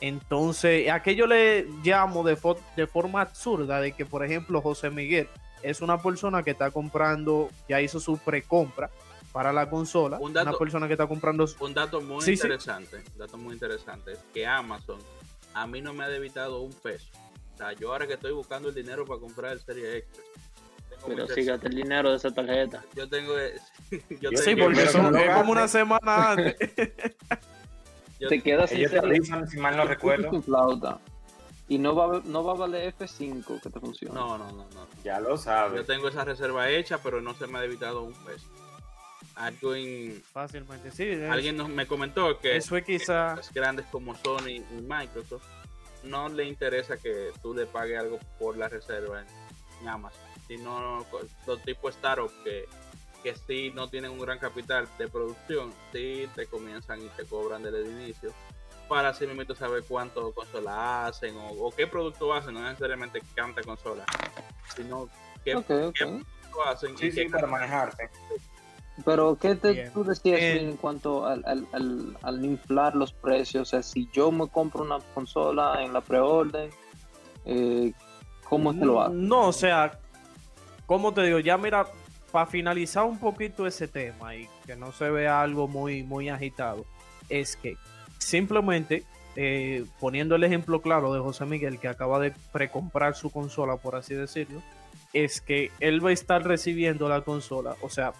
Entonces, 0.00 0.90
aquello 0.90 1.26
le 1.26 1.66
llamo 1.84 2.24
de, 2.24 2.36
de 2.74 2.86
forma 2.86 3.20
absurda 3.20 3.78
de 3.78 3.92
que, 3.92 4.06
por 4.06 4.24
ejemplo, 4.24 4.62
José 4.62 4.88
Miguel 4.88 5.28
es 5.62 5.82
una 5.82 6.02
persona 6.02 6.42
que 6.42 6.52
está 6.52 6.70
comprando, 6.70 7.50
ya 7.68 7.80
hizo 7.80 8.00
su 8.00 8.16
precompra 8.16 8.90
para 9.32 9.52
la 9.52 9.68
consola. 9.68 10.18
una 10.20 10.52
persona 10.52 10.86
que 10.86 10.94
está 10.94 11.06
comprando. 11.06 11.46
Un 11.60 11.74
dato 11.74 12.00
muy 12.00 12.24
interesante, 12.28 13.02
un 13.12 13.18
dato 13.18 13.38
muy 13.38 13.54
interesante 13.54 14.12
es 14.12 14.18
que 14.32 14.46
Amazon 14.46 14.98
a 15.54 15.66
mí 15.66 15.80
no 15.80 15.92
me 15.92 16.04
ha 16.04 16.08
debitado 16.08 16.60
un 16.60 16.72
peso. 16.72 17.08
O 17.54 17.56
sea, 17.56 17.72
yo 17.72 17.92
ahora 17.92 18.06
que 18.06 18.14
estoy 18.14 18.32
buscando 18.32 18.68
el 18.68 18.74
dinero 18.74 19.04
para 19.04 19.20
comprar 19.20 19.52
el 19.52 19.60
Serie 19.60 19.98
X. 19.98 20.20
Pero 21.06 21.26
sígate 21.26 21.68
el 21.68 21.74
dinero 21.74 22.10
de 22.10 22.16
esa 22.16 22.30
tarjeta. 22.30 22.82
Yo 22.94 23.08
tengo. 23.08 23.34
Yo 24.20 24.30
sí, 24.36 24.54
porque 24.54 24.82
es 24.84 24.92
como 25.34 25.52
una 25.52 25.66
semana 25.66 26.32
antes. 26.32 26.56
te 28.28 28.40
quedas 28.40 28.70
sin 28.70 29.48
si 29.48 29.58
mal 29.58 29.76
no 29.76 29.84
recuerdo. 29.84 30.30
Y 31.68 31.78
no 31.78 31.94
va, 31.94 32.20
no 32.24 32.44
va 32.44 32.52
a 32.52 32.56
valer 32.56 32.94
F5 32.94 33.60
que 33.62 33.70
te 33.70 33.80
funcione. 33.80 34.14
No, 34.14 34.36
no, 34.36 34.46
no, 34.52 34.68
no. 34.74 34.86
Ya 35.02 35.20
lo 35.20 35.36
sabes. 35.36 35.80
Yo 35.80 35.86
tengo 35.86 36.08
esa 36.08 36.24
reserva 36.24 36.68
hecha, 36.68 36.98
pero 37.02 37.20
no 37.20 37.34
se 37.34 37.46
me 37.46 37.58
ha 37.58 37.62
debitado 37.62 38.02
un 38.02 38.12
peso. 38.12 38.46
Algo 39.42 39.74
en... 39.74 40.22
Fácilmente, 40.32 40.90
sí. 40.92 41.12
Alguien 41.28 41.56
nos, 41.56 41.68
me 41.68 41.86
comentó 41.86 42.38
que, 42.38 42.56
eso 42.56 42.76
es 42.76 42.84
quizá... 42.84 43.34
grandes 43.52 43.86
como 43.86 44.14
Sony 44.14 44.48
y 44.48 44.64
Microsoft 44.82 45.44
no 46.04 46.28
le 46.28 46.44
interesa 46.44 46.96
que 46.96 47.32
tú 47.42 47.54
le 47.54 47.66
pagues 47.66 47.98
algo 47.98 48.18
por 48.38 48.56
la 48.56 48.68
reserva 48.68 49.24
en 49.80 49.88
Amazon, 49.88 50.20
sino 50.46 51.04
los 51.46 51.62
tipos 51.62 51.94
startups 51.94 52.32
que, 52.44 52.68
que 53.22 53.34
sí 53.34 53.72
no 53.74 53.88
tienen 53.88 54.12
un 54.12 54.20
gran 54.20 54.38
capital 54.38 54.88
de 54.98 55.08
producción, 55.08 55.72
sí 55.92 56.28
te 56.34 56.46
comienzan 56.46 57.02
y 57.02 57.08
te 57.10 57.24
cobran 57.24 57.62
desde 57.62 57.80
el 57.80 57.90
inicio 57.90 58.32
para 58.88 59.08
así 59.08 59.26
mismo 59.26 59.54
saber 59.54 59.84
cuánto 59.88 60.32
consola 60.32 61.06
hacen 61.06 61.34
o, 61.38 61.72
qué 61.74 61.86
producto 61.86 62.32
hacen, 62.32 62.54
no 62.54 62.62
necesariamente 62.62 63.22
cuánta 63.34 63.62
consola, 63.62 64.04
sino 64.76 65.08
qué, 65.44 65.58
producto 65.60 66.22
hacen 66.66 66.96
sí, 66.98 67.10
sí, 67.10 67.24
para 67.28 67.46
manejarte. 67.46 68.10
Pero, 69.04 69.36
¿qué 69.40 69.54
te, 69.54 69.90
tú 69.90 70.04
decías 70.04 70.40
en 70.40 70.76
cuanto 70.76 71.26
al, 71.26 71.44
al, 71.44 72.16
al, 72.22 72.44
inflar 72.44 72.94
los 72.94 73.12
precios? 73.12 73.62
O 73.62 73.70
sea, 73.70 73.82
si 73.82 74.08
yo 74.12 74.30
me 74.30 74.48
compro 74.48 74.82
una 74.82 74.98
consola 75.14 75.82
en 75.82 75.92
la 75.92 76.00
preorden, 76.00 76.70
eh, 77.44 77.92
¿cómo 78.48 78.72
es 78.72 78.78
que 78.78 78.84
lo 78.84 79.00
hago? 79.00 79.14
No, 79.14 79.48
o 79.48 79.52
sea, 79.52 79.98
como 80.86 81.12
te 81.12 81.22
digo, 81.22 81.38
ya 81.38 81.56
mira, 81.58 81.86
para 82.30 82.46
finalizar 82.46 83.04
un 83.04 83.18
poquito 83.18 83.66
ese 83.66 83.88
tema 83.88 84.34
y 84.34 84.48
que 84.66 84.76
no 84.76 84.92
se 84.92 85.10
vea 85.10 85.40
algo 85.40 85.68
muy, 85.68 86.02
muy 86.02 86.28
agitado, 86.28 86.84
es 87.28 87.56
que 87.56 87.76
simplemente 88.18 89.04
eh, 89.34 89.84
poniendo 89.98 90.34
el 90.34 90.44
ejemplo 90.44 90.82
claro 90.82 91.14
de 91.14 91.20
José 91.20 91.46
Miguel 91.46 91.78
que 91.78 91.88
acaba 91.88 92.18
de 92.18 92.32
precomprar 92.52 93.14
su 93.14 93.30
consola, 93.30 93.76
por 93.76 93.96
así 93.96 94.14
decirlo, 94.14 94.62
es 95.12 95.40
que 95.40 95.70
él 95.80 96.04
va 96.04 96.10
a 96.10 96.12
estar 96.12 96.42
recibiendo 96.44 97.08
la 97.08 97.22
consola, 97.22 97.76
o 97.80 97.88
sea, 97.88 98.12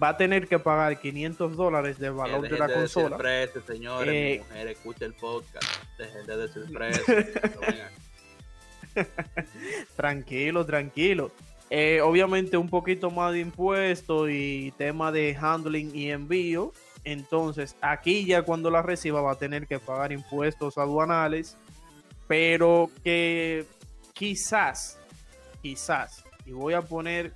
va 0.00 0.10
a 0.10 0.16
tener 0.16 0.46
que 0.46 0.58
pagar 0.58 1.00
500 1.00 1.56
dólares 1.56 1.98
del 1.98 2.12
valor 2.12 2.48
de 2.48 2.58
la 2.58 2.72
consola. 2.72 3.16
Precio, 3.16 3.62
señores, 3.66 4.14
eh, 4.14 4.44
mujer, 4.46 4.68
escucha 4.68 5.04
el 5.06 5.14
podcast, 5.14 5.66
dejen 5.98 6.26
de 6.26 6.36
decir 6.36 6.64
precio. 6.72 7.14
tranquilo, 9.96 10.64
tranquilo. 10.66 11.30
Eh, 11.68 12.00
obviamente 12.00 12.56
un 12.56 12.68
poquito 12.68 13.10
más 13.10 13.32
de 13.32 13.40
impuestos 13.40 14.28
y 14.30 14.72
tema 14.78 15.10
de 15.10 15.36
handling 15.38 15.94
y 15.94 16.10
envío. 16.10 16.72
Entonces 17.02 17.76
aquí 17.80 18.24
ya 18.24 18.42
cuando 18.42 18.70
la 18.70 18.82
reciba 18.82 19.20
va 19.20 19.32
a 19.32 19.38
tener 19.38 19.66
que 19.66 19.78
pagar 19.78 20.12
impuestos 20.12 20.78
aduanales. 20.78 21.56
Pero 22.28 22.90
que 23.04 23.64
quizás, 24.12 24.98
quizás, 25.62 26.24
y 26.44 26.50
voy 26.50 26.74
a 26.74 26.82
poner 26.82 27.32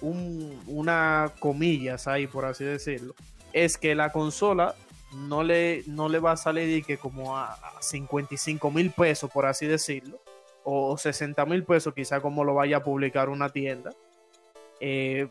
una 0.00 1.32
comillas 1.38 2.06
ahí 2.06 2.26
por 2.26 2.44
así 2.44 2.64
decirlo, 2.64 3.14
es 3.52 3.78
que 3.78 3.94
la 3.94 4.12
consola 4.12 4.74
no 5.14 5.42
le, 5.42 5.82
no 5.86 6.08
le 6.08 6.18
va 6.18 6.32
a 6.32 6.36
salir 6.36 6.84
que 6.84 6.98
como 6.98 7.36
a, 7.36 7.56
55 7.80 8.70
mil 8.70 8.90
pesos 8.90 9.30
por 9.30 9.46
así 9.46 9.66
decirlo 9.66 10.20
o 10.64 10.96
60 10.96 11.44
mil 11.46 11.62
pesos, 11.64 11.94
quizá 11.94 12.20
como 12.20 12.42
lo 12.42 12.54
vaya 12.54 12.78
a 12.78 12.82
publicar 12.82 13.28
una 13.28 13.50
tienda, 13.50 13.90
eh, 14.80 15.28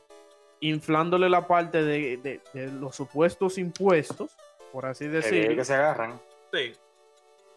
inflándole 0.60 1.30
la 1.30 1.48
parte 1.48 1.84
de, 1.84 2.40
los 2.54 2.96
supuestos 2.96 3.58
impuestos, 3.58 4.32
por 4.72 4.86
así 4.86 5.08
decirlo. 5.08 5.56
que 5.56 5.66
se 5.66 5.74
agarran. 5.74 6.22
Sí. 6.54 6.74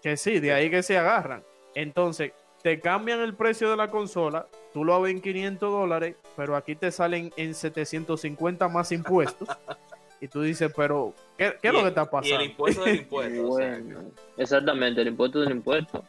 Que 0.03 0.17
sí, 0.17 0.41
de 0.41 0.53
ahí 0.53 0.71
que 0.71 0.83
se 0.83 0.97
agarran. 0.97 1.45
Entonces, 1.75 2.33
te 2.63 2.81
cambian 2.81 3.21
el 3.21 3.35
precio 3.35 3.71
de 3.71 3.77
la 3.77 3.89
consola, 3.89 4.47
tú 4.77 4.85
lo 4.85 5.01
ves 5.01 5.15
en 5.15 5.23
500 5.23 5.73
dólares, 5.73 6.17
pero 6.37 6.55
aquí 6.55 6.77
te 6.77 6.91
salen 6.91 7.33
en 7.39 7.55
750 7.55 8.69
más 8.69 8.93
impuestos. 8.93 9.49
y 10.21 10.29
tú 10.29 10.43
dices, 10.43 10.71
pero, 10.77 11.15
¿qué, 11.39 11.57
es 11.63 11.73
lo 11.73 11.81
que 11.81 11.89
está 11.89 12.05
pasando? 12.05 12.29
Y 12.29 12.45
el 12.45 12.51
impuesto 12.51 12.85
del 12.85 12.97
impuesto. 13.01 13.59
exactamente, 14.37 15.01
el 15.01 15.09
impuesto 15.09 15.41
del 15.41 15.53
impuesto 15.53 16.05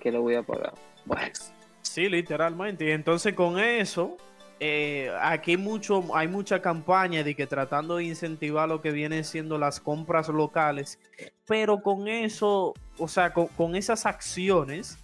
que 0.00 0.10
lo 0.10 0.22
voy 0.22 0.36
a 0.36 0.42
pagar. 0.42 0.72
Bueno. 1.04 1.34
Sí, 1.82 2.08
literalmente. 2.08 2.86
Y 2.86 2.92
entonces 2.92 3.34
con 3.34 3.58
eso, 3.58 4.16
eh, 4.58 5.12
aquí 5.20 5.58
mucho, 5.58 6.16
hay 6.16 6.28
mucha 6.28 6.62
campaña 6.62 7.22
de 7.22 7.34
que 7.34 7.46
tratando 7.46 7.96
de 7.96 8.04
incentivar 8.04 8.70
lo 8.70 8.80
que 8.80 8.90
vienen 8.90 9.22
siendo 9.22 9.58
las 9.58 9.80
compras 9.80 10.30
locales, 10.30 10.98
pero 11.46 11.82
con 11.82 12.08
eso, 12.08 12.72
o 12.96 13.06
sea, 13.06 13.34
con, 13.34 13.76
esas 13.76 14.06
acciones 14.06 14.96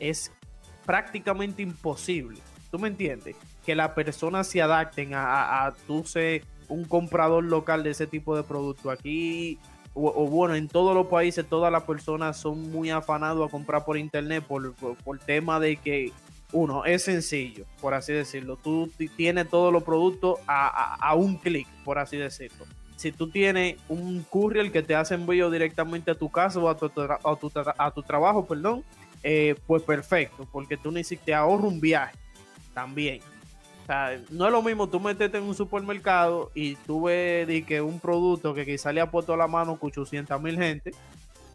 es 0.00 0.32
prácticamente 0.86 1.62
imposible. 1.62 2.38
¿Tú 2.70 2.78
me 2.78 2.88
entiendes? 2.88 3.36
Que 3.64 3.74
las 3.74 3.90
personas 3.90 4.46
se 4.46 4.62
adapten 4.62 5.14
a, 5.14 5.24
a, 5.24 5.66
a 5.66 5.72
tú 5.72 6.04
ser 6.04 6.44
un 6.68 6.84
comprador 6.84 7.44
local 7.44 7.82
de 7.82 7.90
ese 7.90 8.06
tipo 8.06 8.36
de 8.36 8.42
producto. 8.42 8.90
Aquí 8.90 9.58
o, 9.98 10.26
bueno, 10.28 10.54
en 10.54 10.68
todos 10.68 10.94
los 10.94 11.06
países 11.06 11.46
todas 11.48 11.72
las 11.72 11.84
personas 11.84 12.36
son 12.36 12.70
muy 12.70 12.90
afanados 12.90 13.48
a 13.48 13.50
comprar 13.50 13.82
por 13.86 13.96
internet 13.96 14.44
por, 14.46 14.74
por, 14.74 15.18
tema 15.18 15.58
de 15.58 15.78
que, 15.78 16.12
uno, 16.52 16.84
es 16.84 17.04
sencillo, 17.04 17.64
por 17.80 17.94
así 17.94 18.12
decirlo. 18.12 18.56
Tú 18.56 18.90
tienes 19.16 19.48
todos 19.48 19.72
los 19.72 19.82
productos 19.82 20.38
a, 20.46 21.14
un 21.16 21.36
clic, 21.36 21.66
por 21.82 21.98
así 21.98 22.18
decirlo. 22.18 22.66
Si 22.96 23.10
tú 23.10 23.30
tienes 23.30 23.76
un 23.88 24.22
courier 24.22 24.70
que 24.70 24.82
te 24.82 24.94
hace 24.94 25.14
envío 25.14 25.50
directamente 25.50 26.10
a 26.10 26.14
tu 26.14 26.30
casa 26.30 26.60
o 26.60 26.68
a 26.68 26.76
tu, 26.76 26.90
a 27.74 27.90
tu, 27.90 28.02
trabajo, 28.02 28.44
perdón, 28.44 28.84
eh, 29.22 29.54
pues 29.66 29.82
perfecto, 29.82 30.46
porque 30.50 30.76
tú 30.76 30.90
necesitas, 30.90 31.26
te 31.26 31.34
ahorra 31.34 31.66
un 31.66 31.80
viaje 31.80 32.16
también. 32.74 33.20
O 33.82 33.86
sea, 33.86 34.20
no 34.30 34.46
es 34.46 34.52
lo 34.52 34.62
mismo 34.62 34.88
tú 34.88 34.98
meterte 34.98 35.38
en 35.38 35.44
un 35.44 35.54
supermercado 35.54 36.50
y 36.54 36.74
tú 36.74 37.04
ves 37.04 37.64
que 37.64 37.80
un 37.80 38.00
producto 38.00 38.52
que 38.52 38.66
quizá 38.66 38.92
le 38.92 39.00
ha 39.00 39.10
puesto 39.10 39.32
a 39.32 39.36
la 39.36 39.46
mano 39.46 39.78
con 39.78 39.88
800 39.88 40.42
mil 40.42 40.56
gente, 40.56 40.92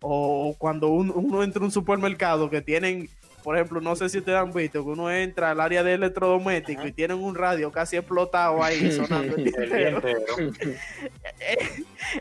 o 0.02 0.56
cuando 0.58 0.88
uno 0.88 1.44
entra 1.44 1.62
a 1.62 1.66
un 1.66 1.72
supermercado 1.72 2.50
que 2.50 2.62
tienen 2.62 3.10
por 3.44 3.56
ejemplo, 3.56 3.82
no 3.82 3.96
sé 3.96 4.10
si 4.10 4.20
ustedes 4.20 4.38
han 4.38 4.52
visto 4.52 4.84
que 4.84 4.90
uno 4.90 5.10
entra 5.10 5.52
al 5.52 5.60
área 5.60 5.84
de 5.84 5.94
electrodoméstico 5.94 6.86
y 6.86 6.92
tienen 6.92 7.18
un 7.18 7.36
radio 7.36 7.72
casi 7.72 7.98
explotado 7.98 8.64
ahí 8.64 8.92
sonando 8.92 9.36
el 9.36 9.46
día 9.46 9.90
entero. 9.90 10.02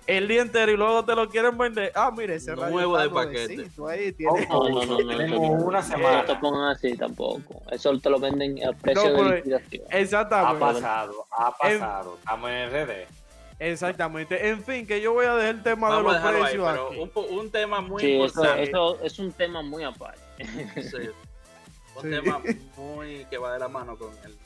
el 0.07 0.29
día 0.29 0.43
entero 0.43 0.73
y 0.73 0.77
luego 0.77 1.05
te 1.05 1.15
lo 1.15 1.29
quieren 1.29 1.57
vender. 1.59 1.93
Ah, 1.95 2.11
mire, 2.17 2.37
ese 2.37 2.55
radio 2.55 2.73
nuevo 2.73 2.99
de 2.99 3.11
paquete. 3.11 3.71
Ahí 3.89 4.13
tiene... 4.13 4.47
no, 4.47 4.69
no, 4.69 4.85
no, 4.85 5.27
no, 5.27 5.41
una 5.41 5.83
semana. 5.83 6.23
No 6.23 6.25
te 6.25 6.37
pongan 6.37 6.71
así 6.71 6.97
tampoco. 6.97 7.63
Eso 7.71 7.99
te 7.99 8.11
lo 8.11 8.19
venden 8.19 8.65
a 8.65 8.73
precio 8.73 9.13
de 9.13 9.37
liquidación. 9.37 9.85
Exactamente. 9.91 10.65
Ha 10.65 10.69
pasado, 10.73 11.27
ha 11.31 11.57
pasado. 11.57 12.17
Estamos 12.19 12.51
en 12.51 12.71
RD. 12.71 13.21
Exactamente. 13.61 14.49
En 14.49 14.65
fin, 14.65 14.87
que 14.87 15.03
yo 15.03 15.13
voy 15.13 15.27
a 15.27 15.35
dejar 15.35 15.55
el 15.57 15.63
tema 15.63 15.95
de 15.95 16.03
los 16.03 16.17
precios 16.17 16.67
aquí. 16.67 16.99
Un, 16.99 17.39
un, 17.39 17.51
tema 17.51 17.83
muy 17.83 18.03
importante. 18.03 18.63
Eso, 18.63 18.95
eso, 18.95 19.05
es 19.05 19.19
un 19.19 19.33
tema 19.33 19.61
muy 19.61 19.85
aparte. 19.85 20.30
Un 21.97 22.11
tema 22.11 22.41
muy 22.77 23.25
que 23.27 23.39
va 23.39 23.53
de 23.53 23.59
la 23.59 23.69
mano 23.69 23.97
con, 23.97 24.11
el, 24.25 24.39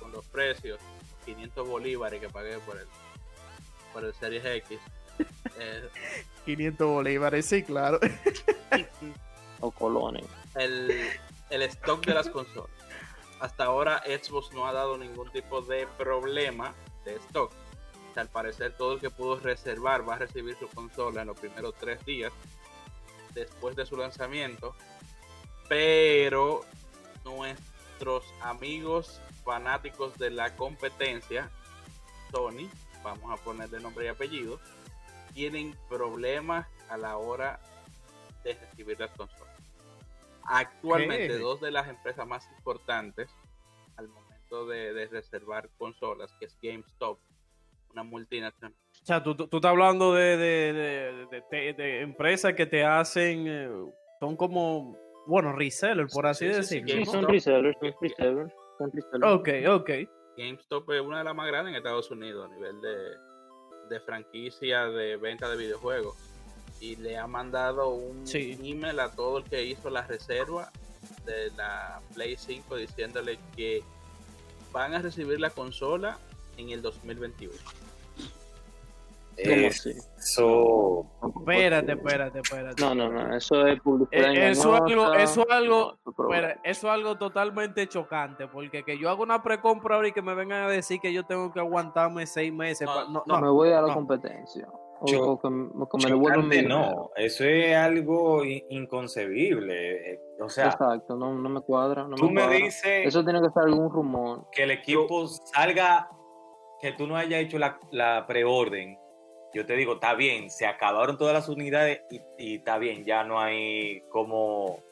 con 0.00 0.12
los 0.12 0.24
precios. 0.26 0.80
500 1.24 1.68
bolívares 1.68 2.20
que 2.20 2.28
pagué 2.28 2.58
por 2.60 2.78
el, 2.78 2.86
por 3.92 4.04
el 4.04 4.14
Series 4.14 4.44
X. 4.44 4.78
500 6.44 6.80
eh, 6.86 6.90
bolívares, 6.90 7.46
sí, 7.46 7.62
claro. 7.62 8.00
o 9.60 9.70
colones. 9.70 10.24
El, 10.54 10.90
el 11.50 11.62
stock 11.62 12.04
de 12.04 12.14
las 12.14 12.28
consolas. 12.28 12.70
Hasta 13.40 13.64
ahora 13.64 14.02
Xbox 14.06 14.52
no 14.52 14.66
ha 14.66 14.72
dado 14.72 14.96
ningún 14.96 15.30
tipo 15.30 15.60
de 15.60 15.86
problema 15.98 16.74
de 17.04 17.16
stock. 17.16 17.52
al 18.14 18.28
parecer 18.28 18.72
todo 18.76 18.94
el 18.94 19.00
que 19.00 19.10
pudo 19.10 19.38
reservar 19.38 20.08
va 20.08 20.14
a 20.14 20.18
recibir 20.18 20.56
su 20.56 20.68
consola 20.68 21.20
en 21.20 21.28
los 21.28 21.38
primeros 21.38 21.74
tres 21.74 22.04
días 22.06 22.32
después 23.34 23.76
de 23.76 23.84
su 23.84 23.96
lanzamiento 23.96 24.74
pero 25.68 26.60
nuestros 27.24 28.24
amigos 28.42 29.20
fanáticos 29.44 30.16
de 30.18 30.30
la 30.30 30.54
competencia, 30.56 31.50
Sony, 32.30 32.68
vamos 33.02 33.30
a 33.32 33.42
ponerle 33.42 33.80
nombre 33.80 34.06
y 34.06 34.08
apellido, 34.08 34.60
tienen 35.34 35.76
problemas 35.88 36.66
a 36.88 36.96
la 36.96 37.16
hora 37.16 37.60
de 38.44 38.54
recibir 38.54 38.98
las 38.98 39.10
consolas. 39.12 39.54
Actualmente, 40.44 41.28
¿Qué? 41.28 41.38
dos 41.38 41.60
de 41.60 41.70
las 41.70 41.88
empresas 41.88 42.26
más 42.26 42.48
importantes 42.58 43.28
al 43.96 44.08
momento 44.08 44.66
de, 44.66 44.92
de 44.94 45.06
reservar 45.08 45.68
consolas, 45.78 46.30
que 46.38 46.46
es 46.46 46.56
GameStop, 46.62 47.18
una 47.92 48.04
multinacional. 48.04 48.74
O 49.02 49.06
sea, 49.06 49.22
tú, 49.22 49.34
tú, 49.34 49.46
tú 49.48 49.56
estás 49.56 49.70
hablando 49.70 50.14
de, 50.14 50.36
de, 50.36 50.72
de- 50.72 51.26
de- 51.26 51.42
de- 51.50 51.72
de 51.74 52.00
empresas 52.02 52.54
que 52.54 52.66
te 52.66 52.84
hacen, 52.84 53.46
eh, 53.48 53.68
son 54.20 54.36
como, 54.36 54.96
bueno, 55.26 55.52
resellers, 55.52 56.12
por 56.12 56.26
así 56.26 56.46
Sí, 56.48 56.52
decirlo. 56.54 56.88
Sí, 56.88 56.92
GameStop. 56.94 57.14
son 57.14 57.28
resellers, 57.28 57.76
son 57.80 57.94
resellers. 58.00 58.52
Son 58.78 58.90
resellers. 58.92 59.32
Ok, 59.32 59.48
ok. 59.80 59.90
GameStop 60.36 60.90
es 60.92 61.00
una 61.00 61.18
de 61.18 61.24
las 61.24 61.34
más 61.34 61.46
grandes 61.46 61.72
en 61.72 61.76
Estados 61.78 62.10
Unidos 62.10 62.48
a 62.50 62.54
nivel 62.54 62.80
de, 62.80 62.96
de 63.88 64.00
franquicia 64.00 64.86
de 64.86 65.16
venta 65.16 65.48
de 65.48 65.56
videojuegos. 65.56 66.16
Y 66.80 66.96
le 66.96 67.16
ha 67.16 67.26
mandado 67.26 67.88
un 67.88 68.26
Sí. 68.26 68.58
email 68.62 69.00
a 69.00 69.10
todo 69.12 69.38
el 69.38 69.44
que 69.44 69.64
hizo 69.64 69.88
la 69.88 70.02
reserva 70.06 70.70
de 71.24 71.50
la 71.56 72.00
Play 72.14 72.36
5 72.36 72.76
diciéndole 72.76 73.38
que 73.56 73.82
van 74.72 74.92
a 74.94 75.00
recibir 75.00 75.40
la 75.40 75.48
consola 75.50 76.18
en 76.58 76.68
el 76.70 76.82
2021. 76.82 77.54
¿Cómo 79.44 79.66
así? 79.68 79.90
Eso. 80.18 81.06
Espérate, 81.40 81.92
espérate, 81.92 82.40
espérate. 82.40 82.82
No, 82.82 82.94
no, 82.94 83.10
no, 83.10 83.36
eso 83.36 83.66
es 83.66 83.80
publicidad. 83.80 84.32
Eh, 84.34 84.50
eso 84.50 84.74
es 84.74 84.80
algo- 84.82 85.14
eso 85.14 85.40
es 85.42 85.50
algo- 85.54 85.98
No, 86.18 86.34
eso 86.64 86.90
algo 86.90 87.18
totalmente 87.18 87.86
chocante, 87.86 88.48
porque 88.48 88.82
que 88.82 88.98
yo 88.98 89.10
haga 89.10 89.22
una 89.22 89.42
precompra 89.42 89.96
ahora 89.96 90.08
y 90.08 90.12
que 90.12 90.22
me 90.22 90.34
vengan 90.34 90.62
a 90.64 90.68
decir 90.68 91.00
que 91.00 91.12
yo 91.12 91.24
tengo 91.24 91.52
que 91.52 91.60
aguantarme 91.60 92.26
seis 92.26 92.52
meses. 92.52 92.86
No, 92.88 92.94
pa- 92.94 93.04
no, 93.04 93.22
No, 93.26 93.34
no. 93.36 93.40
me 93.40 93.48
voy 93.50 93.70
a 93.72 93.80
la 93.82 93.88
no. 93.88 93.94
competencia. 93.94 94.66
O, 94.98 95.06
Yo- 95.06 95.22
o 95.32 95.38
que, 95.38 95.46
o 95.48 95.88
que 95.88 95.96
me 95.98 96.08
Chocante 96.10 96.62
no, 96.62 97.10
eso 97.16 97.44
es 97.44 97.76
algo 97.76 98.42
in- 98.44 98.64
inconcebible. 98.70 100.12
eh, 100.14 100.20
O 100.40 100.48
sea, 100.48 100.66
Exacto, 100.66 101.16
no, 101.16 101.34
no 101.34 101.48
me 101.48 101.60
cuadra. 101.60 102.06
No 102.08 102.14
tú 102.16 102.30
me 102.30 102.42
cuadra. 102.42 102.56
dices 102.56 103.06
Eso 103.06 103.22
tiene 103.24 103.40
que 103.42 103.48
ser 103.50 103.62
algún 103.64 103.90
rumor. 103.90 104.46
que 104.52 104.62
el 104.64 104.70
equipo 104.70 105.26
salga, 105.26 106.08
que 106.80 106.92
tú 106.92 107.06
no 107.06 107.16
hayas 107.16 107.40
hecho 107.40 107.58
la, 107.58 107.78
la 107.90 108.26
preorden. 108.26 108.98
Yo 109.56 109.64
te 109.66 109.74
digo, 109.74 109.94
está 109.94 110.14
bien, 110.14 110.50
se 110.50 110.66
acabaron 110.66 111.16
todas 111.16 111.32
las 111.34 111.48
unidades 111.48 112.02
y, 112.10 112.20
y 112.38 112.56
está 112.56 112.76
bien, 112.78 113.04
ya 113.06 113.24
no 113.24 113.40
hay 113.40 114.02
como. 114.10 114.82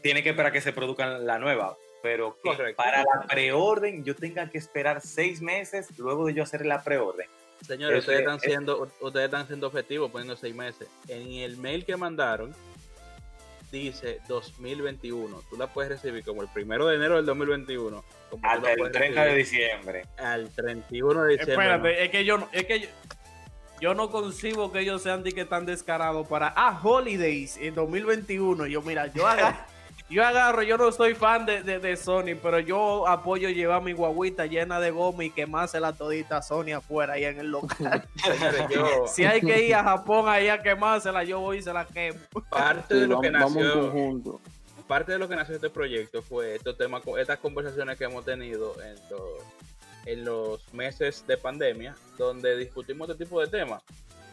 Tiene 0.00 0.22
que 0.22 0.30
esperar 0.30 0.50
que 0.50 0.60
se 0.62 0.72
produzcan 0.72 1.26
la 1.26 1.38
nueva. 1.38 1.76
Pero 2.02 2.34
que 2.42 2.48
Correcto. 2.48 2.82
para 2.82 2.98
la 3.04 3.26
preorden 3.28 4.02
yo 4.04 4.16
tenga 4.16 4.50
que 4.50 4.58
esperar 4.58 5.00
seis 5.02 5.40
meses 5.40 5.86
luego 5.98 6.26
de 6.26 6.34
yo 6.34 6.42
hacer 6.42 6.66
la 6.66 6.82
preorden. 6.82 7.28
Señores, 7.64 8.00
ustedes 8.00 8.20
es- 8.20 8.24
están 8.24 8.40
siendo, 8.40 8.88
ustedes 9.00 9.26
están 9.26 9.46
siendo 9.46 9.68
objetivos 9.68 10.10
poniendo 10.10 10.34
seis 10.34 10.52
meses. 10.54 10.88
En 11.06 11.30
el 11.34 11.58
mail 11.58 11.84
que 11.84 11.96
mandaron 11.96 12.52
dice 13.70 14.18
2021. 14.28 15.42
Tú 15.48 15.56
la 15.56 15.66
puedes 15.68 15.92
recibir 15.92 16.24
como 16.24 16.42
el 16.42 16.48
primero 16.48 16.86
de 16.88 16.96
enero 16.96 17.16
del 17.16 17.24
2021. 17.24 18.04
Como 18.30 18.46
Hasta 18.46 18.72
el 18.72 18.78
puedes 18.78 18.92
30 18.92 19.24
de 19.24 19.34
diciembre. 19.36 20.02
al 20.18 20.50
31 20.50 21.22
de 21.22 21.36
diciembre. 21.38 21.66
¿no? 21.68 21.74
Espérate, 21.76 22.04
es 22.04 22.10
que 22.10 22.24
yo 22.24 22.38
no, 22.38 22.48
es 22.52 22.64
que 22.66 22.80
yo, 22.80 22.88
yo 23.82 23.94
no 23.94 24.10
concibo 24.12 24.70
que 24.70 24.78
ellos 24.78 25.02
sean 25.02 25.24
de 25.24 25.32
que 25.32 25.44
tan 25.44 25.66
descarados 25.66 26.28
para 26.28 26.52
ah, 26.56 26.80
Holidays 26.80 27.56
en 27.56 27.74
2021. 27.74 28.68
Yo, 28.68 28.80
mira, 28.80 29.08
yo 29.08 29.26
agarro, 29.26 29.58
yo 30.08 30.24
agarro, 30.24 30.62
yo 30.62 30.78
no 30.78 30.92
soy 30.92 31.16
fan 31.16 31.46
de, 31.46 31.64
de, 31.64 31.80
de 31.80 31.96
Sony, 31.96 32.36
pero 32.40 32.60
yo 32.60 33.08
apoyo 33.08 33.48
llevar 33.48 33.82
mi 33.82 33.92
guaguita 33.92 34.46
llena 34.46 34.78
de 34.78 34.92
goma 34.92 35.24
y 35.24 35.30
quemársela 35.30 35.92
todita 35.94 36.36
a 36.36 36.42
Sony 36.42 36.70
afuera 36.76 37.14
ahí 37.14 37.24
en 37.24 37.40
el 37.40 37.48
local. 37.50 38.08
Si 39.12 39.24
hay 39.24 39.40
que 39.40 39.66
ir 39.66 39.74
a 39.74 39.82
Japón 39.82 40.28
ahí 40.28 40.46
a 40.48 40.62
quemársela, 40.62 41.24
yo 41.24 41.40
voy 41.40 41.58
y 41.58 41.62
se 41.62 41.72
la 41.72 41.84
quemo. 41.84 42.20
parte 42.50 42.94
Sí, 42.94 43.00
de 43.00 43.06
lo 43.08 43.20
que 43.20 43.30
vamos, 43.30 43.54
nació, 43.56 43.80
conjunto. 43.80 44.40
parte 44.86 45.10
de 45.10 45.18
lo 45.18 45.28
que 45.28 45.34
nació 45.34 45.56
este 45.56 45.70
proyecto 45.70 46.22
fue 46.22 46.54
estos 46.54 46.78
temas, 46.78 47.02
estas 47.18 47.40
conversaciones 47.40 47.98
que 47.98 48.04
hemos 48.04 48.24
tenido 48.24 48.80
en 48.80 48.94
los, 49.10 49.42
en 50.06 50.24
los 50.24 50.72
meses 50.72 51.26
de 51.26 51.36
pandemia, 51.36 51.96
donde 52.18 52.56
discutimos 52.56 53.08
este 53.08 53.24
tipo 53.24 53.40
de 53.40 53.46
temas. 53.46 53.82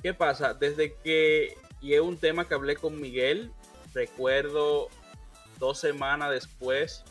¿Qué 0.01 0.13
pasa? 0.13 0.53
Desde 0.53 0.93
que, 0.95 1.57
y 1.81 1.93
es 1.93 2.01
un 2.01 2.17
tema 2.17 2.47
que 2.47 2.53
hablé 2.53 2.75
con 2.75 2.99
Miguel, 2.99 3.51
recuerdo 3.93 4.89
dos 5.59 5.79
semanas 5.79 6.31
después 6.31 7.03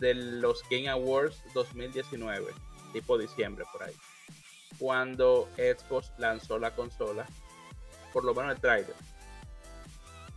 de 0.00 0.14
los 0.14 0.62
Game 0.70 0.88
Awards 0.88 1.42
2019, 1.54 2.52
tipo 2.92 3.18
diciembre 3.18 3.64
por 3.72 3.82
ahí, 3.82 3.94
cuando 4.78 5.48
Xbox 5.56 6.12
lanzó 6.18 6.58
la 6.58 6.74
consola, 6.74 7.26
por 8.12 8.24
lo 8.24 8.34
menos 8.34 8.54
el 8.54 8.60
trailer. 8.60 8.94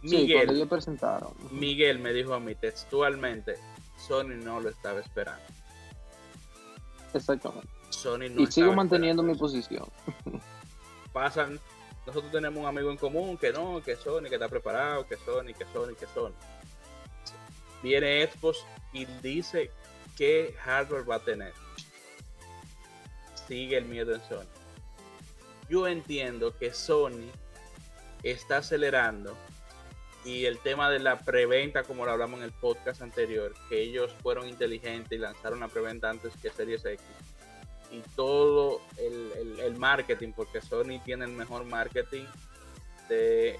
Sí, 0.01 0.17
Miguel, 0.17 0.37
cuando 0.37 0.53
ellos 0.53 0.67
presentaron. 0.67 1.33
Miguel 1.51 1.99
me 1.99 2.11
dijo 2.13 2.33
a 2.33 2.39
mí 2.39 2.55
textualmente, 2.55 3.55
Sony 3.97 4.35
no 4.43 4.59
lo 4.59 4.69
estaba 4.69 4.99
esperando. 4.99 5.43
Exactamente. 7.13 7.67
Sony 7.89 8.29
no 8.29 8.41
y 8.41 8.47
sigo 8.47 8.73
manteniendo 8.73 9.21
mi 9.23 9.35
posición. 9.35 9.85
Pasan, 11.13 11.59
nosotros 12.05 12.31
tenemos 12.31 12.59
un 12.59 12.65
amigo 12.65 12.89
en 12.89 12.97
común 12.97 13.37
que 13.37 13.51
no, 13.51 13.81
que 13.83 13.95
Sony, 13.95 14.23
que 14.23 14.35
está 14.35 14.47
preparado, 14.47 15.05
que 15.07 15.17
Sony, 15.17 15.53
que 15.57 15.65
Sony, 15.73 15.93
que 15.95 16.07
Sony. 16.13 16.33
Viene 17.83 18.27
Xbox 18.27 18.65
y 18.93 19.05
dice 19.21 19.71
qué 20.15 20.55
hardware 20.63 21.09
va 21.09 21.15
a 21.15 21.19
tener. 21.19 21.53
Sigue 23.47 23.77
el 23.77 23.85
miedo 23.85 24.15
en 24.15 24.21
Sony. 24.29 24.47
Yo 25.69 25.87
entiendo 25.87 26.57
que 26.57 26.73
Sony 26.73 27.29
está 28.23 28.57
acelerando 28.57 29.35
y 30.25 30.45
el 30.45 30.59
tema 30.59 30.89
de 30.89 30.99
la 30.99 31.19
preventa, 31.19 31.83
como 31.83 32.05
lo 32.05 32.11
hablamos 32.11 32.39
en 32.39 32.45
el 32.45 32.51
podcast 32.51 33.01
anterior, 33.01 33.53
que 33.69 33.81
ellos 33.81 34.11
fueron 34.21 34.47
inteligentes 34.47 35.11
y 35.11 35.17
lanzaron 35.17 35.59
la 35.61 35.67
preventa 35.67 36.09
antes 36.09 36.33
que 36.41 36.49
Series 36.51 36.85
X. 36.85 37.03
Y 37.91 38.01
todo 38.15 38.79
el, 38.97 39.31
el- 39.37 39.59
el 39.59 39.75
marketing, 39.77 40.31
porque 40.33 40.61
Sony 40.61 40.99
tiene 41.03 41.25
el 41.25 41.31
mejor 41.31 41.65
marketing 41.65 42.25
de 43.09 43.59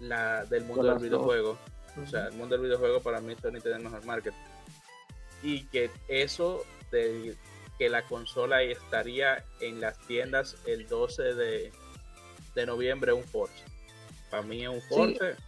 la, 0.00 0.44
del 0.46 0.64
mundo 0.64 0.82
De 0.82 0.88
del 0.90 0.98
videojuego. 1.10 1.58
O 2.02 2.06
sea, 2.06 2.26
el 2.28 2.32
mundo 2.34 2.56
del 2.56 2.64
videojuego 2.66 3.00
para 3.00 3.20
mí 3.20 3.34
Sony 3.40 3.60
tiene 3.60 3.76
el 3.78 3.82
mejor 3.84 4.04
marketing. 4.04 4.36
Y 5.42 5.64
que 5.66 5.90
eso 6.08 6.64
de 6.90 7.36
que 7.78 7.88
la 7.88 8.02
consola 8.02 8.62
estaría 8.62 9.44
en 9.60 9.80
las 9.80 9.98
tiendas 10.00 10.56
el 10.66 10.88
12 10.88 11.22
de, 11.34 11.72
de 12.54 12.66
noviembre 12.66 13.12
es 13.12 13.18
un 13.18 13.24
force. 13.24 13.62
Para 14.30 14.42
mí 14.42 14.62
es 14.62 14.68
un 14.68 14.82
force. 14.82 15.32
Ujú. 15.32 15.42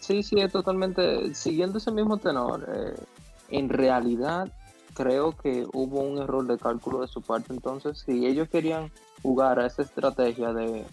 Sí, 0.00 0.22
sí, 0.22 0.40
es 0.40 0.52
totalmente. 0.52 1.34
Siguiendo 1.34 1.78
ese 1.78 1.92
mismo 1.92 2.16
tenor, 2.16 2.66
eh, 2.68 2.94
en 3.50 3.68
realidad 3.68 4.52
creo 4.94 5.32
que 5.32 5.66
hubo 5.72 6.00
un 6.00 6.18
error 6.18 6.46
de 6.46 6.58
cálculo 6.58 7.00
de 7.00 7.08
su 7.08 7.22
parte. 7.22 7.52
Entonces, 7.52 8.02
si 8.04 8.26
ellos 8.26 8.48
querían 8.48 8.90
jugar 9.22 9.60
a 9.60 9.66
esa 9.66 9.82
estrategia 9.82 10.52
de 10.52 10.84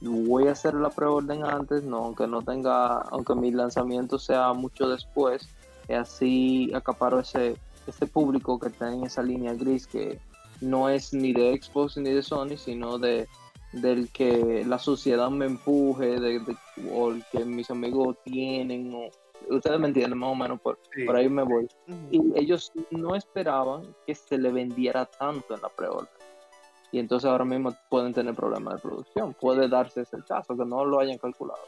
voy 0.00 0.46
a 0.46 0.52
hacer 0.52 0.74
la 0.74 0.90
preorden 0.90 1.44
antes, 1.44 1.82
no, 1.82 1.98
aunque 1.98 2.26
no 2.26 2.42
tenga, 2.42 3.00
aunque 3.10 3.34
mi 3.34 3.50
lanzamiento 3.50 4.18
sea 4.18 4.52
mucho 4.52 4.88
después, 4.88 5.48
así 5.88 6.70
acaparo 6.74 7.18
ese, 7.18 7.56
ese 7.86 8.06
público 8.06 8.58
que 8.58 8.68
está 8.68 8.92
en 8.92 9.04
esa 9.04 9.22
línea 9.22 9.54
gris 9.54 9.86
que 9.86 10.20
no 10.60 10.88
es 10.88 11.12
ni 11.12 11.32
de 11.32 11.60
Xbox 11.60 11.96
ni 11.96 12.10
de 12.10 12.22
Sony, 12.22 12.56
sino 12.56 12.98
de 12.98 13.26
del 13.72 14.10
que 14.10 14.64
la 14.66 14.78
sociedad 14.78 15.30
me 15.30 15.46
empuje, 15.46 16.18
de, 16.20 16.40
de- 16.40 16.56
o 16.92 17.10
el 17.10 17.24
que 17.30 17.44
mis 17.44 17.70
amigos 17.70 18.16
tienen, 18.24 18.94
o, 18.94 19.08
ustedes 19.54 19.78
me 19.78 19.88
entienden 19.88 20.18
más 20.18 20.30
o 20.30 20.34
menos, 20.34 20.60
por, 20.60 20.78
por 21.06 21.16
ahí 21.16 21.28
me 21.28 21.42
voy. 21.42 21.68
Y 22.10 22.20
ellos 22.34 22.72
no 22.90 23.14
esperaban 23.14 23.82
que 24.06 24.14
se 24.14 24.38
le 24.38 24.50
vendiera 24.50 25.04
tanto 25.06 25.54
en 25.54 25.60
la 25.62 25.68
preorden. 25.68 26.08
Y 26.90 26.98
entonces 26.98 27.28
ahora 27.28 27.44
mismo 27.44 27.74
pueden 27.90 28.14
tener 28.14 28.34
problemas 28.34 28.76
de 28.76 28.80
producción. 28.80 29.34
Puede 29.34 29.68
darse 29.68 30.00
ese 30.02 30.16
caso, 30.26 30.56
que 30.56 30.64
no 30.64 30.84
lo 30.86 30.98
hayan 31.00 31.18
calculado. 31.18 31.60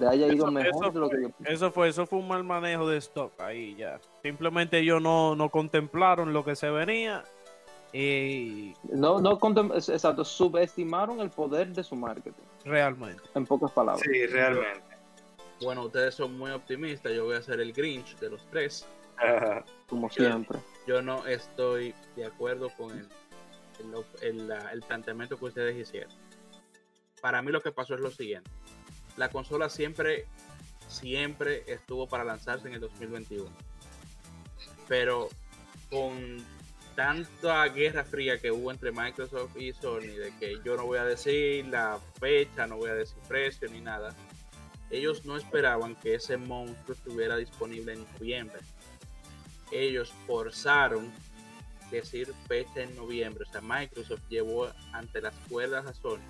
Le 0.00 0.06
haya 0.08 0.26
ido 0.28 0.44
Eso- 0.46 0.50
mejor 0.50 0.86
eso 0.86 0.90
de 0.92 1.00
lo 1.00 1.08
que 1.10 1.16
fue- 1.16 1.22
yo 1.24 1.30
pensé. 1.36 1.52
Eso 1.52 1.70
fue, 1.70 1.88
eso 1.90 2.06
fue 2.06 2.18
un 2.20 2.28
mal 2.28 2.42
manejo 2.42 2.88
de 2.88 2.96
stock 2.96 3.38
ahí 3.42 3.74
ya. 3.76 4.00
Simplemente 4.22 4.78
ellos 4.78 5.02
no, 5.02 5.36
no 5.36 5.50
contemplaron 5.50 6.32
lo 6.32 6.42
que 6.42 6.56
se 6.56 6.70
venía 6.70 7.22
y 7.96 8.74
No, 8.90 9.20
no 9.20 9.38
exacto, 9.76 10.24
subestimaron 10.24 11.20
el 11.20 11.30
poder 11.30 11.68
de 11.72 11.84
su 11.84 11.94
marketing, 11.94 12.42
realmente. 12.64 13.22
en 13.34 13.46
pocas 13.46 13.70
palabras. 13.70 14.02
Sí, 14.04 14.26
realmente. 14.26 14.82
Bueno, 15.62 15.84
ustedes 15.84 16.14
son 16.16 16.36
muy 16.36 16.50
optimistas. 16.50 17.12
Yo 17.12 17.24
voy 17.24 17.36
a 17.36 17.42
ser 17.42 17.60
el 17.60 17.72
Grinch 17.72 18.16
de 18.18 18.30
los 18.30 18.44
tres. 18.50 18.84
como 19.88 20.10
siempre. 20.10 20.58
Yo 20.88 21.00
no 21.00 21.24
estoy 21.26 21.94
de 22.16 22.26
acuerdo 22.26 22.68
con 22.76 22.90
el, 22.98 23.08
el, 24.22 24.40
el- 24.40 24.50
el 24.72 24.82
planteamiento 24.82 25.38
que 25.38 25.44
ustedes 25.44 25.76
hicieron. 25.76 26.12
Para 27.22 27.40
mí 27.42 27.52
lo 27.52 27.60
que 27.60 27.70
pasó 27.70 27.94
es 27.94 28.00
lo 28.00 28.10
siguiente. 28.10 28.50
La 29.16 29.28
consola 29.28 29.68
siempre, 29.70 30.26
siempre 30.88 31.62
estuvo 31.72 32.08
para 32.08 32.24
lanzarse 32.24 32.66
en 32.66 32.74
el 32.74 32.80
2021. 32.80 33.48
Pero 34.88 35.28
con 35.90 36.44
tanta 36.94 37.64
guerra 37.68 38.04
fría 38.04 38.38
que 38.38 38.50
hubo 38.52 38.70
entre 38.70 38.92
Microsoft 38.92 39.56
y 39.56 39.72
Sony, 39.72 40.00
de 40.16 40.32
que 40.38 40.58
yo 40.64 40.76
no 40.76 40.84
voy 40.86 40.98
a 40.98 41.04
decir 41.04 41.66
la 41.66 41.98
fecha, 42.20 42.66
no 42.66 42.76
voy 42.76 42.90
a 42.90 42.94
decir 42.94 43.16
precio 43.28 43.68
ni 43.70 43.80
nada, 43.80 44.14
ellos 44.90 45.24
no 45.24 45.36
esperaban 45.36 45.96
que 45.96 46.14
ese 46.14 46.36
monstruo 46.36 46.94
estuviera 46.94 47.36
disponible 47.36 47.94
en 47.94 48.04
noviembre. 48.12 48.60
Ellos 49.72 50.12
forzaron 50.26 51.10
decir 51.90 52.32
fecha 52.46 52.82
en 52.82 52.94
noviembre. 52.94 53.44
O 53.48 53.50
sea, 53.52 53.60
Microsoft 53.60 54.22
llevó 54.28 54.68
ante 54.92 55.20
las 55.20 55.34
cuerdas 55.48 55.86
a 55.86 55.94
Sony 55.94 56.20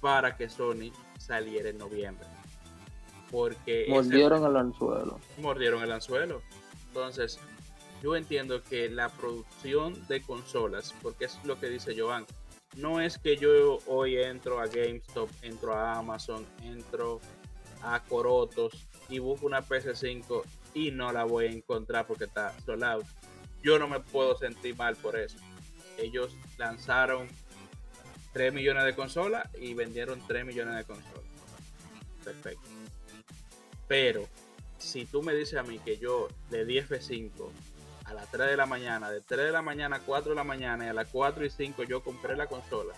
para 0.00 0.36
que 0.36 0.48
Sony 0.50 0.92
saliera 1.18 1.70
en 1.70 1.78
noviembre. 1.78 2.26
Porque 3.30 3.86
Mordieron 3.88 4.38
ese- 4.40 4.48
el 4.50 4.56
anzuelo. 4.56 5.20
mordieron 5.38 5.82
el 5.82 5.92
anzuelo. 5.92 6.42
Entonces, 6.88 7.38
yo 8.02 8.16
entiendo 8.16 8.62
que 8.62 8.88
la 8.88 9.08
producción 9.08 10.06
de 10.08 10.20
consolas, 10.22 10.94
porque 11.02 11.26
es 11.26 11.38
lo 11.44 11.58
que 11.58 11.68
dice 11.68 11.94
Joan, 11.98 12.26
no 12.76 13.00
es 13.00 13.18
que 13.18 13.36
yo 13.36 13.78
hoy 13.86 14.16
entro 14.16 14.60
a 14.60 14.66
GameStop, 14.66 15.30
entro 15.42 15.74
a 15.74 15.98
Amazon, 15.98 16.44
entro 16.62 17.20
a 17.82 18.02
Corotos 18.02 18.86
y 19.08 19.18
busco 19.18 19.46
una 19.46 19.62
PS5 19.62 20.42
y 20.74 20.90
no 20.90 21.12
la 21.12 21.24
voy 21.24 21.46
a 21.46 21.50
encontrar 21.52 22.06
porque 22.06 22.24
está 22.24 22.54
sold 22.64 22.82
out. 22.82 23.06
Yo 23.62 23.78
no 23.78 23.88
me 23.88 24.00
puedo 24.00 24.36
sentir 24.36 24.76
mal 24.76 24.96
por 24.96 25.16
eso. 25.16 25.38
Ellos 25.98 26.34
lanzaron 26.58 27.28
3 28.32 28.52
millones 28.52 28.84
de 28.84 28.94
consolas 28.94 29.48
y 29.58 29.74
vendieron 29.74 30.20
3 30.26 30.44
millones 30.44 30.76
de 30.76 30.84
consolas. 30.84 31.24
Perfecto. 32.24 32.68
Pero 33.86 34.26
si 34.78 35.04
tú 35.04 35.22
me 35.22 35.34
dices 35.34 35.58
a 35.58 35.62
mí 35.62 35.78
que 35.78 35.96
yo 35.96 36.28
le 36.50 36.64
di 36.64 36.78
F5 36.78 37.30
a 38.04 38.14
las 38.14 38.30
3 38.30 38.48
de 38.48 38.56
la 38.56 38.66
mañana, 38.66 39.10
de 39.10 39.20
3 39.20 39.46
de 39.46 39.52
la 39.52 39.62
mañana 39.62 39.96
a 39.96 40.00
4 40.00 40.30
de 40.30 40.36
la 40.36 40.44
mañana 40.44 40.86
y 40.86 40.88
a 40.88 40.92
las 40.92 41.08
4 41.08 41.44
y 41.44 41.50
5 41.50 41.84
yo 41.84 42.02
compré 42.02 42.36
la 42.36 42.46
consola 42.46 42.94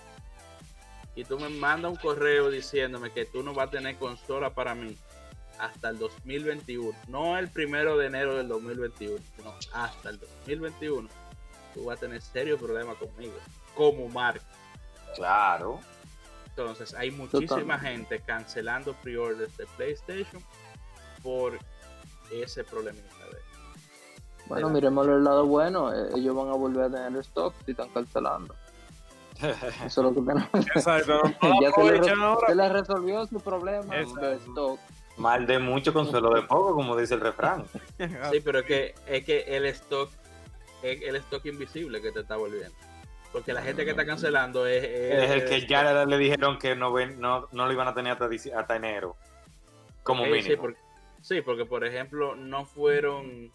y 1.16 1.24
tú 1.24 1.38
me 1.38 1.48
mandas 1.48 1.90
un 1.92 1.96
correo 1.96 2.50
diciéndome 2.50 3.10
que 3.10 3.24
tú 3.24 3.42
no 3.42 3.54
vas 3.54 3.68
a 3.68 3.70
tener 3.70 3.96
consola 3.96 4.50
para 4.50 4.74
mí 4.74 4.96
hasta 5.58 5.88
el 5.88 5.98
2021, 5.98 6.96
no 7.08 7.38
el 7.38 7.48
primero 7.48 7.96
de 7.96 8.06
enero 8.06 8.36
del 8.36 8.48
2021, 8.48 9.18
sino 9.36 9.54
hasta 9.72 10.10
el 10.10 10.20
2021, 10.20 11.08
tú 11.72 11.84
vas 11.86 11.96
a 11.96 12.00
tener 12.00 12.20
serio 12.20 12.58
problema 12.58 12.94
conmigo 12.94 13.34
como 13.74 14.06
marca. 14.08 14.44
Claro. 15.14 15.80
Entonces 16.48 16.92
hay 16.92 17.10
muchísima 17.10 17.46
Totalmente. 17.48 17.88
gente 17.90 18.20
cancelando 18.20 18.94
pre-orders 19.02 19.56
de 19.56 19.66
PlayStation 19.78 20.42
por 21.22 21.58
ese 22.30 22.62
problemita 22.62 23.15
Bueno, 24.46 24.68
miremos 24.70 25.06
el 25.08 25.24
lado 25.24 25.46
bueno. 25.46 25.92
eh, 25.92 26.10
Ellos 26.16 26.34
van 26.36 26.48
a 26.48 26.52
volver 26.54 26.84
a 26.84 26.90
tener 26.90 27.20
stock 27.22 27.54
si 27.64 27.72
están 27.72 27.88
cancelando. 27.90 28.54
Eso 29.40 29.84
es 29.84 29.96
lo 29.96 30.10
que 30.14 30.20
tenemos. 30.20 30.48
Exacto. 30.74 31.20
ya 31.60 31.70
se 31.72 31.82
le, 31.84 31.90
re- 31.90 31.96
Aprovechen 31.98 32.20
ahora. 32.20 32.46
se 32.46 32.54
le 32.54 32.68
resolvió 32.68 33.26
su 33.26 33.40
problema 33.40 33.94
de 33.94 34.02
Exacto. 34.02 34.32
stock. 34.32 34.80
Mal 35.18 35.46
de 35.46 35.58
mucho, 35.58 35.92
consuelo 35.92 36.30
de 36.34 36.42
poco, 36.42 36.74
como 36.74 36.96
dice 36.96 37.14
el 37.14 37.20
refrán. 37.20 37.64
Sí, 38.30 38.40
pero 38.44 38.60
es 38.60 38.66
que, 38.66 38.94
es 39.06 39.24
que 39.24 39.40
el 39.56 39.66
stock 39.66 40.10
es 40.82 41.02
el 41.02 41.16
stock 41.16 41.44
invisible 41.46 42.00
que 42.02 42.12
te 42.12 42.20
está 42.20 42.36
volviendo. 42.36 42.74
Porque 43.32 43.52
la 43.52 43.60
gente 43.62 43.84
que 43.84 43.90
está 43.90 44.06
cancelando 44.06 44.66
es, 44.66 44.82
Es 44.84 45.30
el 45.30 45.44
que 45.44 45.66
ya 45.66 46.04
le 46.06 46.16
dijeron 46.18 46.58
que 46.58 46.74
no, 46.76 46.92
ven, 46.92 47.20
no, 47.20 47.48
no 47.52 47.66
lo 47.66 47.72
iban 47.72 47.88
a 47.88 47.94
tener 47.94 48.12
hasta, 48.12 48.28
dici- 48.28 48.54
hasta 48.54 48.76
enero. 48.76 49.16
Como 50.02 50.22
Ok, 50.22 50.28
mínimo. 50.28 50.48
Sí 50.48 50.56
porque, 50.56 50.78
sí, 51.20 51.40
porque 51.42 51.64
por 51.66 51.84
ejemplo 51.84 52.36
no 52.36 52.64
fueron 52.64 53.50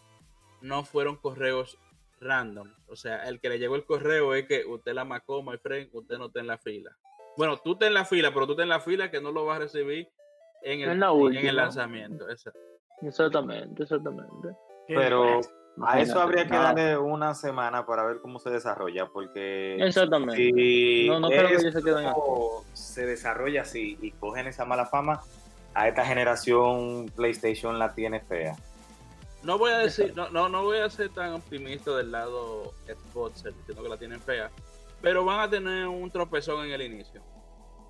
no 0.61 0.83
fueron 0.83 1.17
correos 1.17 1.77
random. 2.19 2.71
O 2.87 2.95
sea, 2.95 3.27
el 3.27 3.39
que 3.39 3.49
le 3.49 3.59
llegó 3.59 3.75
el 3.75 3.85
correo 3.85 4.33
es 4.35 4.45
que 4.47 4.65
usted 4.65 4.93
la 4.93 5.05
macó, 5.05 5.41
my 5.43 5.57
friend, 5.57 5.89
usted 5.93 6.17
no 6.17 6.27
está 6.27 6.39
en 6.39 6.47
la 6.47 6.57
fila. 6.57 6.91
Bueno, 7.37 7.57
tú 7.57 7.73
estás 7.73 7.87
en 7.87 7.93
la 7.95 8.05
fila, 8.05 8.33
pero 8.33 8.45
tú 8.45 8.53
estás 8.53 8.63
en 8.63 8.69
la 8.69 8.79
fila 8.81 9.09
que 9.09 9.21
no 9.21 9.31
lo 9.31 9.45
vas 9.45 9.57
a 9.57 9.59
recibir 9.61 10.09
en 10.63 10.81
el, 10.81 10.89
En 10.89 10.99
la 10.99 11.07
en 11.07 11.13
última. 11.13 11.49
el 11.49 11.55
lanzamiento. 11.55 12.29
Exacto. 12.29 12.59
Exactamente, 13.01 13.83
exactamente. 13.83 14.49
Pero 14.87 15.41
a 15.81 15.99
eso 16.01 16.19
habría 16.21 16.43
que 16.43 16.51
nada. 16.51 16.73
darle 16.73 16.97
una 16.97 17.33
semana 17.33 17.85
para 17.85 18.03
ver 18.03 18.19
cómo 18.21 18.37
se 18.39 18.49
desarrolla, 18.51 19.07
porque 19.07 19.77
Exactamente. 19.79 20.35
si 20.35 21.07
No, 21.07 21.19
no 21.21 21.29
creo 21.29 21.47
que 21.47 21.55
ellos 21.55 21.73
se 21.73 21.81
queden 21.81 22.11
se 22.73 23.05
desarrolla 23.05 23.61
así 23.61 23.97
y 24.01 24.11
cogen 24.11 24.47
esa 24.47 24.65
mala 24.65 24.85
fama, 24.85 25.21
a 25.73 25.87
esta 25.87 26.05
generación 26.05 27.09
PlayStation 27.15 27.79
la 27.79 27.95
tiene 27.95 28.19
fea. 28.19 28.55
No 29.43 29.57
voy 29.57 29.71
a 29.71 29.79
decir, 29.79 30.13
no, 30.15 30.29
no, 30.29 30.49
no 30.49 30.63
voy 30.63 30.77
a 30.77 30.89
ser 30.89 31.09
tan 31.09 31.33
optimista 31.33 31.95
del 31.97 32.11
lado 32.11 32.73
Xbox, 32.85 33.43
diciendo 33.43 33.81
que 33.83 33.89
la 33.89 33.97
tienen 33.97 34.19
fea, 34.19 34.51
pero 35.01 35.25
van 35.25 35.39
a 35.39 35.49
tener 35.49 35.87
un 35.87 36.11
tropezón 36.11 36.65
en 36.65 36.71
el 36.71 36.81
inicio. 36.83 37.23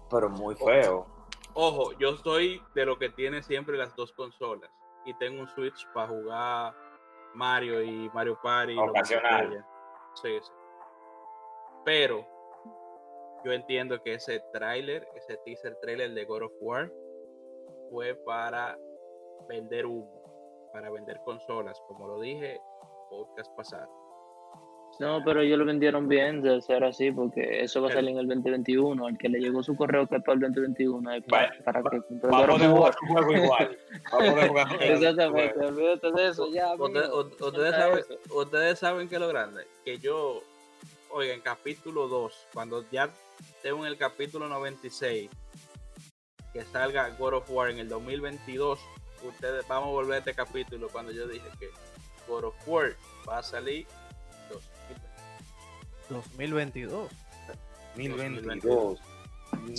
Pero 0.10 0.30
muy 0.30 0.56
feo. 0.56 1.06
Ojo, 1.54 1.92
yo 2.00 2.16
soy 2.18 2.62
de 2.74 2.86
lo 2.86 2.98
que 2.98 3.10
tiene 3.10 3.44
siempre 3.44 3.78
las 3.78 3.94
dos 3.96 4.14
consolas 4.14 4.72
y 5.06 5.14
tengo 5.16 5.42
un 5.42 5.48
Switch 5.50 5.86
para 5.94 6.08
jugar 6.08 6.74
Mario 7.34 7.84
y 7.84 8.10
Mario 8.14 8.40
Party. 8.42 8.78
Ocasional. 8.78 9.66
Sí, 10.22 10.30
sí. 10.42 10.52
Pero 11.84 12.26
yo 13.44 13.52
entiendo 13.52 14.02
que 14.02 14.14
ese 14.14 14.42
tráiler, 14.54 15.08
ese 15.16 15.38
teaser 15.44 15.76
trailer 15.82 16.12
de 16.14 16.26
God 16.26 16.44
of 16.44 16.52
War 16.62 16.92
fue 17.90 18.16
para 18.26 18.78
vender 19.50 19.86
humo, 19.86 20.21
para 20.72 20.90
vender 20.90 21.20
consolas, 21.24 21.80
como 21.88 22.08
lo 22.08 22.20
dije 22.20 22.60
podcast 23.10 23.52
pasado. 23.56 23.90
O 24.90 24.94
sea, 24.94 25.08
No, 25.08 25.24
pero 25.24 25.42
ellos 25.42 25.58
lo 25.58 25.66
vendieron 25.66 26.08
bien 26.08 26.42
de 26.42 26.62
ser 26.62 26.84
así, 26.84 27.12
porque 27.12 27.62
eso 27.62 27.82
va 27.82 27.90
a 27.90 27.94
salir 27.94 28.12
en 28.12 28.18
el 28.18 28.28
2021. 28.28 29.08
El 29.08 29.18
que 29.18 29.30
le 29.30 29.40
llegó 29.40 29.64
su 29.64 29.76
correo 29.76 30.08
que 30.08 30.18
es 30.18 30.24
para 30.24 30.36
el 30.36 30.42
2021 30.42 31.12
es 31.14 31.24
para, 31.26 31.48
Vale, 31.48 31.64
para 31.64 31.84
que 31.84 32.02
compre 32.02 32.30
Va 32.30 32.40
a 32.40 32.58
jugar 32.58 32.96
juego 32.96 33.32
igual. 33.34 33.78
Va 34.14 34.18
a 34.18 34.48
jugar. 34.50 34.68
Exactamente, 34.82 35.60
olvídate 35.60 36.12
de 36.12 36.28
eso 36.28 36.52
ya. 36.52 36.74
Ustedes, 36.74 37.10
Suelta 37.38 37.72
saben, 37.72 38.04
ustedes 38.34 38.80
saben 38.80 39.10
que 39.10 39.20
lo 39.20 39.28
grande, 39.28 39.64
que 39.86 39.98
yo, 39.98 40.42
oiga, 41.10 41.34
en 41.34 41.42
capítulo 41.42 42.08
2, 42.08 42.48
cuando 42.54 42.84
ya 42.92 43.10
tengo 43.62 43.86
en 43.86 43.92
el 43.92 43.98
capítulo 43.98 44.48
96, 44.50 45.30
que 46.52 46.62
salga 46.66 47.10
God 47.18 47.36
of 47.36 47.50
War 47.50 47.70
en 47.70 47.80
el 47.80 47.88
2022, 47.88 48.80
ustedes 49.24 49.68
vamos 49.68 49.88
a 49.90 49.92
volver 49.92 50.16
a 50.16 50.18
este 50.20 50.34
capítulo 50.34 50.90
cuando 50.90 51.12
yo 51.12 51.28
dije 51.28 51.48
que 51.60 51.70
God 52.28 52.46
of 52.46 52.56
War 52.68 52.96
va 53.28 53.40
a 53.40 53.44
salir 53.44 53.86
2020. 56.10 56.86
2022. 56.86 57.10
2022. 57.96 59.00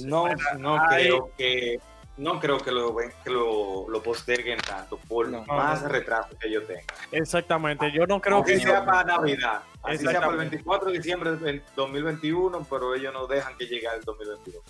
No, 0.04 0.26
no 0.58 0.78
Ay. 0.88 1.04
creo 1.08 1.30
que 1.36 1.80
no 2.18 2.38
creo 2.38 2.58
que 2.58 2.70
lo 2.70 2.92
ven- 2.92 3.10
que 3.24 3.30
lo, 3.30 3.88
lo 3.88 4.02
posterguen 4.02 4.58
tanto 4.60 4.98
por 4.98 5.28
No. 5.28 5.44
más 5.46 5.82
No. 5.82 5.88
retraso 5.88 6.36
que 6.38 6.50
yo 6.50 6.62
tenga. 6.64 6.82
Exactamente. 7.10 7.90
Yo 7.90 8.06
no 8.06 8.20
creo 8.20 8.36
Aunque 8.36 8.54
que 8.54 8.60
sea 8.60 8.84
para 8.84 9.02
Navidad, 9.04 9.62
así 9.62 9.72
sea 9.72 9.80
para 9.82 9.92
el 9.92 10.00
Exactamente. 10.00 10.50
24 10.56 10.90
de 10.90 10.98
diciembre 10.98 11.36
del 11.36 11.62
2021, 11.74 12.66
pero 12.68 12.94
ellos 12.94 13.14
no 13.14 13.26
dejan 13.26 13.56
que 13.56 13.66
llegue 13.66 13.88
al 13.88 14.02
2022. 14.02 14.62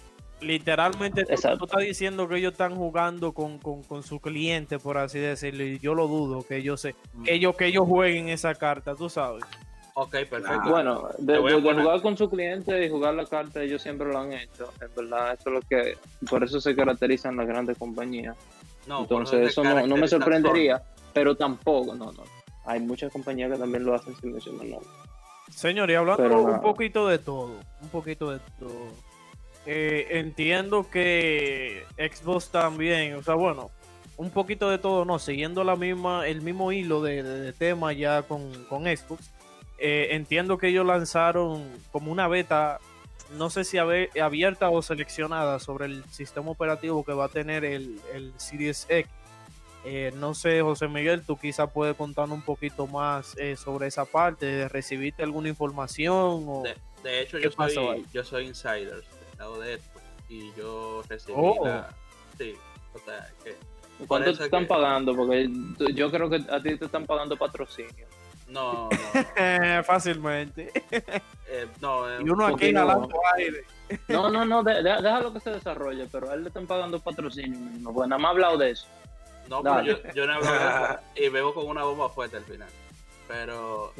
Literalmente 0.43 1.25
tú, 1.25 1.33
estás 1.33 1.81
diciendo 1.81 2.29
que 2.29 2.37
ellos 2.37 2.53
están 2.53 2.75
jugando 2.77 3.33
con, 3.33 3.59
con, 3.59 3.83
con 3.83 4.03
su 4.03 4.21
cliente, 4.21 4.79
por 4.79 4.99
así 4.99 5.19
decirlo, 5.19 5.65
y 5.65 5.79
yo 5.79 5.95
lo 5.95 6.09
dudo 6.09 6.43
que 6.47 6.57
ellos 6.57 6.81
se, 6.81 6.95
que 7.25 7.35
ellos, 7.35 7.57
que 7.57 7.67
ellos 7.67 7.87
jueguen 7.87 8.29
esa 8.29 8.55
carta, 8.55 8.95
tú 8.95 9.09
sabes. 9.09 9.45
Ok, 9.95 10.11
perfecto. 10.11 10.49
Ah, 10.49 10.69
Bueno, 10.71 11.09
de, 11.19 11.37
jugar 11.37 12.01
con 12.01 12.17
su 12.17 12.29
cliente 12.31 12.85
y 12.85 12.89
jugar 12.89 13.15
la 13.15 13.27
carta, 13.27 13.63
ellos 13.63 13.83
siempre 13.83 14.09
lo 14.09 14.19
han 14.19 14.33
hecho. 14.33 14.73
En 14.81 14.89
verdad, 14.97 15.37
eso 15.39 15.51
es 15.51 15.55
lo 15.55 15.61
que. 15.61 15.99
Por 16.29 16.43
eso 16.43 16.61
se 16.61 16.75
caracterizan 16.75 17.37
las 17.37 17.47
grandes 17.47 17.77
compañías. 17.77 18.37
No, 18.87 19.01
Entonces, 19.01 19.51
eso 19.51 19.63
no, 19.63 19.87
no 19.87 19.97
me 19.97 20.09
sorprendería, 20.09 20.83
pero 21.13 21.37
tampoco, 21.37 21.95
no, 21.95 22.11
no. 22.13 22.25
Hay 22.65 22.81
muchas 22.81 23.13
compañías 23.13 23.53
que 23.53 23.59
también 23.59 23.85
lo 23.85 23.95
hacen 23.95 24.17
sin 24.17 24.33
mencionar 24.33 24.67
nombres. 24.67 24.91
Señor, 25.51 25.91
y 25.91 25.95
hablando 25.95 26.23
Pero 26.23 26.43
un 26.43 26.61
poquito 26.63 27.07
de 27.09 27.19
todo, 27.19 27.61
un 27.83 27.89
poquito 27.91 28.31
de 28.31 28.39
todo. 28.59 29.12
Eh, 29.67 30.07
entiendo 30.11 30.89
que 30.91 31.85
Xbox 31.97 32.49
también, 32.51 33.15
o 33.15 33.23
sea, 33.23 33.35
bueno, 33.35 33.71
un 34.17 34.31
poquito 34.31 34.69
de 34.71 34.79
todo, 34.79 35.05
no, 35.05 35.19
siguiendo 35.19 35.65
la 35.65 35.77
misma, 35.77 36.27
el 36.29 36.43
mismo 36.43 36.73
hilo 36.73 37.03
de, 37.03 37.23
de- 37.23 37.41
de 37.41 37.53
tema 37.53 37.93
ya 37.93 38.23
con, 38.23 38.65
con 38.65 38.85
Xbox. 38.85 39.31
eh, 39.79 40.09
entiendo 40.15 40.59
que 40.59 40.69
ellos 40.69 40.87
lanzaron 40.87 41.69
como 41.91 42.13
una 42.13 42.29
beta, 42.29 42.79
no 43.37 43.51
sé 43.51 43.65
si 43.65 43.79
abierta 43.79 44.69
o 44.71 44.83
seleccionada 44.83 45.59
sobre 45.59 45.87
el 45.87 46.05
sistema 46.11 46.51
operativo 46.51 47.05
que 47.05 47.13
va 47.15 47.25
a 47.25 47.29
tener 47.29 47.65
el, 47.65 48.01
el 48.15 48.33
Series 48.37 48.87
X. 48.89 49.11
Eh, 49.85 50.13
no 50.17 50.35
sé, 50.35 50.61
José 50.63 50.87
Miguel, 50.87 51.23
tú 51.27 51.37
quizás 51.37 51.69
puedes 51.73 51.97
contarnos 51.97 52.37
un 52.39 52.45
poquito 52.45 52.87
más 52.87 53.37
eh, 53.39 53.57
sobre 53.57 53.89
esa 53.89 54.05
parte. 54.05 54.69
¿Recibiste 54.69 55.25
alguna 55.25 55.49
información? 55.49 56.45
O... 56.47 56.63
De, 56.63 56.77
de 57.03 57.21
hecho, 57.23 57.39
¿Qué 57.39 57.45
yo 57.45 57.51
soy, 57.69 58.07
yo 58.13 58.23
soy 58.23 58.47
insider 58.47 59.03
de 59.51 59.75
esto 59.75 60.01
y 60.29 60.53
yo 60.55 61.03
recibí 61.09 61.35
Oh. 61.37 61.65
la... 61.67 61.89
Sí, 62.39 62.55
o 62.95 62.99
sea, 63.01 63.29
que 63.45 63.57
¿Cuánto 64.07 64.35
te 64.37 64.45
están 64.45 64.63
que- 64.63 64.67
pagando? 64.69 65.15
Porque 65.15 65.51
yo 65.95 66.11
creo 66.11 66.29
que 66.31 66.37
a 66.51 66.61
ti 66.63 66.77
te 66.77 66.85
están 66.87 67.05
pagando 67.07 67.37
patrocinio. 67.37 68.07
No, 68.49 68.89
no. 68.91 68.99
Fácilmente. 69.85 70.71
eh, 71.49 71.67
no, 71.81 72.11
eh, 72.11 72.19
Y 72.25 72.29
uno 72.31 72.47
aquí 72.47 72.67
inhalando 72.67 73.09
aire. 73.37 73.65
No, 74.09 74.31
no, 74.31 74.45
no, 74.45 74.63
de- 74.63 74.83
de- 74.83 75.03
déjalo 75.03 75.33
que 75.33 75.41
se 75.41 75.51
desarrolle, 75.51 76.07
pero 76.11 76.31
a 76.31 76.35
él 76.35 76.43
le 76.43 76.49
están 76.49 76.67
pagando 76.67 76.99
patrocinio. 77.01 77.59
No, 77.81 77.93
pues 77.93 78.09
nada 78.09 78.19
más 78.19 78.29
ha 78.29 78.33
hablado 78.33 78.59
de 78.59 78.71
eso. 78.71 78.87
no, 79.49 79.63
pero 79.63 79.83
yo, 79.83 79.97
yo 80.15 80.27
no 80.27 80.33
he 80.33 80.37
hablado 80.37 80.59
de 80.59 80.95
eso. 80.95 81.01
Y 81.17 81.29
vengo 81.29 81.55
con 81.55 81.67
una 81.67 81.85
bomba 81.85 82.09
fuerte 82.09 82.37
al 82.39 82.45
final. 82.45 82.69
Pero 83.29 83.93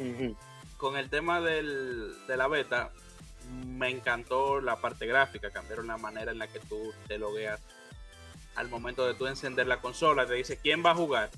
con 0.77 0.97
el 0.97 1.09
tema 1.09 1.39
del, 1.41 2.13
de 2.27 2.37
la 2.37 2.47
beta, 2.47 2.89
me 3.49 3.89
encantó 3.89 4.61
la 4.61 4.75
parte 4.77 5.05
gráfica. 5.05 5.49
Cambiaron 5.51 5.87
la 5.87 5.97
manera 5.97 6.31
en 6.31 6.39
la 6.39 6.47
que 6.47 6.59
tú 6.59 6.93
te 7.07 7.17
logueas 7.17 7.59
al 8.55 8.69
momento 8.69 9.05
de 9.07 9.13
tú 9.13 9.27
encender 9.27 9.67
la 9.67 9.81
consola. 9.81 10.25
Te 10.25 10.33
dice 10.35 10.57
quién 10.57 10.83
va 10.85 10.91
a 10.91 10.95
jugar 10.95 11.29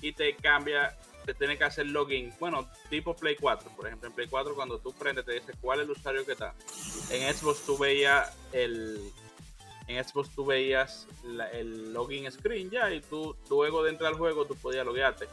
y 0.00 0.12
te 0.12 0.34
cambia. 0.36 0.96
Te 1.24 1.34
tiene 1.34 1.56
que 1.56 1.64
hacer 1.64 1.86
login. 1.86 2.32
Bueno, 2.40 2.68
tipo 2.90 3.14
Play 3.14 3.36
4. 3.36 3.70
Por 3.76 3.86
ejemplo, 3.86 4.08
en 4.08 4.14
Play 4.14 4.26
4, 4.28 4.54
cuando 4.56 4.78
tú 4.78 4.92
prendes, 4.92 5.24
te 5.24 5.32
dice 5.34 5.52
cuál 5.60 5.78
es 5.80 5.84
el 5.84 5.92
usuario 5.92 6.26
que 6.26 6.32
está. 6.32 6.54
En 7.10 7.32
Xbox 7.32 7.60
tú 7.64 7.78
veías 7.78 8.36
el. 8.52 8.98
En 9.86 10.02
Xbox 10.04 10.30
tú 10.34 10.44
veías 10.46 11.06
la- 11.24 11.48
el 11.50 11.92
login 11.92 12.30
screen 12.32 12.70
ya 12.70 12.90
y 12.92 13.00
tú 13.00 13.36
luego 13.50 13.82
de 13.84 13.90
entrar 13.90 14.12
al 14.12 14.18
juego 14.18 14.46
tú 14.46 14.54
podías 14.56 14.84
loguearte. 14.86 15.28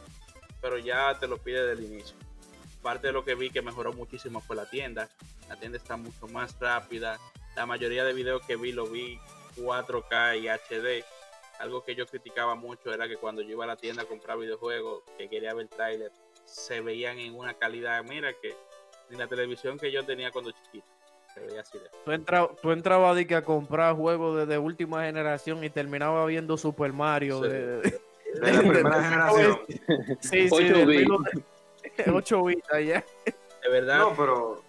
Pero 0.60 0.78
ya 0.78 1.18
te 1.18 1.26
lo 1.26 1.38
pide 1.38 1.66
del 1.66 1.82
inicio 1.82 2.14
parte 2.82 3.08
de 3.08 3.12
lo 3.12 3.24
que 3.24 3.34
vi 3.34 3.50
que 3.50 3.62
mejoró 3.62 3.92
muchísimo 3.92 4.40
fue 4.40 4.56
la 4.56 4.66
tienda. 4.68 5.08
La 5.48 5.56
tienda 5.56 5.78
está 5.78 5.96
mucho 5.96 6.26
más 6.28 6.56
rápida. 6.60 7.18
La 7.56 7.66
mayoría 7.66 8.04
de 8.04 8.12
videos 8.12 8.44
que 8.46 8.56
vi 8.56 8.72
lo 8.72 8.86
vi 8.86 9.18
4K 9.56 10.38
y 10.40 10.48
HD. 10.48 11.04
Algo 11.58 11.84
que 11.84 11.94
yo 11.94 12.06
criticaba 12.06 12.54
mucho 12.54 12.92
era 12.92 13.06
que 13.06 13.16
cuando 13.16 13.42
yo 13.42 13.50
iba 13.50 13.64
a 13.64 13.68
la 13.68 13.76
tienda 13.76 14.02
a 14.02 14.06
comprar 14.06 14.38
videojuegos, 14.38 15.02
que 15.18 15.28
quería 15.28 15.52
ver 15.52 15.68
tráiler, 15.68 16.10
se 16.46 16.80
veían 16.80 17.18
en 17.18 17.34
una 17.36 17.54
calidad, 17.54 18.02
mira 18.04 18.32
que 18.40 18.54
ni 19.10 19.18
la 19.18 19.26
televisión 19.26 19.78
que 19.78 19.92
yo 19.92 20.04
tenía 20.06 20.30
cuando 20.30 20.52
chiquito. 20.52 20.86
Se 21.34 21.40
veía 21.40 21.60
así 21.60 21.78
de. 21.78 21.84
Tú, 22.04 22.12
entra- 22.12 22.50
tú 22.62 22.72
entrabas 22.72 23.16
a 23.32 23.42
comprar 23.42 23.94
juegos 23.94 24.36
de, 24.38 24.46
de 24.46 24.58
última 24.58 25.04
generación 25.04 25.62
y 25.62 25.70
terminaba 25.70 26.24
viendo 26.26 26.56
Super 26.56 26.92
Mario. 26.92 27.42
Sí. 27.42 27.48
De, 27.50 27.80
De 27.82 28.52
la 28.52 28.58
primera 28.60 29.02
generación. 29.04 29.60
sí, 30.20 30.48
sí, 30.48 31.04
Ocho 32.14 32.36
del 32.44 32.54
bits. 32.56 32.64
8 32.70 32.70
bits 32.70 32.72
allá. 32.72 33.04
De 33.62 33.68
verdad, 33.70 33.98
No, 33.98 34.14
pero. 34.16 34.62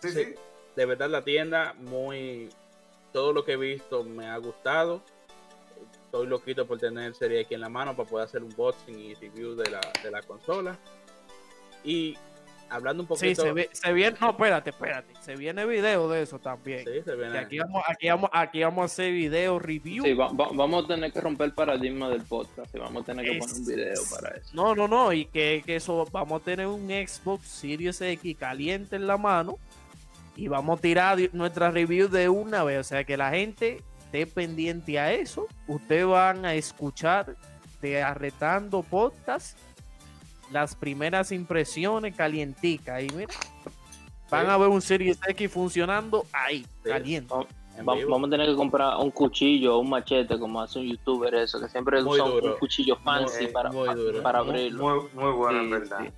Sí, 0.00 0.10
Sí. 0.10 0.24
sí. 0.24 0.34
de 0.74 0.86
verdad 0.86 1.08
la 1.10 1.22
tienda 1.22 1.74
muy 1.74 2.48
todo 3.12 3.32
lo 3.32 3.44
que 3.44 3.52
he 3.52 3.56
visto 3.56 4.02
me 4.04 4.26
ha 4.26 4.36
gustado 4.38 5.02
estoy 6.06 6.26
loquito 6.26 6.66
por 6.66 6.78
tener 6.78 7.14
serie 7.14 7.40
aquí 7.42 7.54
en 7.54 7.60
la 7.60 7.68
mano 7.68 7.94
para 7.94 8.08
poder 8.08 8.26
hacer 8.26 8.42
un 8.42 8.50
boxing 8.56 8.98
y 8.98 9.14
review 9.14 9.54
de 9.54 9.70
la, 9.70 9.80
de 10.02 10.10
la 10.10 10.22
consola 10.22 10.76
y 11.84 12.16
hablando 12.72 13.02
un 13.02 13.06
Sí, 13.16 13.26
poquito 13.26 13.42
se, 13.42 13.52
ve- 13.52 13.70
se 13.72 13.92
viene. 13.92 14.16
No, 14.20 14.30
espérate, 14.30 14.70
espérate. 14.70 15.14
Se 15.20 15.36
viene 15.36 15.64
video 15.66 16.08
de 16.08 16.22
eso 16.22 16.38
también. 16.38 16.84
sí, 16.84 17.02
se 17.04 17.14
viene 17.14 17.32
Que 17.32 17.38
aquí, 17.38 17.58
vamos, 17.58 17.82
aquí, 17.86 18.08
vamos, 18.08 18.30
aquí 18.32 18.62
vamos 18.62 18.82
a 18.82 18.84
hacer 18.86 19.12
video 19.12 19.58
review. 19.58 20.04
Sí, 20.04 20.14
va- 20.14 20.32
va- 20.32 20.48
vamos 20.52 20.84
a 20.84 20.88
tener 20.88 21.12
que 21.12 21.20
romper 21.20 21.46
el 21.46 21.52
paradigma 21.54 22.08
del 22.08 22.22
podcast 22.22 22.74
y 22.74 22.78
vamos 22.78 23.02
a 23.02 23.06
tener 23.06 23.24
que 23.24 23.32
Es- 23.32 23.38
poner 23.46 23.56
un 23.56 23.66
video 23.66 24.02
para 24.10 24.36
eso. 24.36 24.50
No, 24.54 24.74
no, 24.74 24.88
no. 24.88 25.12
Y 25.12 25.26
que, 25.26 25.62
que 25.64 25.76
eso 25.76 26.06
vamos 26.10 26.40
a 26.40 26.44
tener 26.44 26.66
un 26.66 26.88
Xbox 26.88 27.46
Series 27.46 28.00
X 28.00 28.36
caliente 28.38 28.96
en 28.96 29.06
la 29.06 29.16
mano. 29.16 29.58
Y 30.34 30.48
vamos 30.48 30.78
a 30.78 30.82
tirar 30.82 31.18
nuestra 31.32 31.70
review 31.70 32.08
de 32.08 32.28
una 32.28 32.64
vez. 32.64 32.78
O 32.80 32.84
sea 32.84 33.04
que 33.04 33.16
la 33.18 33.30
gente 33.30 33.82
esté 34.06 34.26
pendiente 34.26 34.98
a 34.98 35.12
eso. 35.12 35.46
Ustedes 35.66 36.06
van 36.06 36.44
a 36.46 36.54
escuchar 36.54 37.36
de 37.82 38.02
Arretando 38.02 38.82
Podcast 38.82 39.58
las 40.52 40.74
primeras 40.76 41.32
impresiones 41.32 42.14
calienticas. 42.14 43.02
Y 43.02 43.08
mira, 43.10 43.32
van 44.30 44.48
a 44.50 44.56
ver 44.56 44.68
un 44.68 44.80
Series 44.82 45.18
X 45.26 45.50
funcionando 45.50 46.24
ahí, 46.32 46.64
Sí. 46.84 46.88
caliente. 46.90 47.34
vamos 47.84 48.28
a 48.28 48.30
tener 48.30 48.46
que 48.48 48.54
comprar 48.54 48.96
un 48.98 49.10
cuchillo 49.10 49.76
o 49.76 49.78
un 49.80 49.88
machete 49.88 50.38
como 50.38 50.60
hace 50.60 50.78
un 50.78 50.86
youtuber 50.88 51.34
eso, 51.34 51.58
que 51.58 51.68
siempre 51.70 52.02
Muy 52.02 52.14
usa 52.20 52.24
un- 52.24 52.30
duro. 52.32 52.52
un 52.52 52.58
cuchillo 52.58 52.96
fancy 52.96 53.44
Muy- 53.44 53.52
para, 53.52 53.70
muy 53.72 53.88
abrirlo. 53.88 54.82
muy, 54.82 55.08
muy 55.14 55.32
bueno, 55.32 55.58
en 55.60 55.64
Sí, 55.64 55.70
verdad. 55.70 55.98
sí. 56.04 56.10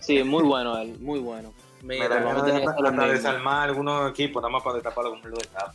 Sí, 0.00 0.22
muy 0.24 0.42
bueno 0.44 0.78
él, 0.78 0.98
muy 0.98 1.18
bueno. 1.20 1.52
Mira, 1.82 2.08
vamos 2.08 2.42
a 2.42 2.46
tener 2.46 2.62
que 2.62 2.68
hacer 2.68 3.10
desarmar 3.12 3.68
algunos 3.68 4.10
equipos, 4.10 4.42
nada 4.42 4.50
más 4.52 4.62
para 4.62 4.74
destaparlo 4.76 5.10
como 5.10 5.26
lo 5.28 5.36
destapa. 5.36 5.74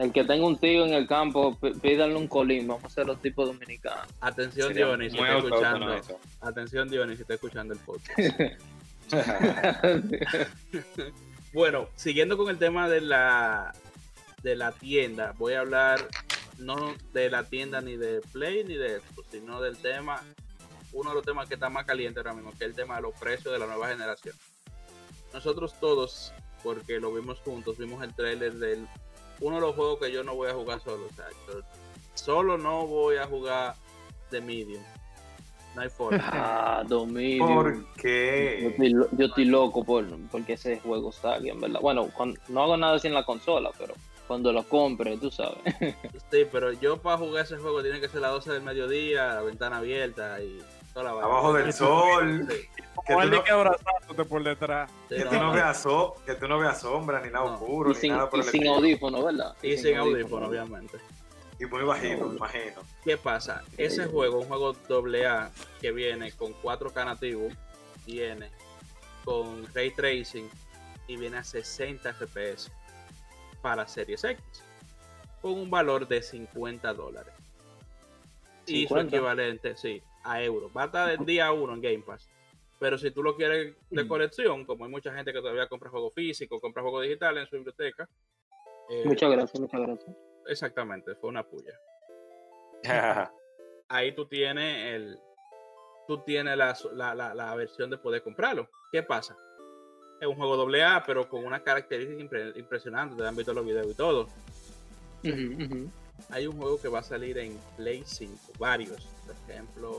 El 0.00 0.12
que 0.14 0.24
tenga 0.24 0.46
un 0.46 0.56
tío 0.56 0.86
en 0.86 0.94
el 0.94 1.06
campo, 1.06 1.58
pídanle 1.82 2.16
un 2.16 2.26
colín, 2.26 2.66
vamos 2.66 2.84
a 2.84 2.86
hacer 2.86 3.04
los 3.04 3.20
tipos 3.20 3.46
dominicanos. 3.46 4.06
atención 4.22 4.72
Dionis 4.72 5.12
si 5.12 5.18
está 5.18 5.36
escuchando 5.36 5.92
eso. 5.92 6.18
atención 6.40 6.88
Dionis 6.88 7.16
si 7.16 7.22
está 7.22 7.34
escuchando 7.34 7.74
el 7.74 7.80
podcast 7.80 8.18
Bueno, 11.52 11.90
siguiendo 11.96 12.38
con 12.38 12.48
el 12.48 12.56
tema 12.56 12.88
de 12.88 13.02
la 13.02 13.74
de 14.42 14.56
la 14.56 14.72
tienda, 14.72 15.34
voy 15.36 15.52
a 15.52 15.60
hablar 15.60 16.08
no 16.56 16.94
de 17.12 17.28
la 17.28 17.44
tienda 17.44 17.82
ni 17.82 17.98
de 17.98 18.22
Play 18.32 18.64
ni 18.64 18.76
de 18.76 19.00
Xbox, 19.00 19.28
sino 19.32 19.60
del 19.60 19.76
tema, 19.76 20.22
uno 20.94 21.10
de 21.10 21.16
los 21.16 21.26
temas 21.26 21.46
que 21.46 21.56
está 21.56 21.68
más 21.68 21.84
caliente 21.84 22.20
ahora 22.20 22.32
mismo, 22.32 22.52
que 22.52 22.64
es 22.64 22.70
el 22.70 22.74
tema 22.74 22.96
de 22.96 23.02
los 23.02 23.14
precios 23.16 23.52
de 23.52 23.58
la 23.58 23.66
nueva 23.66 23.88
generación. 23.88 24.34
Nosotros 25.34 25.78
todos, 25.78 26.32
porque 26.62 27.00
lo 27.00 27.12
vimos 27.12 27.40
juntos, 27.40 27.76
vimos 27.76 28.02
el 28.02 28.14
trailer 28.14 28.54
del 28.54 28.88
uno 29.40 29.56
de 29.56 29.60
los 29.62 29.74
juegos 29.74 29.98
que 29.98 30.12
yo 30.12 30.22
no 30.22 30.34
voy 30.34 30.48
a 30.50 30.54
jugar 30.54 30.80
solo, 30.80 31.06
o 31.10 31.14
sea, 31.14 31.26
yo 31.48 31.60
solo 32.14 32.58
no 32.58 32.86
voy 32.86 33.16
a 33.16 33.26
jugar 33.26 33.74
de 34.30 34.40
Medium. 34.40 34.82
No 35.74 35.82
hay 35.82 35.88
forma. 35.88 36.18
ah, 36.32 36.82
dominio. 36.86 37.46
¿Por 37.46 37.76
Yo 37.76 37.86
qué? 37.96 38.74
yo 39.12 39.26
estoy 39.26 39.44
loco 39.44 39.84
por 39.84 40.04
porque 40.30 40.54
ese 40.54 40.80
juego 40.80 41.12
salga, 41.12 41.52
en 41.52 41.60
verdad. 41.60 41.80
Bueno, 41.80 42.08
cuando- 42.14 42.40
no 42.48 42.62
hago 42.62 42.76
nada 42.76 42.98
sin 42.98 43.14
la 43.14 43.24
consola, 43.24 43.70
pero 43.78 43.94
cuando 44.26 44.52
lo 44.52 44.64
compre, 44.64 45.16
tú 45.16 45.30
sabes. 45.30 45.58
Sí, 46.30 46.46
pero 46.50 46.72
yo 46.72 46.96
para 46.98 47.18
jugar 47.18 47.44
ese 47.44 47.56
juego 47.56 47.82
tiene 47.82 48.00
que 48.00 48.08
ser 48.08 48.20
las 48.20 48.32
12 48.32 48.52
del 48.52 48.62
mediodía, 48.62 49.34
la 49.34 49.42
ventana 49.42 49.78
abierta 49.78 50.40
y. 50.42 50.60
Abajo 50.94 51.52
del 51.52 51.72
sol. 51.72 52.46
Que 52.48 52.54
tú 53.06 53.12
Igual 53.12 53.30
de 53.30 53.36
no, 53.38 53.44
que 53.44 53.50
abrazándote 53.50 54.24
por 54.24 54.42
detrás. 54.44 54.90
que 55.08 55.24
tú 55.24 55.34
no 55.36 55.52
veas 55.52 55.80
so- 55.82 56.14
que 56.26 56.34
tú 56.34 56.46
no 56.48 56.58
veas 56.58 56.80
sombra, 56.80 57.20
ni 57.20 57.30
nada 57.30 57.46
No. 57.46 57.54
oscuro, 57.54 57.90
Y 57.90 57.94
ni 57.94 58.00
sin, 58.00 58.12
nada 58.12 58.28
por 58.28 58.40
y 58.40 58.42
el 58.42 58.48
sin 58.48 58.66
audífono, 58.68 59.24
¿verdad? 59.24 59.56
Y 59.62 59.76
sin 59.78 59.96
audífono, 59.96 60.46
obviamente. 60.48 60.98
Y 61.58 61.66
muy 61.66 61.82
bajito, 61.84 62.26
me 62.26 62.36
imagino. 62.36 62.80
¿Qué 63.04 63.16
pasa? 63.16 63.62
Ese 63.76 64.06
juego, 64.06 64.40
un 64.40 64.46
juego 64.48 64.74
AA 65.24 65.50
que 65.80 65.92
viene 65.92 66.32
con 66.32 66.52
4K 66.54 67.04
nativo, 67.04 67.48
viene 68.06 68.50
con 69.24 69.66
ray 69.74 69.90
tracing 69.90 70.48
y 71.06 71.16
viene 71.16 71.38
a 71.38 71.44
60 71.44 72.12
FPS 72.14 72.70
para 73.62 73.86
Series 73.86 74.24
X, 74.24 74.42
con 75.42 75.52
un 75.52 75.70
valor 75.70 76.08
de 76.08 76.22
50 76.22 76.92
dólares. 76.94 77.34
Y 78.66 78.82
su 78.86 78.94
50. 78.94 79.16
equivalente, 79.16 79.76
sí, 79.76 80.02
a 80.22 80.42
euros. 80.42 80.70
Va 80.76 80.82
a 80.82 80.86
estar 80.86 81.10
el 81.10 81.24
día 81.24 81.50
1 81.52 81.74
en 81.74 81.80
Game 81.80 82.02
Pass. 82.06 82.28
Pero 82.78 82.96
si 82.96 83.10
tú 83.10 83.22
lo 83.22 83.36
quieres 83.36 83.74
de 83.90 84.04
Mm. 84.04 84.08
colección, 84.08 84.64
como 84.64 84.84
hay 84.86 84.90
mucha 84.90 85.12
gente 85.14 85.32
que 85.32 85.40
todavía 85.40 85.68
compra 85.68 85.90
juegos 85.90 86.14
físicos, 86.14 86.60
compra 86.60 86.82
juegos 86.82 87.02
digitales 87.02 87.42
en 87.44 87.48
su 87.50 87.56
biblioteca. 87.56 88.08
eh, 88.88 89.02
Muchas 89.04 89.30
gracias, 89.30 89.60
muchas 89.60 89.80
gracias. 89.80 90.16
Exactamente, 90.46 91.14
fue 91.16 91.28
una 91.30 91.44
puya. 91.46 91.78
ahí 93.88 94.12
tú 94.14 94.26
tienes 94.26 94.94
el 94.94 95.18
tú 96.08 96.18
tienes 96.24 96.56
la, 96.56 96.76
la, 96.94 97.14
la- 97.14 97.34
la 97.34 97.54
versión 97.54 97.88
de 97.90 97.98
poder 97.98 98.22
comprarlo. 98.22 98.68
¿Qué 98.90 99.02
pasa? 99.02 99.36
Es 100.20 100.26
un 100.26 100.34
juego 100.34 100.54
AA, 100.68 101.04
pero 101.06 101.28
con 101.28 101.44
una 101.44 101.62
característica 101.62 102.20
impre- 102.22 102.56
impresionante. 102.56 103.14
Te 103.16 103.26
han 103.28 103.36
visto 103.36 103.52
los 103.54 103.64
videos 103.64 103.86
y 103.86 103.94
todo. 103.94 104.26
Hay 106.32 106.46
un 106.46 106.56
juego 106.56 106.80
que 106.80 106.88
va 106.88 107.00
a 107.00 107.02
salir 107.02 107.38
en 107.38 107.58
Play 107.76 108.02
5, 108.04 108.52
varios. 108.58 109.06
Por 109.26 109.34
ejemplo, 109.48 109.96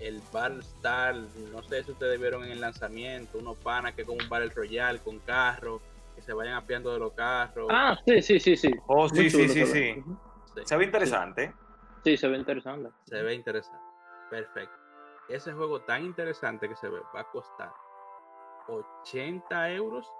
el 0.00 0.20
Battle 0.32 0.60
Star. 0.60 1.16
No 1.52 1.62
sé 1.62 1.84
si 1.84 1.92
ustedes 1.92 2.20
vieron 2.20 2.44
en 2.44 2.52
el 2.52 2.60
lanzamiento. 2.60 3.38
Unos 3.38 3.56
panas 3.58 3.94
que 3.94 4.02
es 4.02 4.06
como 4.06 4.20
un 4.22 4.28
Battle 4.28 4.50
Royale 4.50 4.98
con 5.00 5.18
carros. 5.20 5.80
Que 6.14 6.22
se 6.22 6.32
vayan 6.32 6.54
apiando 6.54 6.92
de 6.92 6.98
los 6.98 7.12
carros. 7.12 7.68
Ah, 7.70 7.98
sí, 8.04 8.22
sí, 8.22 8.40
sí, 8.40 8.56
sí. 8.56 8.70
Oh, 8.86 9.08
sí, 9.08 9.30
sí, 9.30 9.48
sí. 9.48 9.64
Sí, 9.66 10.04
Se 10.64 10.76
ve 10.76 10.84
interesante. 10.84 11.54
Sí, 12.04 12.16
se 12.16 12.28
ve 12.28 12.38
interesante. 12.38 12.90
se 13.04 13.22
ve 13.22 13.34
interesante. 13.34 13.78
Perfecto. 14.30 14.74
Ese 15.28 15.52
juego 15.52 15.82
tan 15.82 16.04
interesante 16.04 16.68
que 16.68 16.76
se 16.76 16.88
ve 16.88 17.00
va 17.14 17.20
a 17.20 17.30
costar 17.30 17.70
80 18.68 19.72
euros 19.72 20.10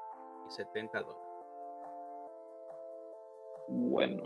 y 0.49 0.53
70 0.53 1.01
dólares. 1.01 1.23
Bueno, 3.69 4.25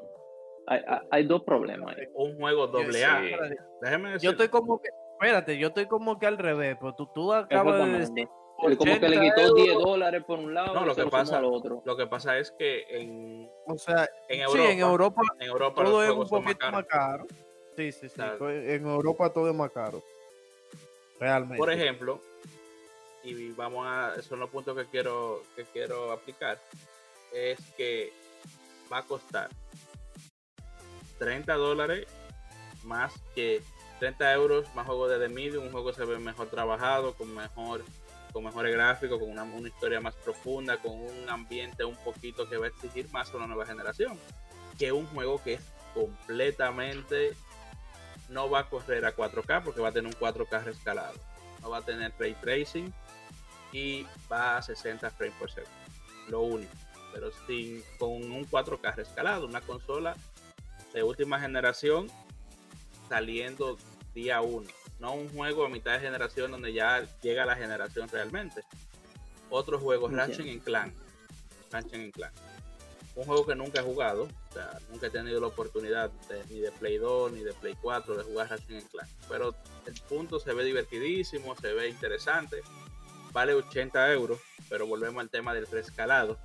hay, 0.66 1.24
dos 1.24 1.42
problemas 1.42 1.96
ahí. 1.96 2.06
Un 2.14 2.36
juego 2.36 2.66
doble 2.66 3.04
A. 3.04 3.20
Déjeme 3.80 4.12
decir. 4.12 4.24
Yo 4.26 4.30
estoy 4.32 4.48
como 4.48 4.80
que, 4.80 4.88
espérate, 5.12 5.58
yo 5.58 5.68
estoy 5.68 5.86
como 5.86 6.18
que 6.18 6.26
al 6.26 6.38
revés, 6.38 6.76
pero 6.80 6.94
tú, 6.94 7.08
tú 7.14 7.32
acabas 7.32 7.86
de 7.86 7.98
decir 7.98 8.28
como 8.78 9.00
que 9.00 9.08
le 9.08 9.18
80 9.18 9.20
quitó 9.20 9.54
10 9.54 9.68
euros, 9.68 9.82
dólares 9.84 10.24
por 10.24 10.38
un 10.38 10.54
lado 10.54 10.74
No, 10.74 10.86
lo 10.86 10.94
que 10.94 11.06
pasa- 11.06 11.38
al 11.38 11.46
otro. 11.46 11.82
Lo 11.84 11.96
que 11.96 12.06
pasa 12.06 12.38
es 12.38 12.52
que 12.52 12.84
en, 12.88 13.50
O 13.66 13.76
sea, 13.76 14.08
en 14.28 14.48
sí, 14.48 14.58
Europa, 14.58 14.70
en 14.70 14.80
Europa 14.82 15.22
en 15.40 15.48
Europa 15.48 15.84
todo 15.84 16.04
es 16.04 16.10
un 16.10 16.28
poquito 16.28 16.70
más 16.70 16.84
caro. 16.86 17.26
Sí, 17.76 17.90
sí, 17.90 18.08
sí. 18.08 18.14
Claro. 18.14 18.50
En 18.50 18.86
Europa 18.86 19.32
todo 19.32 19.48
es 19.48 19.54
más 19.54 19.70
caro. 19.70 20.02
Realmente. 21.18 21.56
Por 21.56 21.72
ejemplo, 21.72 22.20
y 23.24 23.50
vamos 23.52 23.86
a, 23.86 24.20
son 24.22 24.40
los 24.40 24.50
puntos 24.50 24.76
que 24.76 24.86
quiero, 24.86 25.42
que 25.56 25.64
quiero 25.64 26.12
aplicar, 26.12 26.58
es 27.32 27.58
que 27.76 28.12
va 28.92 28.98
a 28.98 29.02
costar 29.02 29.48
30 31.18 31.54
dólares 31.54 32.06
más 32.84 33.12
que 33.34 33.62
30 34.00 34.32
euros 34.32 34.74
más 34.74 34.86
juego 34.86 35.08
de 35.08 35.18
The 35.18 35.32
Medium, 35.32 35.64
un 35.64 35.72
juego 35.72 35.90
que 35.90 35.96
se 35.96 36.04
ve 36.04 36.18
mejor 36.18 36.48
trabajado, 36.48 37.14
con 37.14 37.32
mejor 37.34 37.84
con 38.32 38.44
mejores 38.44 38.72
gráficos, 38.72 39.18
con 39.18 39.30
una, 39.30 39.44
una, 39.44 39.68
historia 39.68 40.00
más 40.00 40.14
profunda, 40.14 40.78
con 40.78 40.92
un 40.92 41.28
ambiente 41.28 41.84
un 41.84 41.96
poquito 41.96 42.48
que 42.48 42.56
va 42.56 42.66
a 42.66 42.68
exigir 42.70 43.08
más 43.12 43.32
a 43.32 43.36
una 43.36 43.46
nueva 43.46 43.66
generación, 43.66 44.18
que 44.78 44.90
un 44.90 45.06
juego 45.08 45.42
que 45.42 45.54
es 45.54 45.60
completamente 45.94 47.34
no 48.28 48.48
va 48.48 48.60
a 48.60 48.68
correr 48.68 49.04
a 49.04 49.14
4K 49.14 49.62
porque 49.62 49.80
va 49.80 49.88
a 49.88 49.92
tener 49.92 50.12
un 50.12 50.18
4K 50.18 50.64
rescalado, 50.64 51.14
no 51.60 51.70
va 51.70 51.78
a 51.78 51.82
tener 51.82 52.12
ray 52.18 52.34
tracing 52.34 52.92
y 53.72 54.06
va 54.30 54.56
a 54.56 54.62
60 54.62 55.10
frames 55.10 55.36
por 55.38 55.50
segundo, 55.50 55.76
lo 56.28 56.40
único, 56.40 56.72
pero 57.12 57.30
sin 57.46 57.82
con 57.98 58.10
un 58.10 58.48
4K 58.50 58.94
rescalado, 58.94 59.46
una 59.46 59.60
consola 59.60 60.16
de 60.92 61.02
última 61.02 61.40
generación 61.40 62.10
saliendo 63.08 63.76
día 64.14 64.40
1 64.40 64.82
no 65.02 65.14
un 65.14 65.28
juego 65.28 65.66
a 65.66 65.68
mitad 65.68 65.94
de 65.94 66.00
generación 66.00 66.52
donde 66.52 66.72
ya 66.72 67.04
llega 67.22 67.44
la 67.44 67.56
generación 67.56 68.08
realmente. 68.08 68.62
Otro 69.50 69.78
juego, 69.80 70.08
Ratchet 70.08 70.46
en 70.46 70.60
Clan. 70.60 70.94
Ratchet 71.72 71.94
en 71.94 72.12
Clan. 72.12 72.32
Un 73.16 73.24
juego 73.24 73.44
que 73.44 73.56
nunca 73.56 73.80
he 73.80 73.82
jugado, 73.82 74.22
o 74.22 74.52
sea, 74.52 74.78
nunca 74.90 75.08
he 75.08 75.10
tenido 75.10 75.40
la 75.40 75.48
oportunidad 75.48 76.12
ni 76.48 76.60
de 76.60 76.70
Play 76.70 76.98
2 76.98 77.32
ni 77.32 77.40
de 77.40 77.52
Play 77.52 77.76
4 77.82 78.16
de 78.16 78.22
jugar 78.22 78.48
Ratchet 78.48 78.70
en 78.70 78.86
Clan. 78.86 79.08
Pero 79.28 79.54
el 79.86 79.94
punto 80.08 80.38
se 80.38 80.54
ve 80.54 80.64
divertidísimo, 80.64 81.56
se 81.56 81.72
ve 81.72 81.88
interesante. 81.88 82.62
Vale 83.32 83.54
80 83.54 84.12
euros, 84.12 84.38
pero 84.68 84.86
volvemos 84.86 85.20
al 85.20 85.30
tema 85.30 85.52
del 85.52 85.66
rescalado. 85.66 86.38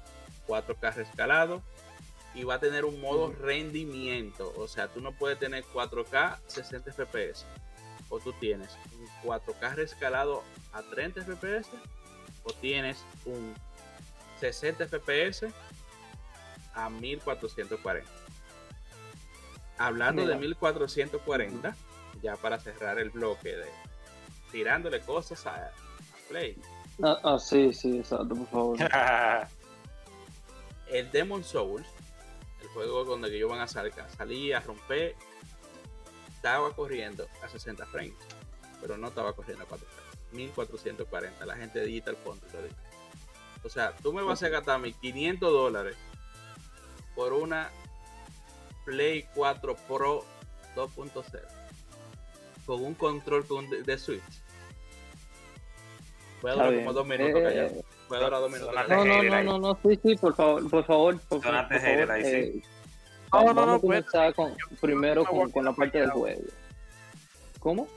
4K 0.47 0.95
rescalado, 0.95 1.61
y 2.33 2.43
va 2.43 2.55
a 2.55 2.59
tener 2.59 2.85
un 2.85 2.99
modo 3.01 3.31
rendimiento. 3.31 4.53
O 4.57 4.67
sea, 4.67 4.87
tú 4.87 5.01
no 5.01 5.11
puedes 5.11 5.39
tener 5.39 5.63
4K 5.65 6.39
60 6.47 6.91
FPS 6.91 7.45
o 8.09 8.19
tú 8.19 8.33
tienes 8.33 8.69
un 8.97 9.29
4K 9.29 9.75
rescalado 9.75 10.43
a 10.71 10.81
30 10.81 11.23
FPS 11.23 11.69
o 12.43 12.53
tienes 12.53 13.03
un 13.25 13.53
60 14.39 14.87
FPS 14.87 15.47
a 16.73 16.89
1440. 16.89 18.09
Hablando 19.79 20.25
de 20.25 20.35
1440, 20.35 21.75
ya 22.21 22.35
para 22.35 22.59
cerrar 22.59 22.99
el 22.99 23.09
bloque 23.09 23.55
de 23.55 23.69
tirándole 24.51 25.01
cosas 25.01 25.45
a, 25.45 25.71
Play. 26.29 26.57
Ah, 27.01 27.17
ah, 27.23 27.39
sí, 27.39 27.71
sí, 27.73 27.99
exacto, 27.99 28.35
por 28.35 28.47
favor. 28.47 28.77
el 30.89 31.09
Demon 31.11 31.43
Souls, 31.43 31.87
el 32.67 32.73
juego 32.73 33.05
donde 33.05 33.35
ellos 33.35 33.49
van 33.49 33.61
a 33.61 33.67
salir, 33.67 33.93
salir 34.15 34.55
a 34.55 34.59
romper 34.59 35.15
estaba 36.35 36.71
corriendo 36.73 37.27
a 37.43 37.49
60 37.49 37.85
frames, 37.87 38.13
pero 38.81 38.97
no 38.97 39.07
estaba 39.07 39.33
corriendo 39.33 39.63
a 39.63 39.67
4 39.67 39.87
frames. 39.87 40.07
1440, 40.31 41.45
la 41.45 41.55
gente 41.55 41.79
de 41.79 41.85
Digital 41.85 42.17
Foundry 42.17 42.49
lo 42.51 42.61
dijo. 42.63 42.75
O 43.63 43.69
sea, 43.69 43.95
tú 43.95 44.13
me 44.13 44.21
vas 44.21 44.43
a 44.43 44.49
gastar 44.49 44.79
mis 44.79 44.95
500 44.97 45.51
dólares 45.51 45.95
por 47.15 47.33
una 47.33 47.69
Play 48.85 49.27
4 49.33 49.75
Pro 49.87 50.23
2.0 50.75 51.41
con 52.65 52.83
un 52.83 52.93
control 52.93 53.45
de 53.83 53.97
Switch. 53.97 54.21
Puede 56.41 56.55
durar 56.55 56.75
como 56.75 56.93
dos 56.93 57.07
minutos 57.07 57.41
callado. 57.41 57.86
No, 58.09 59.05
no, 59.05 59.23
no, 59.23 59.43
no, 59.43 59.59
no, 59.59 59.79
sí, 59.83 59.99
sí, 60.01 60.15
por 60.15 60.35
favor, 60.35 60.69
por 60.69 60.85
favor, 60.85 61.19
por, 61.27 61.41
favor. 61.41 61.67
Eh, 61.71 62.61
Vamos, 63.31 63.55
no, 63.55 63.65
no, 63.65 63.73
a 63.73 63.79
pues, 63.79 63.81
comenzar 63.81 64.33
con, 64.33 64.53
primero 64.79 65.25
con, 65.25 65.51
con, 65.51 65.65
la 65.65 65.73
parte 65.73 65.99
del 65.99 66.11
juego. 66.11 66.41
¿Cómo? 67.59 67.87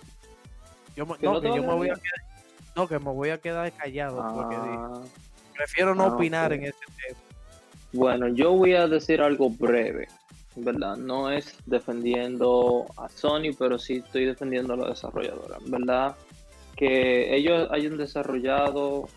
Yo, 0.97 1.05
no, 1.05 1.41
que 1.41 1.49
yo 1.49 1.63
me 1.63 1.75
voy 1.75 1.91
a 1.91 1.95
quedar, 1.95 2.21
no, 2.75 2.89
que 2.89 2.99
me 2.99 3.13
voy 3.13 3.31
a 3.31 3.39
quedar 3.39 3.73
callado. 3.73 4.17
porque 4.35 4.57
ah. 4.59 5.01
prefiero 5.55 5.95
no 5.95 6.05
ah, 6.05 6.15
opinar 6.15 6.53
en 6.53 6.65
ese 6.65 6.79
tema. 7.07 7.21
Bueno, 7.93 8.29
yo 8.29 8.53
voy 8.53 8.75
a 8.75 8.87
decir 8.87 9.21
algo 9.21 9.51
breve, 9.51 10.09
¿verdad? 10.57 10.97
No 10.97 11.31
es 11.31 11.57
defendiendo 11.67 12.87
a 12.97 13.09
Sony, 13.09 13.55
pero 13.59 13.79
sí 13.79 14.03
estoy 14.05 14.27
defendiendo 14.27 14.75
a 14.75 14.77
la 14.77 14.89
desarrolladora, 14.89 15.59
¿verdad? 15.67 16.17
Que 16.77 17.35
ellos 17.35 17.69
hayan 17.71 17.97
desarrollado 17.97 19.09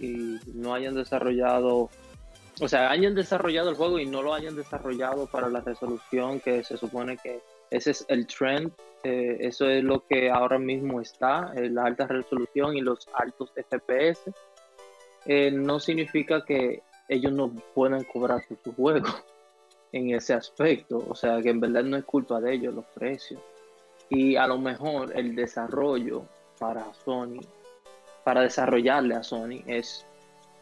y 0.00 0.38
no 0.54 0.74
hayan 0.74 0.94
desarrollado 0.94 1.90
o 2.60 2.68
sea, 2.68 2.90
hayan 2.90 3.14
desarrollado 3.14 3.68
el 3.68 3.76
juego 3.76 3.98
y 3.98 4.06
no 4.06 4.22
lo 4.22 4.32
hayan 4.32 4.56
desarrollado 4.56 5.26
para 5.26 5.50
la 5.50 5.60
resolución 5.60 6.40
que 6.40 6.64
se 6.64 6.78
supone 6.78 7.18
que 7.18 7.42
ese 7.70 7.90
es 7.90 8.06
el 8.08 8.26
trend, 8.26 8.72
eh, 9.02 9.36
eso 9.40 9.68
es 9.68 9.84
lo 9.84 10.06
que 10.06 10.30
ahora 10.30 10.58
mismo 10.58 11.00
está, 11.00 11.52
eh, 11.54 11.68
la 11.68 11.84
alta 11.84 12.06
resolución 12.06 12.76
y 12.76 12.80
los 12.80 13.08
altos 13.12 13.52
FPS, 13.54 14.32
eh, 15.26 15.50
no 15.50 15.80
significa 15.80 16.44
que 16.44 16.82
ellos 17.08 17.32
no 17.32 17.52
puedan 17.74 18.04
cobrar 18.04 18.42
su 18.46 18.72
juego 18.72 19.06
en 19.92 20.14
ese 20.14 20.32
aspecto, 20.32 21.04
o 21.08 21.14
sea 21.14 21.42
que 21.42 21.50
en 21.50 21.60
verdad 21.60 21.84
no 21.84 21.98
es 21.98 22.04
culpa 22.04 22.40
de 22.40 22.54
ellos 22.54 22.74
los 22.74 22.86
precios. 22.86 23.40
Y 24.08 24.36
a 24.36 24.46
lo 24.46 24.56
mejor 24.56 25.12
el 25.14 25.34
desarrollo 25.34 26.24
para 26.58 26.86
Sony, 27.04 27.40
para 28.26 28.40
desarrollarle 28.40 29.14
a 29.14 29.22
Sony 29.22 29.62
es 29.68 30.04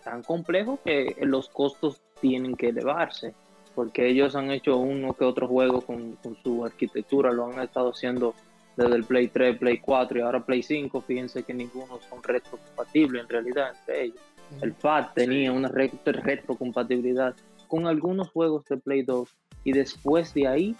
tan 0.04 0.22
complejo 0.22 0.78
que 0.84 1.16
los 1.22 1.48
costos 1.48 2.02
tienen 2.20 2.56
que 2.56 2.68
elevarse, 2.68 3.32
porque 3.74 4.06
ellos 4.06 4.36
han 4.36 4.50
hecho 4.50 4.76
uno 4.76 5.14
que 5.14 5.24
otro 5.24 5.48
juego 5.48 5.80
con, 5.80 6.18
su 6.42 6.62
arquitectura, 6.62 7.32
lo 7.32 7.46
han 7.46 7.60
estado 7.60 7.92
haciendo 7.92 8.34
desde 8.76 8.96
el 8.96 9.04
Play 9.04 9.28
3, 9.28 9.56
Play 9.56 9.78
4 9.78 10.18
y 10.18 10.20
ahora 10.20 10.44
Play 10.44 10.62
5, 10.62 11.00
fíjense 11.00 11.42
que 11.42 11.54
ninguno 11.54 11.98
son 12.10 12.22
retrocompatibles 12.22 13.22
en 13.22 13.28
realidad 13.30 13.72
entre 13.78 14.04
ellos. 14.04 14.20
El 14.60 14.74
FAT 14.74 15.14
tenía 15.14 15.50
una 15.50 15.70
retrocompatibilidad 15.70 17.34
con 17.66 17.86
algunos 17.86 18.28
juegos 18.28 18.66
de 18.66 18.76
Play 18.76 19.04
2 19.04 19.34
y 19.64 19.72
después 19.72 20.34
de 20.34 20.48
ahí, 20.48 20.76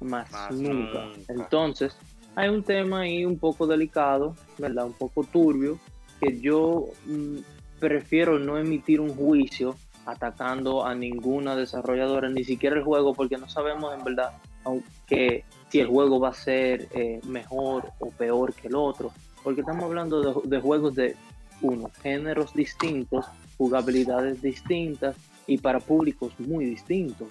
más, 0.00 0.30
nunca. 0.50 1.08
Entonces, 1.28 1.96
hay 2.34 2.50
un 2.50 2.62
tema 2.62 3.00
ahí 3.00 3.24
un 3.24 3.38
poco 3.38 3.66
delicado, 3.66 4.36
¿verdad? 4.58 4.84
Un 4.84 4.92
poco 4.92 5.24
turbio, 5.24 5.78
que 6.20 6.40
yo 6.40 6.90
mm, 7.06 7.36
prefiero 7.78 8.38
no 8.38 8.58
emitir 8.58 9.00
un 9.00 9.14
juicio 9.14 9.76
atacando 10.06 10.86
a 10.86 10.94
ninguna 10.94 11.54
desarrolladora, 11.54 12.30
ni 12.30 12.44
siquiera 12.44 12.76
el 12.76 12.84
juego, 12.84 13.14
porque 13.14 13.36
no 13.36 13.48
sabemos 13.48 13.94
en 13.94 14.04
verdad 14.04 14.32
aunque 14.64 15.44
si 15.70 15.80
el 15.80 15.86
juego 15.86 16.20
va 16.20 16.30
a 16.30 16.34
ser 16.34 16.88
eh, 16.92 17.20
mejor 17.26 17.92
o 17.98 18.10
peor 18.10 18.54
que 18.54 18.68
el 18.68 18.76
otro, 18.76 19.12
porque 19.42 19.60
estamos 19.60 19.84
hablando 19.84 20.42
de, 20.42 20.60
juegos 20.60 20.94
de 20.94 21.16
unos 21.62 21.92
géneros 21.98 22.52
distintos, 22.54 23.26
jugabilidades 23.56 24.42
distintas 24.42 25.16
y 25.46 25.58
para 25.58 25.80
públicos 25.80 26.32
muy 26.38 26.66
distintos. 26.66 27.28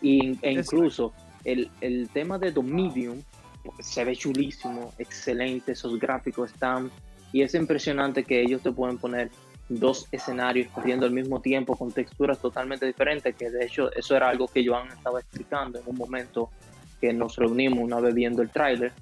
Y, 0.00 0.38
e 0.42 0.52
incluso 0.52 1.12
el, 1.44 1.70
el 1.80 2.08
tema 2.10 2.38
de 2.38 2.52
Dominion 2.52 3.22
se 3.80 4.04
ve 4.04 4.16
chulísimo, 4.16 4.92
excelente, 4.98 5.72
esos 5.72 5.98
gráficos 5.98 6.52
están 6.52 6.90
y 7.34 7.42
es 7.42 7.52
impresionante 7.56 8.22
que 8.22 8.40
ellos 8.40 8.62
te 8.62 8.70
pueden 8.70 8.96
poner 8.96 9.28
dos 9.68 10.06
escenarios 10.12 10.68
corriendo 10.68 11.04
al 11.04 11.10
mismo 11.10 11.40
tiempo 11.40 11.74
con 11.74 11.90
texturas 11.90 12.38
totalmente 12.38 12.86
diferentes, 12.86 13.34
que 13.34 13.50
de 13.50 13.64
hecho 13.64 13.92
eso 13.92 14.14
era 14.14 14.28
algo 14.28 14.46
que 14.46 14.64
Joan 14.64 14.86
estaba 14.86 15.18
explicando 15.18 15.80
en 15.80 15.84
un 15.88 15.96
momento 15.96 16.50
que 17.00 17.12
nos 17.12 17.34
reunimos 17.34 17.80
una 17.80 17.98
vez 17.98 18.14
viendo 18.14 18.40
el 18.40 18.50
tráiler. 18.50 18.92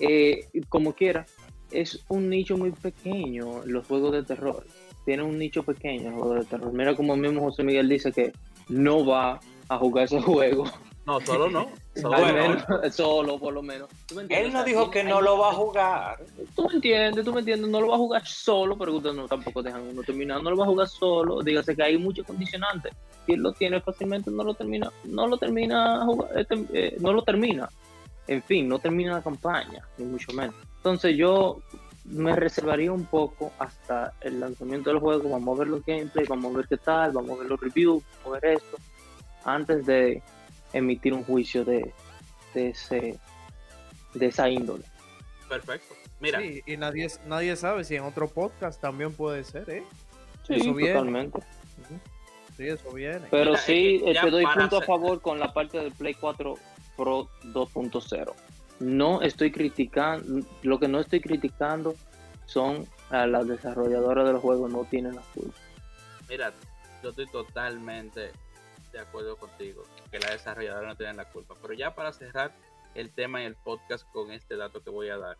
Eh, 0.00 0.48
como 0.70 0.94
quiera, 0.94 1.26
es 1.70 2.02
un 2.08 2.30
nicho 2.30 2.56
muy 2.56 2.70
pequeño 2.70 3.60
los 3.66 3.86
juegos 3.86 4.12
de 4.12 4.22
terror. 4.22 4.64
Tiene 5.04 5.22
un 5.22 5.36
nicho 5.36 5.62
pequeño 5.62 6.08
los 6.12 6.20
juegos 6.20 6.38
de 6.38 6.44
terror. 6.46 6.72
Mira 6.72 6.96
como 6.96 7.14
mismo 7.14 7.42
José 7.42 7.62
Miguel 7.62 7.90
dice 7.90 8.10
que 8.10 8.32
no 8.70 9.04
va 9.04 9.38
a 9.68 9.76
jugar 9.76 10.06
esos 10.06 10.24
juegos 10.24 10.72
no, 11.08 11.20
solo 11.22 11.48
no. 11.48 11.70
Solo, 12.92 13.38
por 13.38 13.54
lo 13.54 13.62
menos. 13.62 13.88
Él 14.28 14.52
no 14.52 14.62
dijo 14.62 14.90
que 14.90 15.02
no 15.02 15.22
lo 15.22 15.38
va 15.38 15.50
a 15.50 15.54
jugar. 15.54 16.18
Tú 16.54 16.68
me 16.68 16.74
entiendes, 16.74 17.24
tú 17.24 17.32
me 17.32 17.40
entiendes. 17.40 17.70
No 17.70 17.80
lo 17.80 17.88
va 17.88 17.94
a 17.94 17.98
jugar 17.98 18.26
solo, 18.26 18.76
pero 18.76 18.94
ustedes 18.94 19.16
no 19.16 19.26
tampoco 19.26 19.62
dejan 19.62 19.88
uno 19.88 20.02
terminar. 20.02 20.42
No 20.42 20.50
lo 20.50 20.56
va 20.56 20.64
a 20.64 20.68
jugar 20.68 20.86
solo. 20.86 21.42
Dígase 21.42 21.74
que 21.74 21.82
hay 21.82 21.96
muchos 21.96 22.26
condicionantes. 22.26 22.92
Si 23.24 23.32
él 23.32 23.40
lo 23.40 23.52
tiene 23.52 23.80
fácilmente, 23.80 24.30
no 24.30 24.44
lo 24.44 24.52
termina. 24.52 24.92
No 25.04 25.26
lo 25.26 25.38
termina, 25.38 26.06
este, 26.36 26.66
eh, 26.74 26.96
no 27.00 27.12
lo 27.14 27.22
termina. 27.22 27.68
En 28.26 28.42
fin, 28.42 28.68
no 28.68 28.78
termina 28.78 29.14
la 29.14 29.22
campaña, 29.22 29.82
ni 29.96 30.04
mucho 30.04 30.32
menos. 30.34 30.54
Entonces 30.76 31.16
yo 31.16 31.58
me 32.04 32.36
reservaría 32.36 32.92
un 32.92 33.06
poco 33.06 33.52
hasta 33.58 34.12
el 34.20 34.40
lanzamiento 34.40 34.90
del 34.90 34.98
juego. 34.98 35.30
Vamos 35.30 35.56
a 35.56 35.60
ver 35.60 35.68
los 35.68 35.84
gameplays, 35.86 36.28
vamos 36.28 36.52
a 36.52 36.58
ver 36.58 36.68
qué 36.68 36.76
tal, 36.76 37.12
vamos 37.12 37.30
a 37.30 37.40
ver 37.40 37.46
los 37.48 37.60
reviews, 37.60 38.02
vamos 38.22 38.36
a 38.36 38.40
ver 38.40 38.56
esto. 38.56 38.76
Antes 39.44 39.86
de 39.86 40.22
emitir 40.72 41.12
un 41.14 41.24
juicio 41.24 41.64
de, 41.64 41.92
de, 42.54 42.68
ese, 42.68 43.18
de 44.14 44.26
esa 44.26 44.48
índole. 44.48 44.84
Perfecto. 45.48 45.94
Mira, 46.20 46.40
Sí, 46.40 46.62
y 46.66 46.76
nadie, 46.76 47.08
nadie 47.26 47.54
sabe 47.56 47.84
si 47.84 47.94
en 47.96 48.02
otro 48.04 48.28
podcast 48.28 48.80
también 48.80 49.12
puede 49.12 49.44
ser, 49.44 49.68
¿eh? 49.70 49.84
Sí, 50.46 50.54
Eso 50.54 50.74
viene. 50.74 50.94
totalmente. 50.94 51.38
Sí, 52.56 52.66
eso 52.66 52.90
viene. 52.92 53.20
Pero 53.30 53.50
Mira, 53.52 53.62
sí, 53.62 54.02
eh, 54.04 54.14
te 54.20 54.30
doy 54.30 54.44
punto 54.46 54.78
a 54.78 54.82
favor 54.82 55.20
con 55.20 55.38
la 55.38 55.52
parte 55.52 55.78
del 55.78 55.92
Play 55.92 56.14
4 56.14 56.54
Pro 56.96 57.28
2.0. 57.44 58.32
No 58.80 59.22
estoy 59.22 59.52
criticando, 59.52 60.44
lo 60.62 60.80
que 60.80 60.88
no 60.88 60.98
estoy 61.00 61.20
criticando 61.20 61.94
son 62.46 62.86
a 63.10 63.26
las 63.26 63.46
desarrolladoras 63.46 64.26
de 64.26 64.32
los 64.32 64.42
juegos, 64.42 64.70
no 64.72 64.84
tienen 64.84 65.14
la 65.14 65.22
culpa. 65.34 65.56
mira, 66.28 66.52
yo 67.02 67.10
estoy 67.10 67.26
totalmente 67.28 68.32
de 68.92 68.98
acuerdo 68.98 69.36
contigo, 69.36 69.84
que 70.10 70.18
la 70.18 70.30
desarrolladora 70.30 70.88
no 70.88 70.96
tiene 70.96 71.14
la 71.14 71.30
culpa. 71.30 71.54
Pero 71.60 71.74
ya 71.74 71.94
para 71.94 72.12
cerrar 72.12 72.54
el 72.94 73.12
tema 73.12 73.42
y 73.42 73.46
el 73.46 73.56
podcast 73.56 74.10
con 74.12 74.30
este 74.32 74.56
dato 74.56 74.82
que 74.82 74.90
voy 74.90 75.08
a 75.08 75.18
dar 75.18 75.36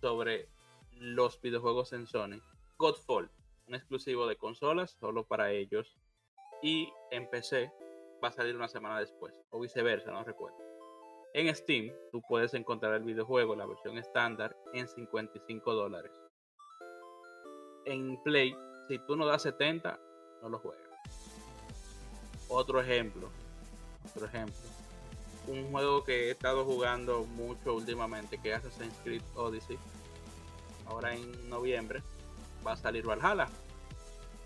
sobre 0.00 0.48
los 0.92 1.40
videojuegos 1.40 1.92
en 1.92 2.06
Sony, 2.06 2.40
Godfall, 2.76 3.30
un 3.66 3.74
exclusivo 3.74 4.26
de 4.26 4.36
consolas 4.36 4.92
solo 4.92 5.24
para 5.24 5.50
ellos, 5.50 5.96
y 6.62 6.92
en 7.10 7.28
PC 7.28 7.70
va 8.22 8.28
a 8.28 8.32
salir 8.32 8.56
una 8.56 8.68
semana 8.68 8.98
después, 8.98 9.34
o 9.50 9.60
viceversa, 9.60 10.10
no 10.10 10.24
recuerdo. 10.24 10.58
En 11.34 11.54
Steam, 11.54 11.92
tú 12.10 12.22
puedes 12.28 12.54
encontrar 12.54 12.94
el 12.94 13.04
videojuego, 13.04 13.54
la 13.54 13.66
versión 13.66 13.98
estándar, 13.98 14.56
en 14.72 14.88
55 14.88 15.74
dólares. 15.74 16.12
En 17.84 18.20
Play, 18.22 18.56
si 18.88 18.98
tú 19.06 19.16
no 19.16 19.26
das 19.26 19.42
70, 19.42 20.00
no 20.42 20.48
lo 20.48 20.58
juegas. 20.58 20.88
Otro 22.48 22.80
ejemplo, 22.80 23.30
otro 24.10 24.26
ejemplo. 24.26 24.56
Un 25.46 25.70
juego 25.70 26.04
que 26.04 26.28
he 26.28 26.30
estado 26.30 26.64
jugando 26.64 27.24
mucho 27.24 27.74
últimamente, 27.74 28.38
que 28.38 28.52
es 28.52 28.58
Assassin's 28.58 28.94
Creed 29.02 29.22
Odyssey. 29.34 29.78
Ahora 30.86 31.14
en 31.14 31.48
noviembre 31.48 32.02
va 32.66 32.72
a 32.72 32.76
salir 32.76 33.06
Valhalla. 33.06 33.48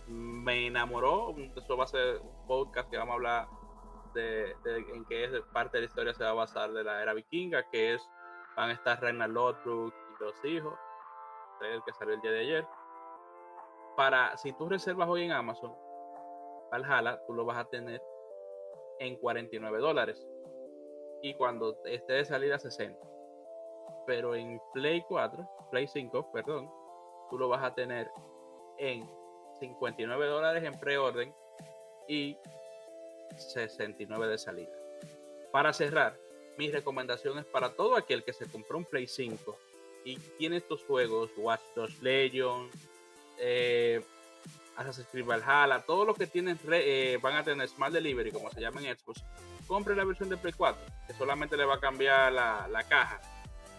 Me 0.08 0.66
enamoró, 0.66 1.34
eso 1.56 1.76
va 1.76 1.84
a 1.84 1.88
ser 1.88 2.20
podcast 2.46 2.90
que 2.90 2.96
vamos 2.96 3.12
a 3.12 3.14
hablar 3.14 3.46
de, 4.14 4.56
de 4.64 4.78
en 4.94 5.04
qué 5.06 5.24
es 5.24 5.30
parte 5.52 5.78
de 5.78 5.82
la 5.82 5.86
historia 5.86 6.14
se 6.14 6.24
va 6.24 6.30
a 6.30 6.34
basar 6.34 6.72
de 6.72 6.84
la 6.84 7.02
era 7.02 7.14
vikinga, 7.14 7.68
que 7.70 7.94
es 7.94 8.02
van 8.56 8.70
a 8.70 8.72
estar 8.74 9.00
Ragnar 9.00 9.30
Lothbrok 9.30 9.94
y 9.94 10.24
los 10.24 10.44
hijos, 10.44 10.74
el 11.62 11.82
que 11.84 11.92
salió 11.92 12.14
el 12.14 12.20
día 12.20 12.32
de 12.32 12.40
ayer. 12.40 12.66
Para 13.96 14.36
si 14.36 14.52
tú 14.52 14.68
reservas 14.68 15.08
hoy 15.08 15.24
en 15.24 15.32
Amazon, 15.32 15.72
Valhalla, 16.70 17.20
tú 17.26 17.34
lo 17.34 17.44
vas 17.44 17.58
a 17.58 17.64
tener 17.64 18.02
en 19.02 19.16
49 19.16 19.78
dólares. 19.78 20.26
Y 21.22 21.34
cuando 21.34 21.78
esté 21.84 22.14
de 22.14 22.24
salida, 22.24 22.58
60. 22.58 22.98
Pero 24.06 24.34
en 24.34 24.60
Play 24.72 25.02
4, 25.08 25.48
Play 25.70 25.86
5, 25.86 26.32
perdón, 26.32 26.70
tú 27.30 27.38
lo 27.38 27.48
vas 27.48 27.62
a 27.64 27.74
tener 27.74 28.10
en 28.78 29.08
59 29.58 30.26
dólares 30.26 30.64
en 30.64 30.78
preorden 30.78 31.34
y 32.08 32.36
69 33.36 34.28
de 34.28 34.38
salida. 34.38 34.72
Para 35.50 35.72
cerrar, 35.72 36.16
mi 36.56 36.70
recomendación 36.70 37.38
es 37.38 37.44
para 37.44 37.74
todo 37.74 37.96
aquel 37.96 38.24
que 38.24 38.32
se 38.32 38.50
compró 38.50 38.78
un 38.78 38.84
Play 38.84 39.06
5 39.06 39.56
y 40.04 40.16
tiene 40.38 40.56
estos 40.58 40.82
juegos, 40.84 41.30
Watch 41.36 41.62
Dogs 41.74 42.02
Legion, 42.02 42.68
eh, 43.38 44.02
Assassin's 44.76 45.08
Creed 45.10 45.26
Valhalla, 45.26 45.80
todos 45.80 46.06
los 46.06 46.16
que 46.16 46.26
tienen 46.26 46.58
re- 46.64 47.12
eh, 47.14 47.16
van 47.18 47.36
a 47.36 47.42
tener 47.44 47.68
Smart 47.68 47.92
Delivery, 47.92 48.30
como 48.32 48.50
se 48.50 48.60
llama 48.60 48.80
en 48.80 48.96
Xbox, 48.96 49.22
compre 49.66 49.94
la 49.94 50.04
versión 50.04 50.28
de 50.28 50.36
Play 50.36 50.52
4, 50.54 50.80
que 51.06 51.14
solamente 51.14 51.56
le 51.56 51.64
va 51.64 51.74
a 51.76 51.80
cambiar 51.80 52.32
la, 52.32 52.66
la 52.68 52.82
caja. 52.84 53.20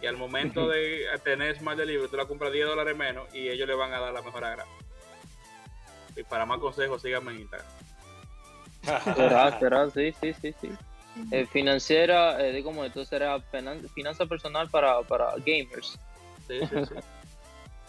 Y 0.01 0.05
al 0.05 0.17
momento 0.17 0.67
de 0.67 1.05
tener 1.23 1.57
Smart 1.57 1.77
Delivery, 1.77 2.09
tú 2.09 2.17
la 2.17 2.25
compras 2.25 2.51
10 2.51 2.65
dólares 2.67 2.95
menos 2.97 3.33
y 3.33 3.47
ellos 3.49 3.67
le 3.67 3.73
van 3.75 3.93
a 3.93 3.99
dar 3.99 4.13
la 4.13 4.21
mejor 4.21 4.43
agrado. 4.43 4.69
Y 6.15 6.23
para 6.23 6.45
más 6.45 6.59
consejos, 6.59 7.01
síganme 7.01 7.31
en 7.31 7.39
Instagram. 7.41 7.67
Será, 9.15 9.59
será, 9.59 9.89
sí, 9.89 10.13
sí, 10.21 10.33
sí, 10.41 10.53
sí. 10.61 10.69
Eh, 11.31 11.45
financiera, 11.45 12.43
eh, 12.43 12.51
digo, 12.51 12.69
como 12.71 12.83
esto 12.83 13.05
será 13.05 13.39
finan- 13.51 13.87
finanza 13.93 14.25
personal 14.25 14.69
para, 14.69 15.01
para 15.03 15.33
gamers. 15.37 15.97
Sí, 16.47 16.59
sí, 16.61 16.75
sí. 16.87 16.95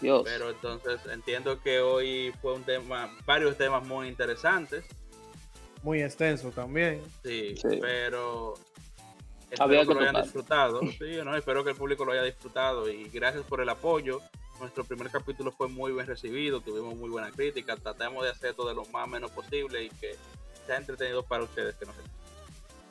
Dios. 0.01 0.23
Pero 0.25 0.51
entonces 0.51 1.01
entiendo 1.11 1.61
que 1.63 1.81
hoy 1.81 2.33
fue 2.43 2.55
un 2.55 2.65
tema, 2.65 3.11
varios 3.27 3.57
temas 3.57 3.87
muy 3.87 4.09
interesantes. 4.09 4.85
Muy 5.83 6.03
extenso 6.03 6.51
también. 6.51 7.03
Sí, 7.23 7.55
Sí. 7.57 7.79
pero 7.81 8.55
espero 9.51 9.65
Había 9.65 9.81
que, 9.83 9.89
que 9.89 9.95
lo 9.95 10.01
hayan 10.01 10.23
disfrutado. 10.23 10.81
Sí, 10.99 11.17
¿no? 11.25 11.37
espero 11.37 11.63
que 11.65 11.71
el 11.71 11.77
público 11.77 12.05
lo 12.05 12.13
haya 12.13 12.23
disfrutado 12.23 12.89
y 12.89 13.09
gracias 13.11 13.45
por 13.45 13.61
el 13.61 13.69
apoyo. 13.69 14.21
Nuestro 14.61 14.85
primer 14.85 15.11
capítulo 15.11 15.51
fue 15.53 15.69
muy 15.69 15.93
bien 15.93 16.07
recibido, 16.07 16.61
tuvimos 16.61 16.95
muy 16.97 17.11
buena 17.11 17.31
crítica. 17.31 17.77
Tratamos 17.77 18.23
de 18.25 18.31
hacer 18.31 18.55
todo 18.55 18.69
de 18.69 18.75
lo 18.75 18.85
más 18.87 19.09
menos 19.09 19.31
posible 19.33 19.83
y 19.85 19.91
que 19.91 20.17
sea 20.67 20.77
entretenido 20.77 21.23
para 21.25 21.45
ustedes 21.45 21.75
que 21.75 21.87
nos. 21.87 21.95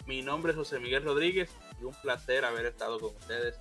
Mi 0.06 0.22
nombre 0.22 0.52
es 0.52 0.58
José 0.58 0.80
Miguel 0.80 1.04
Rodríguez 1.06 1.50
y 1.82 1.86
un 1.86 1.94
placer 2.02 2.44
haber 2.44 2.66
estado 2.66 3.00
con 3.00 3.16
ustedes 3.16 3.56